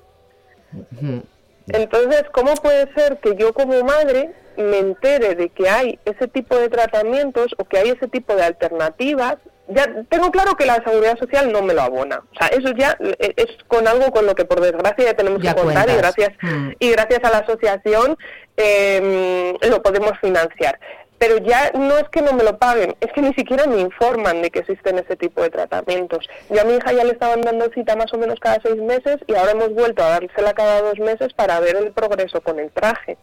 Entonces, 1.68 2.24
¿cómo 2.32 2.54
puede 2.54 2.92
ser 2.94 3.20
que 3.20 3.36
yo 3.36 3.54
como 3.54 3.84
madre 3.84 4.32
me 4.56 4.80
entere 4.80 5.36
de 5.36 5.50
que 5.50 5.68
hay 5.68 6.00
ese 6.06 6.30
tipo 6.30 6.56
de 6.56 6.70
tratamientos 6.70 7.54
o 7.58 7.66
que 7.66 7.78
hay 7.78 7.90
ese 7.90 8.08
tipo 8.08 8.36
de 8.36 8.44
alternativas 8.44 9.36
ya 9.70 10.04
tengo 10.10 10.32
claro 10.32 10.56
que 10.56 10.66
la 10.66 10.84
seguridad 10.84 11.18
social 11.18 11.52
no 11.52 11.62
me 11.62 11.74
lo 11.74 11.82
abona. 11.82 12.24
O 12.32 12.36
sea, 12.38 12.48
eso 12.48 12.72
ya 12.76 12.98
eh, 13.00 13.34
es 13.36 13.48
con 13.68 13.88
algo 13.88 14.12
con 14.12 14.26
lo 14.26 14.36
que 14.36 14.46
por 14.46 14.62
desgracia 14.62 15.06
ya 15.06 15.14
tenemos 15.14 15.42
que 15.42 15.54
contar 15.54 15.90
y 15.90 15.96
gracias 15.96 16.32
mm. 16.42 16.72
y 16.80 16.92
gracias 16.92 17.24
a 17.24 17.30
la 17.30 17.38
asociación 17.40 18.18
em, 18.58 19.56
lo 19.70 19.82
podemos 19.82 20.14
financiar. 20.20 20.80
Pero 21.20 21.38
ya 21.38 21.72
no 21.74 21.98
es 21.98 22.08
que 22.10 22.22
no 22.22 22.32
me 22.32 22.46
lo 22.46 22.58
paguen, 22.58 22.96
es 23.02 23.12
que 23.12 23.22
ni 23.22 23.34
siquiera 23.34 23.68
me 23.68 23.82
informan 23.82 24.42
de 24.42 24.50
que 24.50 24.60
existen 24.60 25.00
ese 25.00 25.18
tipo 25.18 25.42
de 25.42 25.50
tratamientos. 25.50 26.26
Yo 26.50 26.62
a 26.62 26.64
mi 26.64 26.76
hija 26.76 26.94
ya 26.94 27.04
le 27.04 27.12
estaban 27.12 27.42
dando 27.42 27.70
cita 27.74 27.98
más 27.98 28.14
o 28.14 28.18
menos 28.18 28.40
cada 28.40 28.62
seis 28.64 28.78
meses 28.78 29.18
y 29.28 29.36
ahora 29.36 29.52
hemos 29.52 29.74
vuelto 29.74 30.02
a 30.02 30.12
dársela 30.12 30.54
cada 30.54 30.82
dos 30.82 30.98
meses 30.98 31.34
para 31.34 31.60
ver 31.60 31.76
el 31.76 31.92
progreso 31.92 32.40
con 32.40 32.58
el 32.58 32.72
traje. 32.72 33.18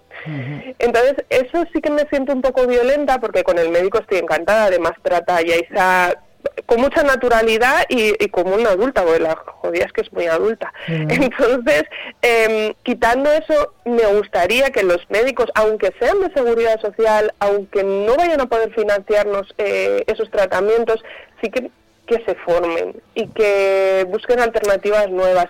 Entonces, 0.79 1.15
eso 1.31 1.65
sí 1.73 1.81
que 1.81 1.91
me 1.91 2.07
siento 2.11 2.35
un 2.35 2.43
poco 2.43 2.67
violenta 2.67 3.19
porque 3.19 3.43
con 3.43 3.59
el 3.59 3.71
médico 3.71 3.99
estoy 3.99 4.19
encantada, 4.19 4.67
además 4.67 4.93
trata 5.03 5.37
a 5.37 5.43
Yaisa 5.43 6.26
con 6.67 6.81
mucha 6.81 7.03
naturalidad 7.03 7.85
y, 7.89 8.13
como 8.29 8.55
una 8.55 8.71
adulta, 8.71 9.03
porque 9.03 9.21
la 9.21 9.37
jodida 9.37 9.85
es 9.85 9.93
que 9.93 10.01
es 10.03 10.13
muy 10.13 10.27
adulta. 10.27 10.73
Entonces, 10.89 11.85
em, 12.23 12.75
quitando 12.83 13.31
eso, 13.33 13.75
me 13.85 14.07
gustaría 14.07 14.71
que 14.71 14.83
los 14.83 15.09
médicos, 15.11 15.51
aunque 15.55 15.93
sean 15.99 16.21
de 16.21 16.33
seguridad 16.33 16.81
social, 16.81 17.33
aunque 17.41 17.85
no 17.85 18.17
vayan 18.17 18.41
a 18.41 18.47
poder 18.47 18.73
financiarnos 18.75 19.55
eh, 19.59 20.05
esos 20.07 20.31
tratamientos, 20.31 21.03
sí 21.43 21.51
que, 21.51 21.71
que 22.07 22.25
se 22.25 22.35
formen 22.37 23.01
y 23.15 23.29
que 23.29 24.07
busquen 24.09 24.41
alternativas 24.41 25.09
nuevas. 25.11 25.47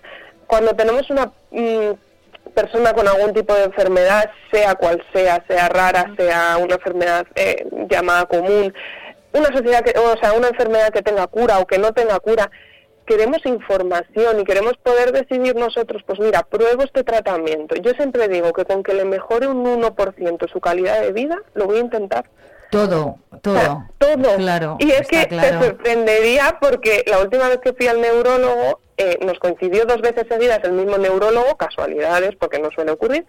Cuando 0.47 0.75
tenemos 0.75 1.11
una 1.11 1.33
mm, 1.51 1.93
persona 2.55 2.95
con 2.95 3.07
algún 3.07 3.35
tipo 3.35 3.55
de 3.55 3.65
enfermedad, 3.65 4.31
sea 4.51 4.75
cual 4.75 5.05
sea, 5.13 5.45
sea 5.47 5.69
rara, 5.69 6.13
sea 6.17 6.57
una 6.59 6.77
enfermedad 6.77 7.27
eh, 7.35 7.67
llamada 7.91 8.25
común, 8.27 8.73
una 9.37 9.53
sociedad 9.53 9.85
que, 9.85 9.99
o 9.99 10.17
sea, 10.19 10.33
una 10.33 10.49
enfermedad 10.49 10.91
que 10.91 11.03
tenga 11.03 11.27
cura 11.27 11.59
o 11.59 11.67
que 11.67 11.79
no 11.79 11.93
tenga 11.93 12.19
cura, 12.21 12.51
queremos 13.07 13.45
información 13.47 14.41
y 14.41 14.45
queremos 14.45 14.77
poder 14.83 15.13
decidir 15.13 15.55
nosotros, 15.55 16.03
pues 16.07 16.19
mira, 16.19 16.43
pruebo 16.43 16.83
este 16.83 17.05
tratamiento. 17.05 17.77
Yo 17.77 17.93
siempre 17.93 18.29
digo 18.29 18.53
que 18.53 18.65
con 18.65 18.83
que 18.83 18.95
le 18.95 19.05
mejore 19.05 19.47
un 19.47 19.65
1% 19.65 20.53
su 20.53 20.61
calidad 20.61 21.01
de 21.01 21.13
vida, 21.13 21.39
lo 21.55 21.67
voy 21.67 21.79
a 21.79 21.81
intentar. 21.81 22.29
Todo, 22.71 23.17
todo. 23.43 23.85
todo. 23.99 24.37
Claro. 24.37 24.77
Y 24.81 24.91
es 24.91 25.07
que 25.07 25.25
te 25.27 25.59
sorprendería 25.63 26.59
porque 26.61 27.05
la 27.07 27.21
última 27.21 27.49
vez 27.49 27.59
que 27.59 27.73
fui 27.73 27.87
al 27.87 28.01
neurólogo 28.01 28.81
eh, 28.97 29.19
nos 29.25 29.39
coincidió 29.39 29.85
dos 29.85 30.01
veces 30.01 30.25
seguidas 30.29 30.61
el 30.65 30.73
mismo 30.73 30.99
neurólogo, 30.99 31.57
casualidades 31.57 32.35
porque 32.37 32.59
no 32.59 32.71
suele 32.73 32.91
ocurrir, 32.91 33.25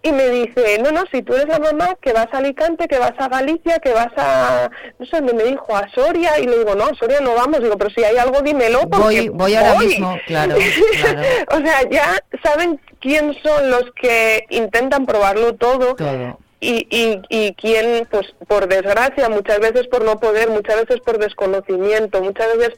y 0.00 0.12
me 0.12 0.28
dice, 0.28 0.78
no, 0.80 0.92
no, 0.92 1.04
si 1.10 1.22
tú 1.22 1.34
eres 1.34 1.48
la 1.48 1.58
mamá, 1.58 1.96
que 2.00 2.12
vas 2.12 2.28
a 2.32 2.38
Alicante, 2.38 2.86
que 2.86 2.98
vas 2.98 3.14
a 3.18 3.28
Galicia, 3.28 3.80
que 3.80 3.92
vas 3.92 4.12
a, 4.16 4.70
no 4.98 5.06
sé, 5.06 5.20
me 5.20 5.42
dijo 5.42 5.76
a 5.76 5.88
Soria, 5.90 6.38
y 6.38 6.46
le 6.46 6.58
digo, 6.58 6.76
no, 6.76 6.84
a 6.84 6.94
Soria 6.94 7.20
no 7.20 7.34
vamos, 7.34 7.60
digo, 7.62 7.76
pero 7.76 7.90
si 7.90 8.04
hay 8.04 8.16
algo, 8.16 8.40
dímelo. 8.40 8.82
Voy, 8.86 9.28
voy 9.28 9.54
ahora 9.54 9.78
mismo, 9.80 10.16
claro. 10.26 10.54
o 11.50 11.56
sea, 11.58 11.88
ya 11.90 12.22
saben 12.44 12.80
quién 13.00 13.34
son 13.42 13.70
los 13.70 13.84
que 14.00 14.44
intentan 14.50 15.04
probarlo 15.04 15.56
todo. 15.56 15.96
Todo. 15.96 16.38
Y, 16.60 16.86
y, 16.90 17.20
y 17.28 17.54
quién, 17.54 18.06
pues 18.10 18.34
por 18.48 18.68
desgracia, 18.68 19.28
muchas 19.28 19.60
veces 19.60 19.86
por 19.88 20.04
no 20.04 20.18
poder, 20.18 20.50
muchas 20.50 20.76
veces 20.76 21.00
por 21.00 21.18
desconocimiento, 21.18 22.20
muchas 22.20 22.56
veces 22.56 22.74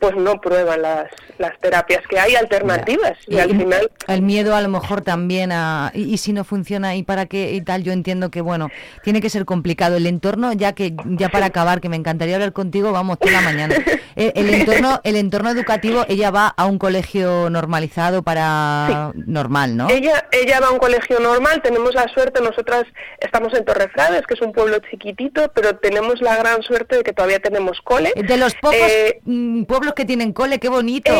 pues 0.00 0.16
no 0.16 0.40
prueban 0.40 0.82
las, 0.82 1.08
las 1.38 1.58
terapias 1.60 2.02
que 2.08 2.18
hay 2.18 2.34
alternativas. 2.34 3.16
Y, 3.26 3.38
al 3.38 3.50
final 3.50 3.90
el 4.06 4.22
miedo 4.22 4.54
a 4.54 4.60
lo 4.60 4.68
mejor 4.68 5.02
también 5.02 5.52
a 5.52 5.90
y, 5.94 6.18
si 6.18 6.32
no 6.32 6.44
funciona 6.44 6.96
y 6.96 7.02
para 7.02 7.26
qué 7.26 7.52
y 7.52 7.60
tal 7.60 7.82
yo 7.82 7.92
entiendo 7.92 8.30
que 8.30 8.40
bueno 8.40 8.68
tiene 9.02 9.20
que 9.20 9.30
ser 9.30 9.44
complicado. 9.44 9.96
El 9.96 10.06
entorno 10.06 10.52
ya 10.52 10.72
que 10.72 10.94
ya 11.04 11.28
para 11.28 11.46
acabar 11.46 11.80
que 11.80 11.88
me 11.88 11.96
encantaría 11.96 12.36
hablar 12.36 12.52
contigo 12.52 12.92
vamos 12.92 13.18
toda 13.18 13.32
la 13.32 13.40
mañana. 13.42 13.74
Eh, 14.16 14.32
el, 14.34 14.52
entorno 14.52 15.00
el 15.04 15.14
entorno 15.14 15.48
educativo 15.50 16.04
ella 16.08 16.32
va 16.32 16.48
a 16.48 16.66
un 16.66 16.78
colegio 16.78 17.50
normalizado 17.50 18.24
para 18.24 19.12
normal 19.14 19.76
no 19.76 19.88
ella 19.88 20.26
ella 20.32 20.58
va 20.58 20.68
a 20.68 20.70
un 20.72 20.78
colegio 20.78 21.20
normal. 21.20 21.62
Tenemos 21.62 21.94
la 21.94 22.08
suerte 22.08 22.40
nosotras 22.40 22.84
estamos 23.20 23.54
en 23.54 23.64
Torrefrades 23.64 24.26
que 24.26 24.34
es 24.34 24.40
un 24.40 24.52
pueblo 24.52 24.78
chiquitito 24.90 25.52
pero 25.54 25.76
tenemos 25.76 26.20
la 26.20 26.36
gran 26.36 26.62
suerte 26.62 26.96
de 26.96 27.02
que 27.04 27.12
todavía 27.12 27.38
tenemos 27.38 27.80
cole. 27.82 28.12
De 28.16 28.36
los 28.36 28.54
pocos 28.56 28.76
eh, 28.76 29.20
mm, 29.24 29.64
pueblos 29.88 29.94
que 29.94 30.04
tienen 30.04 30.32
cole 30.32 30.58
qué 30.58 30.68
bonito 30.68 31.12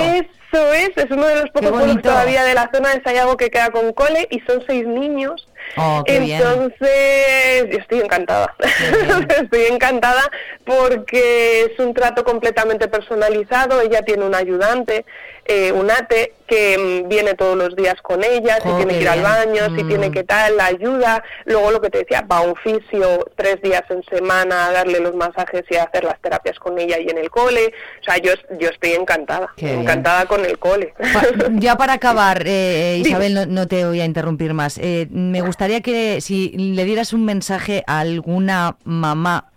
eso 0.51 0.73
es, 0.73 0.91
es 0.97 1.11
uno 1.11 1.27
de 1.27 1.35
los 1.35 1.51
pocos 1.51 1.71
pueblos 1.71 2.03
todavía 2.03 2.43
de 2.45 2.55
la 2.55 2.71
zona 2.73 2.95
de 2.95 3.03
Sayago 3.03 3.37
que 3.37 3.51
queda 3.51 3.71
con 3.71 3.93
cole 3.93 4.27
y 4.31 4.41
son 4.41 4.62
seis 4.66 4.87
niños. 4.87 5.47
Oh, 5.77 6.03
Entonces, 6.07 7.66
yo 7.71 7.79
estoy 7.79 8.01
encantada. 8.01 8.55
estoy 9.43 9.64
encantada 9.71 10.31
porque 10.64 11.64
es 11.64 11.79
un 11.79 11.93
trato 11.93 12.25
completamente 12.25 12.89
personalizado. 12.89 13.83
Ella 13.83 14.01
tiene 14.03 14.25
un 14.25 14.35
ayudante, 14.35 15.05
eh, 15.51 15.72
un 15.72 15.90
ate, 15.90 16.34
que 16.46 16.76
mm, 16.76 17.09
viene 17.09 17.32
todos 17.32 17.57
los 17.57 17.74
días 17.74 17.96
con 18.03 18.22
ella, 18.22 18.59
si 18.62 18.68
oh, 18.68 18.76
tiene 18.76 18.94
que 18.94 19.01
ir 19.01 19.09
al 19.09 19.22
baño, 19.22 19.74
si 19.74 19.82
tiene 19.84 20.11
mm. 20.11 20.12
que 20.12 20.24
tal, 20.24 20.59
la 20.59 20.66
ayuda. 20.66 21.24
Luego 21.46 21.70
lo 21.70 21.80
que 21.80 21.88
te 21.88 21.99
decía, 21.99 22.20
va 22.30 22.38
a 22.38 22.40
un 22.42 22.55
fisio 22.57 23.26
tres 23.34 23.61
días 23.62 23.82
en 23.88 24.03
semana 24.05 24.66
a 24.66 24.72
darle 24.72 25.01
los 25.01 25.14
masajes 25.14 25.64
y 25.70 25.76
a 25.76 25.84
hacer 25.84 26.05
las 26.05 26.20
terapias 26.20 26.59
con 26.59 26.78
ella 26.78 26.99
y 26.99 27.09
en 27.09 27.16
el 27.16 27.30
cole. 27.30 27.72
O 28.03 28.05
sea, 28.05 28.18
yo, 28.18 28.32
yo 28.61 28.68
estoy 28.68 28.92
encantada, 28.92 29.49
encantada 29.57 30.26
con 30.26 30.44
el 30.44 30.59
cole. 30.59 30.92
ya 31.53 31.76
para 31.76 31.94
acabar, 31.94 32.46
eh, 32.46 32.96
eh, 32.96 32.99
Isabel, 32.99 33.53
no, 33.53 33.66
te 33.66 33.86
voy 33.86 34.03
a 34.03 34.05
interrumpir 34.05 34.53
más. 34.53 34.78
me 34.78 35.40
gustaría 35.40 35.80
que 35.80 36.20
si 36.20 36.51
le 36.51 36.84
dieras 36.84 37.14
un 37.14 37.24
mensaje 37.24 37.84
a 37.86 38.01
alguna 38.01 38.76
mamá 38.84 39.51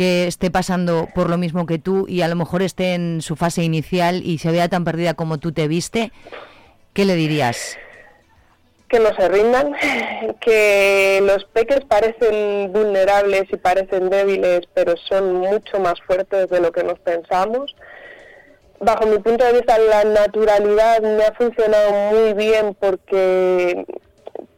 que 0.00 0.26
esté 0.26 0.50
pasando 0.50 1.10
por 1.14 1.28
lo 1.28 1.36
mismo 1.36 1.66
que 1.66 1.78
tú 1.78 2.06
y 2.08 2.22
a 2.22 2.28
lo 2.28 2.34
mejor 2.34 2.62
esté 2.62 2.94
en 2.94 3.20
su 3.20 3.36
fase 3.36 3.62
inicial 3.64 4.22
y 4.24 4.38
se 4.38 4.50
vea 4.50 4.66
tan 4.66 4.82
perdida 4.82 5.12
como 5.12 5.36
tú 5.36 5.52
te 5.52 5.68
viste, 5.68 6.10
¿qué 6.94 7.04
le 7.04 7.16
dirías? 7.16 7.76
Que 8.88 8.98
no 8.98 9.14
se 9.14 9.28
rindan, 9.28 9.74
que 10.40 11.20
los 11.22 11.44
peques 11.52 11.80
parecen 11.84 12.72
vulnerables 12.72 13.42
y 13.52 13.58
parecen 13.58 14.08
débiles, 14.08 14.62
pero 14.72 14.94
son 14.96 15.34
mucho 15.34 15.78
más 15.80 16.00
fuertes 16.06 16.48
de 16.48 16.60
lo 16.60 16.72
que 16.72 16.82
nos 16.82 16.98
pensamos. 17.00 17.76
Bajo 18.78 19.04
mi 19.04 19.18
punto 19.18 19.44
de 19.44 19.52
vista, 19.52 19.76
la 19.76 20.04
naturalidad 20.04 21.02
me 21.02 21.24
ha 21.24 21.34
funcionado 21.34 21.92
muy 22.10 22.32
bien 22.32 22.74
porque 22.80 23.84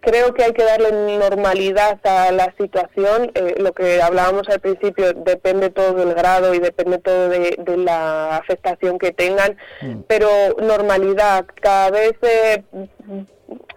creo 0.02 0.34
que 0.34 0.44
hay 0.44 0.52
que 0.52 0.64
darle 0.64 0.92
normalidad 1.16 1.98
a 2.04 2.30
la 2.32 2.52
situación. 2.58 3.30
Eh, 3.34 3.54
lo 3.58 3.72
que 3.72 4.02
hablábamos 4.02 4.48
al 4.48 4.60
principio 4.60 5.12
depende 5.14 5.70
todo 5.70 5.94
del 5.94 6.14
grado 6.14 6.52
y 6.52 6.58
depende 6.58 6.98
todo 6.98 7.28
de, 7.28 7.56
la 7.76 8.36
afectación 8.36 8.98
que 8.98 9.12
tengan, 9.12 9.56
mm. 9.80 10.00
pero 10.06 10.28
normalidad. 10.60 11.46
Cada 11.60 11.90
vez 11.90 12.12
eh, 12.22 12.62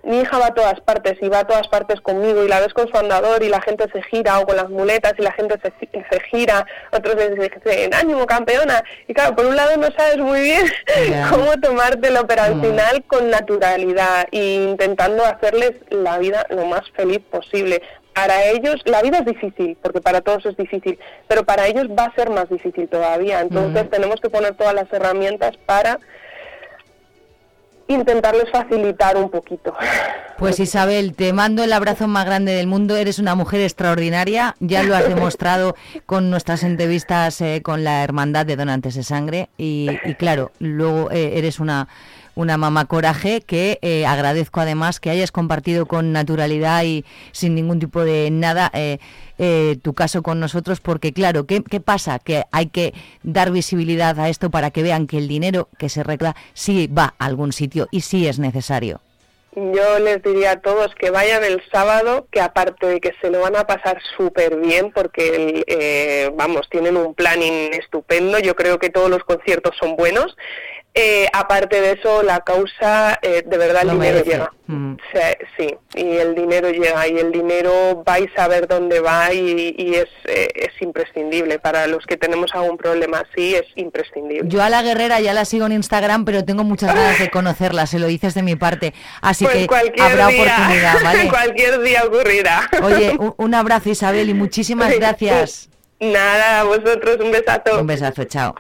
mi 0.06 0.20
hija 0.20 0.38
va 0.38 0.48
a 0.48 0.54
todas 0.54 0.80
partes 0.82 1.18
y 1.22 1.30
va 1.30 1.40
a 1.40 1.48
todas 1.48 1.68
partes 1.68 2.00
conmigo 2.00 2.44
y 2.44 2.48
la 2.48 2.60
ves 2.60 2.74
con 2.74 2.88
su 2.88 2.98
andador 2.98 3.44
y 3.44 3.50
la 3.50 3.62
gente 3.62 3.86
se 3.92 4.02
gira 4.04 4.40
o 4.40 4.46
con 4.46 4.56
las 4.56 4.70
muletas 4.70 5.14
y 5.18 5.24
la 5.24 5.32
gente 5.32 5.56
se, 5.62 5.72
se 5.92 6.20
gira, 6.30 6.66
otros 6.92 7.16
dicen 7.16 7.94
ánimo 7.94 8.26
campeona 8.26 8.84
y 9.08 9.14
claro, 9.14 9.36
por 9.36 9.46
un 9.46 9.56
lado 9.56 9.78
no 9.78 9.88
sabes 9.98 10.18
muy 10.18 10.42
bien 10.42 10.66
cómo 11.30 11.60
tomártelo, 11.60 12.28
pero 12.28 12.44
al 12.44 12.56
mm. 12.56 12.62
final 12.62 13.04
con 13.06 13.30
naturalidad 13.30 14.28
e 14.32 14.68
intentando 14.70 15.26
hacerles 15.26 15.74
la 15.90 16.20
vida 16.20 16.46
lo 16.50 16.66
más 16.66 16.84
feliz 16.92 17.20
posible. 17.30 17.82
Para 18.14 18.46
ellos 18.46 18.76
la 18.86 19.02
vida 19.02 19.20
es 19.20 19.26
difícil, 19.26 19.78
porque 19.82 20.02
para 20.02 20.22
todos 20.22 20.46
es 20.46 20.56
difícil, 20.56 20.98
pero 21.28 21.44
para 21.44 21.68
ellos 21.68 21.88
va 21.88 22.06
a 22.06 22.16
ser 22.16 22.30
más 22.30 22.48
difícil 22.50 22.88
todavía. 22.88 23.42
Entonces 23.42 23.86
mm. 23.86 23.90
tenemos 23.90 24.22
que 24.22 24.30
poner 24.30 24.56
todas 24.56 24.74
las 24.74 24.92
herramientas 24.94 25.58
para 25.66 26.00
intentarles 27.88 28.50
facilitar 28.52 29.18
un 29.18 29.30
poquito. 29.30 29.74
Pues 30.38 30.60
Isabel, 30.60 31.16
te 31.16 31.32
mando 31.34 31.64
el 31.64 31.72
abrazo 31.72 32.08
más 32.08 32.26
grande 32.26 32.54
del 32.54 32.68
mundo, 32.68 32.96
eres 32.98 33.20
una 33.20 33.36
mujer 33.36 33.62
extraordinaria, 33.62 34.56
ya 34.60 34.84
lo 34.84 34.96
has 34.96 35.08
demostrado 35.08 35.76
con 36.06 36.30
nuestras 36.30 36.64
entrevistas 36.64 37.40
eh, 37.42 37.62
con 37.64 37.84
la 37.84 38.04
Hermandad 38.04 38.46
de 38.46 38.56
Donantes 38.56 38.96
de 38.96 39.04
Sangre. 39.04 39.50
Y, 39.58 39.88
claro, 40.16 40.52
luego 40.60 41.12
eh, 41.12 41.38
eres 41.38 41.60
una 41.60 41.88
una 42.36 42.58
mamá 42.58 42.86
coraje 42.86 43.42
que 43.42 43.80
eh, 43.82 44.06
agradezco 44.06 44.60
además 44.60 45.00
que 45.00 45.10
hayas 45.10 45.32
compartido 45.32 45.86
con 45.86 46.12
naturalidad 46.12 46.84
y 46.84 47.06
sin 47.32 47.56
ningún 47.56 47.80
tipo 47.80 48.04
de 48.04 48.30
nada 48.30 48.70
eh, 48.74 49.00
eh, 49.38 49.78
tu 49.82 49.94
caso 49.94 50.22
con 50.22 50.40
nosotros, 50.40 50.80
porque 50.80 51.12
claro, 51.12 51.46
¿qué, 51.46 51.64
¿qué, 51.64 51.80
pasa? 51.80 52.20
Que 52.20 52.44
hay 52.52 52.68
que 52.68 52.94
dar 53.24 53.52
visibilidad 53.52 54.20
a 54.20 54.30
esto 54.30 54.50
para 54.50 54.72
que 54.72 54.84
vean 54.84 55.08
que 55.08 55.18
el 55.18 55.28
dinero 55.28 55.70
que 55.78 55.90
se 55.90 56.04
reclama 56.04 56.36
sí 56.54 56.88
va 56.88 57.16
a 57.18 57.26
algún 57.26 57.52
sitio 57.52 57.88
y 57.92 58.02
sí 58.02 58.28
es 58.28 58.40
necesario. 58.40 59.02
Yo 59.56 60.00
les 60.00 60.22
diría 60.22 60.52
a 60.52 60.60
todos 60.60 60.94
que 60.96 61.12
vayan 61.12 61.42
el 61.46 61.62
sábado, 61.72 62.28
que 62.30 62.42
aparte 62.42 62.88
de 62.88 63.00
que 63.00 63.14
se 63.22 63.30
lo 63.30 63.40
van 63.40 63.56
a 63.56 63.66
pasar 63.66 64.02
súper 64.18 64.58
bien, 64.58 64.92
porque, 64.92 66.34
vamos, 66.36 66.68
tienen 66.70 66.98
un 66.98 67.14
planning 67.14 67.74
estupendo, 67.74 68.38
yo 68.40 68.54
creo 68.56 68.80
que 68.80 68.90
todos 68.90 69.10
los 69.10 69.24
conciertos 69.24 69.74
son 69.80 69.96
bueos, 69.96 70.36
eh, 70.98 71.28
aparte 71.34 71.82
de 71.82 71.92
eso, 71.92 72.24
la 72.24 72.40
causa, 72.40 73.20
eh, 73.22 73.44
de 73.46 73.58
verdad, 73.58 73.82
el 73.82 73.92
dinero 73.92 74.24
llega. 74.24 74.54
Mm. 74.68 74.96
sí, 75.58 75.68
y 75.94 76.16
el 76.16 76.34
dinero 76.34 76.70
llega, 76.70 77.06
y 77.06 77.18
el 77.18 77.34
dinero 77.34 78.02
vais 78.06 78.30
a 78.38 78.48
ver 78.48 78.66
dónde 78.66 79.02
va, 79.02 79.34
y, 79.34 79.94
es, 79.94 80.08
eh, 80.24 80.48
es 80.56 80.82
imprescindible. 80.82 81.60
Para 81.60 81.88
los 81.88 82.06
que 82.06 82.16
tenemos 82.16 82.56
algún 82.56 82.78
problema 82.78 83.24
así, 83.30 83.56
es 83.56 83.66
imprescindible. 83.76 84.50
Yo 84.50 84.64
a 84.64 84.70
la 84.70 84.84
guerrera 84.84 85.20
ya 85.20 85.34
la 85.34 85.44
sigo 85.44 85.66
en 85.66 85.74
Instagram, 85.74 86.24
pero 86.24 86.46
tengo 86.46 86.64
muchas 86.64 86.96
ganas 86.96 87.20
de 87.20 87.30
conocerla, 87.30 87.88
se 87.88 88.00
lo 88.00 88.08
dices 88.08 88.34
de 88.34 88.44
mi 88.44 88.56
parte. 88.56 88.94
Así 89.22 89.44
pues 89.44 89.68
que 89.68 90.02
habrá 90.02 90.30
oportunidad, 90.30 91.04
¿vale? 91.04 91.28
cualquier 91.30 91.82
día 91.82 92.06
ocurrirá. 92.06 92.70
Oye, 92.82 93.18
un, 93.38 93.54
abrazo, 93.54 93.90
Isabel, 93.90 94.30
y 94.30 94.34
muchísimas 94.34 94.96
gracias. 94.96 95.70
Nada, 96.00 96.62
a 96.62 96.64
vosotros 96.64 97.18
un 97.20 97.32
besazo. 97.32 97.82
Un 97.82 97.88
besazo, 97.88 98.24
chao. 98.24 98.56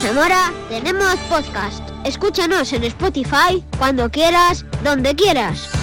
Radio 0.00 0.36
tenemos 0.68 1.16
podcast. 1.28 1.82
Escúchanos 2.04 2.72
en 2.72 2.84
Spotify 2.84 3.64
cuando 3.78 4.10
quieras, 4.10 4.64
donde 4.84 5.14
quieras. 5.14 5.75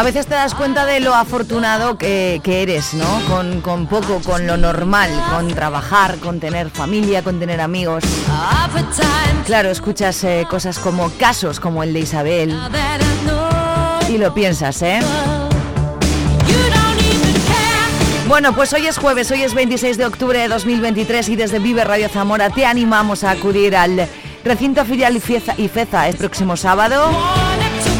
A 0.00 0.02
veces 0.02 0.26
te 0.26 0.34
das 0.34 0.54
cuenta 0.54 0.86
de 0.86 0.98
lo 1.00 1.14
afortunado 1.14 1.98
que, 1.98 2.40
eres, 2.42 2.94
¿no? 2.94 3.20
Con, 3.28 3.60
con, 3.60 3.86
poco, 3.86 4.22
con 4.24 4.46
lo 4.46 4.56
normal, 4.56 5.10
con 5.30 5.48
trabajar, 5.48 6.16
con 6.16 6.40
tener 6.40 6.70
familia, 6.70 7.22
con 7.22 7.38
tener 7.38 7.60
amigos. 7.60 8.02
Claro, 9.44 9.68
escuchas 9.68 10.24
eh, 10.24 10.46
cosas 10.48 10.78
como 10.78 11.10
casos 11.18 11.60
como 11.60 11.82
el 11.82 11.92
de 11.92 12.00
Isabel 12.00 12.58
y 14.08 14.16
lo 14.16 14.32
piensas, 14.32 14.80
¿eh? 14.80 15.00
Bueno, 18.26 18.54
pues 18.54 18.72
hoy 18.72 18.86
es 18.86 18.96
jueves, 18.96 19.30
hoy 19.30 19.42
es 19.42 19.52
26 19.52 19.98
de 19.98 20.06
octubre 20.06 20.38
de 20.38 20.48
2023 20.48 21.28
y 21.28 21.36
desde 21.36 21.58
Vive 21.58 21.84
Radio 21.84 22.08
Zamora 22.08 22.48
te 22.48 22.64
animamos 22.64 23.22
a 23.22 23.32
acudir 23.32 23.76
al 23.76 24.08
recinto 24.44 24.82
filial 24.86 25.14
IFEZA 25.14 26.08
el 26.08 26.16
próximo 26.16 26.56
sábado 26.56 27.10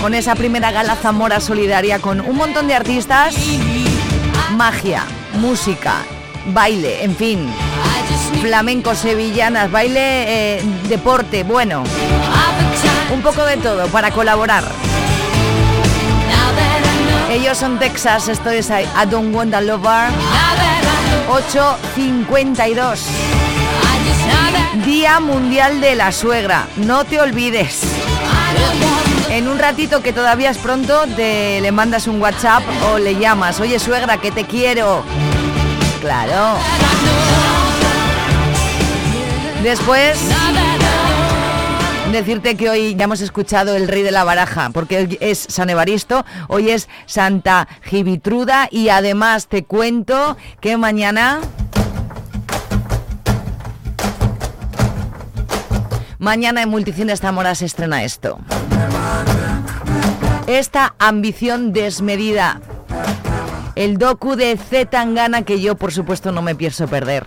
con 0.01 0.15
esa 0.15 0.35
primera 0.35 0.71
gala 0.71 0.97
Zamora 0.97 1.41
Solidaria 1.41 1.99
con 1.99 2.21
un 2.21 2.37
montón 2.37 2.67
de 2.69 2.75
artistas, 2.75 3.35
magia, 4.57 5.05
música, 5.35 5.97
baile, 6.55 7.05
en 7.05 7.15
fin, 7.15 7.49
flamenco, 8.41 8.95
sevillanas, 8.95 9.71
baile, 9.71 10.59
eh, 10.59 10.63
deporte, 10.89 11.45
bueno, 11.45 11.85
un 13.13 13.21
poco 13.21 13.45
de 13.45 13.59
todo 13.59 13.87
para 13.89 14.11
colaborar. 14.11 14.65
Ellos 17.31 17.59
son 17.59 17.79
Texas, 17.79 18.29
esto 18.29 18.51
es 18.51 18.71
I, 18.71 18.87
Don't 19.11 19.35
Want 19.35 19.55
a 19.55 19.61
Lover, 19.61 20.09
8.52. 21.29 22.99
Día 24.85 25.21
Mundial 25.21 25.81
de 25.81 25.95
la 25.95 26.11
Suegra, 26.11 26.67
no 26.77 27.05
te 27.05 27.21
olvides. 27.21 28.10
En 29.41 29.49
un 29.49 29.59
ratito 29.59 30.03
que 30.03 30.13
todavía 30.13 30.51
es 30.51 30.59
pronto, 30.59 31.07
te, 31.17 31.63
le 31.63 31.73
mandas 31.73 32.07
un 32.07 32.21
WhatsApp 32.21 32.63
o 32.93 32.99
le 32.99 33.17
llamas, 33.17 33.59
oye 33.59 33.79
suegra, 33.79 34.19
que 34.19 34.31
te 34.31 34.45
quiero. 34.45 35.03
Claro. 36.03 36.59
Después, 39.63 40.21
decirte 42.13 42.55
que 42.59 42.69
hoy 42.69 42.95
ya 42.95 43.05
hemos 43.05 43.23
escuchado 43.23 43.75
el 43.77 43.89
rey 43.89 44.03
de 44.03 44.11
la 44.11 44.25
baraja, 44.25 44.69
porque 44.75 44.99
hoy 44.99 45.19
es 45.23 45.47
San 45.49 45.71
Evaristo, 45.71 46.27
hoy 46.49 46.69
es 46.69 46.91
Santa 47.07 47.67
Gibitruda 47.81 48.69
y 48.71 48.91
además 48.91 49.47
te 49.47 49.65
cuento 49.65 50.37
que 50.61 50.77
mañana... 50.77 51.41
Mañana 56.19 56.61
en 56.61 56.69
Multicines 56.69 57.21
Zamora 57.21 57.55
se 57.55 57.65
estrena 57.65 58.05
esto. 58.05 58.39
Esta 60.51 60.97
ambición 60.99 61.73
desmedida. 61.73 62.61
El 63.77 63.99
docu 63.99 64.35
de 64.35 64.57
Z 64.57 64.91
Tangana 64.91 65.43
que 65.43 65.61
yo 65.61 65.77
por 65.77 65.93
supuesto 65.93 66.33
no 66.33 66.43
me 66.43 66.57
pienso 66.57 66.89
perder. 66.89 67.25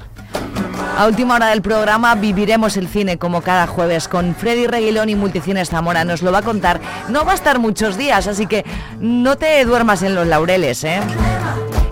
A 0.98 1.08
última 1.08 1.36
hora 1.36 1.48
del 1.48 1.62
programa 1.62 2.16
viviremos 2.16 2.76
el 2.76 2.90
cine 2.90 3.18
como 3.18 3.42
cada 3.42 3.66
jueves 3.66 4.10
con 4.10 4.36
Freddy 4.36 4.68
Reguilón 4.68 5.08
y 5.08 5.16
Multicines 5.16 5.70
Zamora. 5.70 6.04
Nos 6.04 6.22
lo 6.22 6.34
va 6.34 6.40
a 6.40 6.42
contar. 6.42 6.82
No 7.08 7.24
va 7.24 7.32
a 7.32 7.36
estar 7.36 7.60
muchos 7.60 7.96
días, 7.96 8.28
así 8.28 8.46
que 8.46 8.66
no 9.00 9.38
te 9.38 9.64
duermas 9.64 10.04
en 10.04 10.16
los 10.16 10.28
laureles, 10.28 10.84
¿eh? 10.84 11.00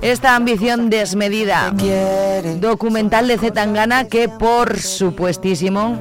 Esta 0.02 0.36
ambición 0.36 0.90
desmedida. 0.90 1.74
Documental 2.60 3.30
de 3.30 3.38
Z 3.38 3.54
Tangana 3.54 4.04
que 4.04 4.28
por 4.28 4.82
supuestísimo 4.82 5.98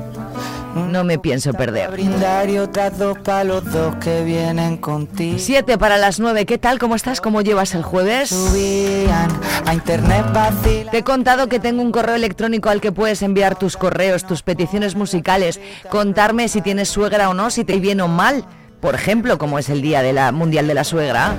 no 0.75 1.05
me 1.05 1.18
pienso 1.18 1.53
perder. 1.53 1.91
Siete 5.39 5.79
para 5.79 5.99
las 5.99 6.21
nueve. 6.21 6.47
¿Qué 6.47 6.59
tal? 6.59 6.79
¿Cómo 6.79 6.95
estás? 6.95 7.21
¿Cómo 7.21 7.43
llevas 7.43 7.75
el 7.75 7.83
jueves? 7.83 8.31
Te 10.91 10.99
he 10.99 11.05
contado 11.05 11.49
que 11.49 11.59
tengo 11.59 11.83
un 11.83 11.93
correo 11.93 12.14
electrónico 12.14 12.68
al 12.68 12.81
que 12.81 12.93
puedes 12.93 13.23
enviar 13.23 13.59
tus 13.59 13.77
correos, 13.77 14.25
tus 14.25 14.43
peticiones 14.43 14.95
musicales, 14.95 15.61
contarme 15.89 16.49
si 16.49 16.61
tienes 16.61 16.89
suegra 16.89 17.29
o 17.29 17.35
no, 17.35 17.51
si 17.51 17.64
te 17.64 17.79
viene 17.79 18.03
o 18.03 18.09
mal. 18.09 18.45
Por 18.81 18.95
ejemplo, 18.95 19.39
como 19.39 19.59
es 19.59 19.68
el 19.68 19.83
día 19.83 20.03
de 20.03 20.33
Mundial 20.33 20.66
de 20.66 20.75
la 20.75 20.85
Suegra. 20.85 21.35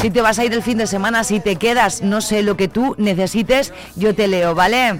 Si 0.00 0.08
te 0.10 0.22
vas 0.22 0.38
a 0.38 0.44
ir 0.46 0.54
el 0.54 0.62
fin 0.62 0.78
de 0.78 0.86
semana, 0.86 1.24
si 1.24 1.40
te 1.40 1.56
quedas, 1.56 2.00
no 2.00 2.22
sé 2.22 2.42
lo 2.42 2.56
que 2.56 2.68
tú 2.68 2.94
necesites, 2.96 3.74
yo 3.96 4.14
te 4.14 4.28
leo, 4.28 4.54
¿vale? 4.54 4.98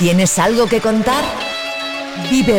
¿Tienes 0.00 0.38
algo 0.38 0.66
que 0.66 0.80
contar? 0.80 1.22
Vive 2.30 2.58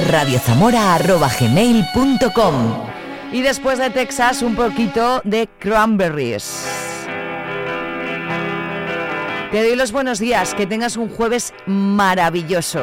Y 3.32 3.42
después 3.42 3.80
de 3.80 3.90
Texas, 3.90 4.44
un 4.44 4.56
poquito 4.56 5.22
de 5.24 5.50
cranberries. 5.58 6.68
Te 9.52 9.64
doy 9.64 9.76
los 9.76 9.92
buenos 9.92 10.20
días, 10.20 10.54
que 10.54 10.68
tengas 10.68 10.98
un 10.98 11.10
jueves 11.10 11.52
maravilloso. 11.66 12.82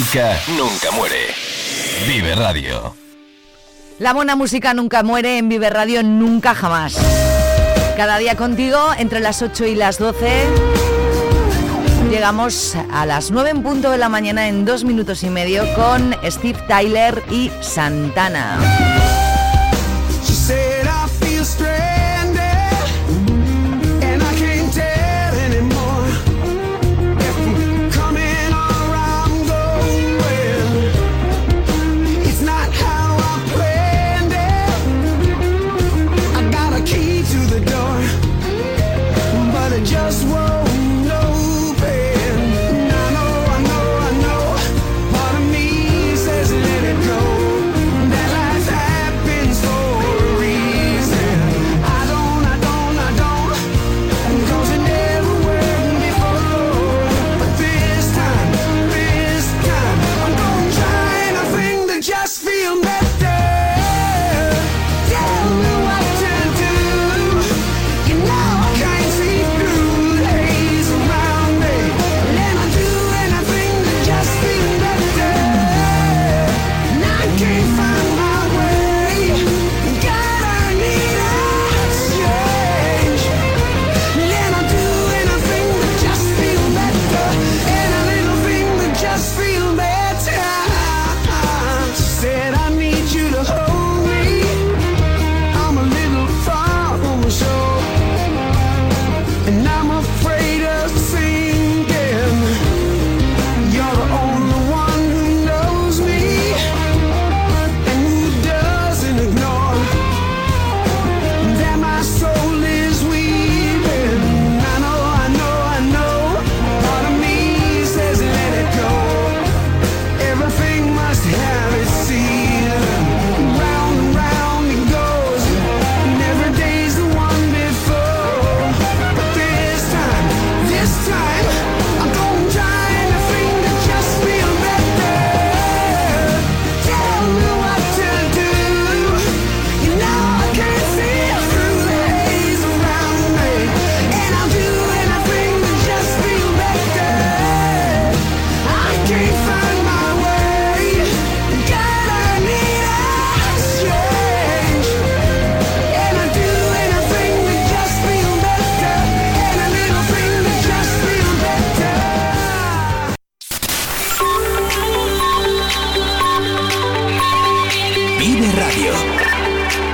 Música 0.00 0.34
nunca 0.56 0.90
muere. 0.92 1.26
Vive 2.08 2.34
Radio. 2.34 2.94
La 3.98 4.14
buena 4.14 4.34
música 4.34 4.72
nunca 4.72 5.02
muere 5.02 5.36
en 5.36 5.50
Vive 5.50 5.68
Radio 5.68 6.02
nunca 6.02 6.54
jamás. 6.54 6.96
Cada 7.98 8.16
día 8.16 8.34
contigo 8.34 8.78
entre 8.96 9.20
las 9.20 9.42
8 9.42 9.66
y 9.66 9.74
las 9.74 9.98
12. 9.98 10.46
Llegamos 12.10 12.76
a 12.90 13.04
las 13.04 13.30
9 13.30 13.50
en 13.50 13.62
punto 13.62 13.90
de 13.90 13.98
la 13.98 14.08
mañana 14.08 14.48
en 14.48 14.64
dos 14.64 14.84
minutos 14.84 15.22
y 15.22 15.28
medio 15.28 15.64
con 15.74 16.16
Steve 16.24 16.58
Tyler 16.66 17.22
y 17.30 17.50
Santana. 17.60 18.99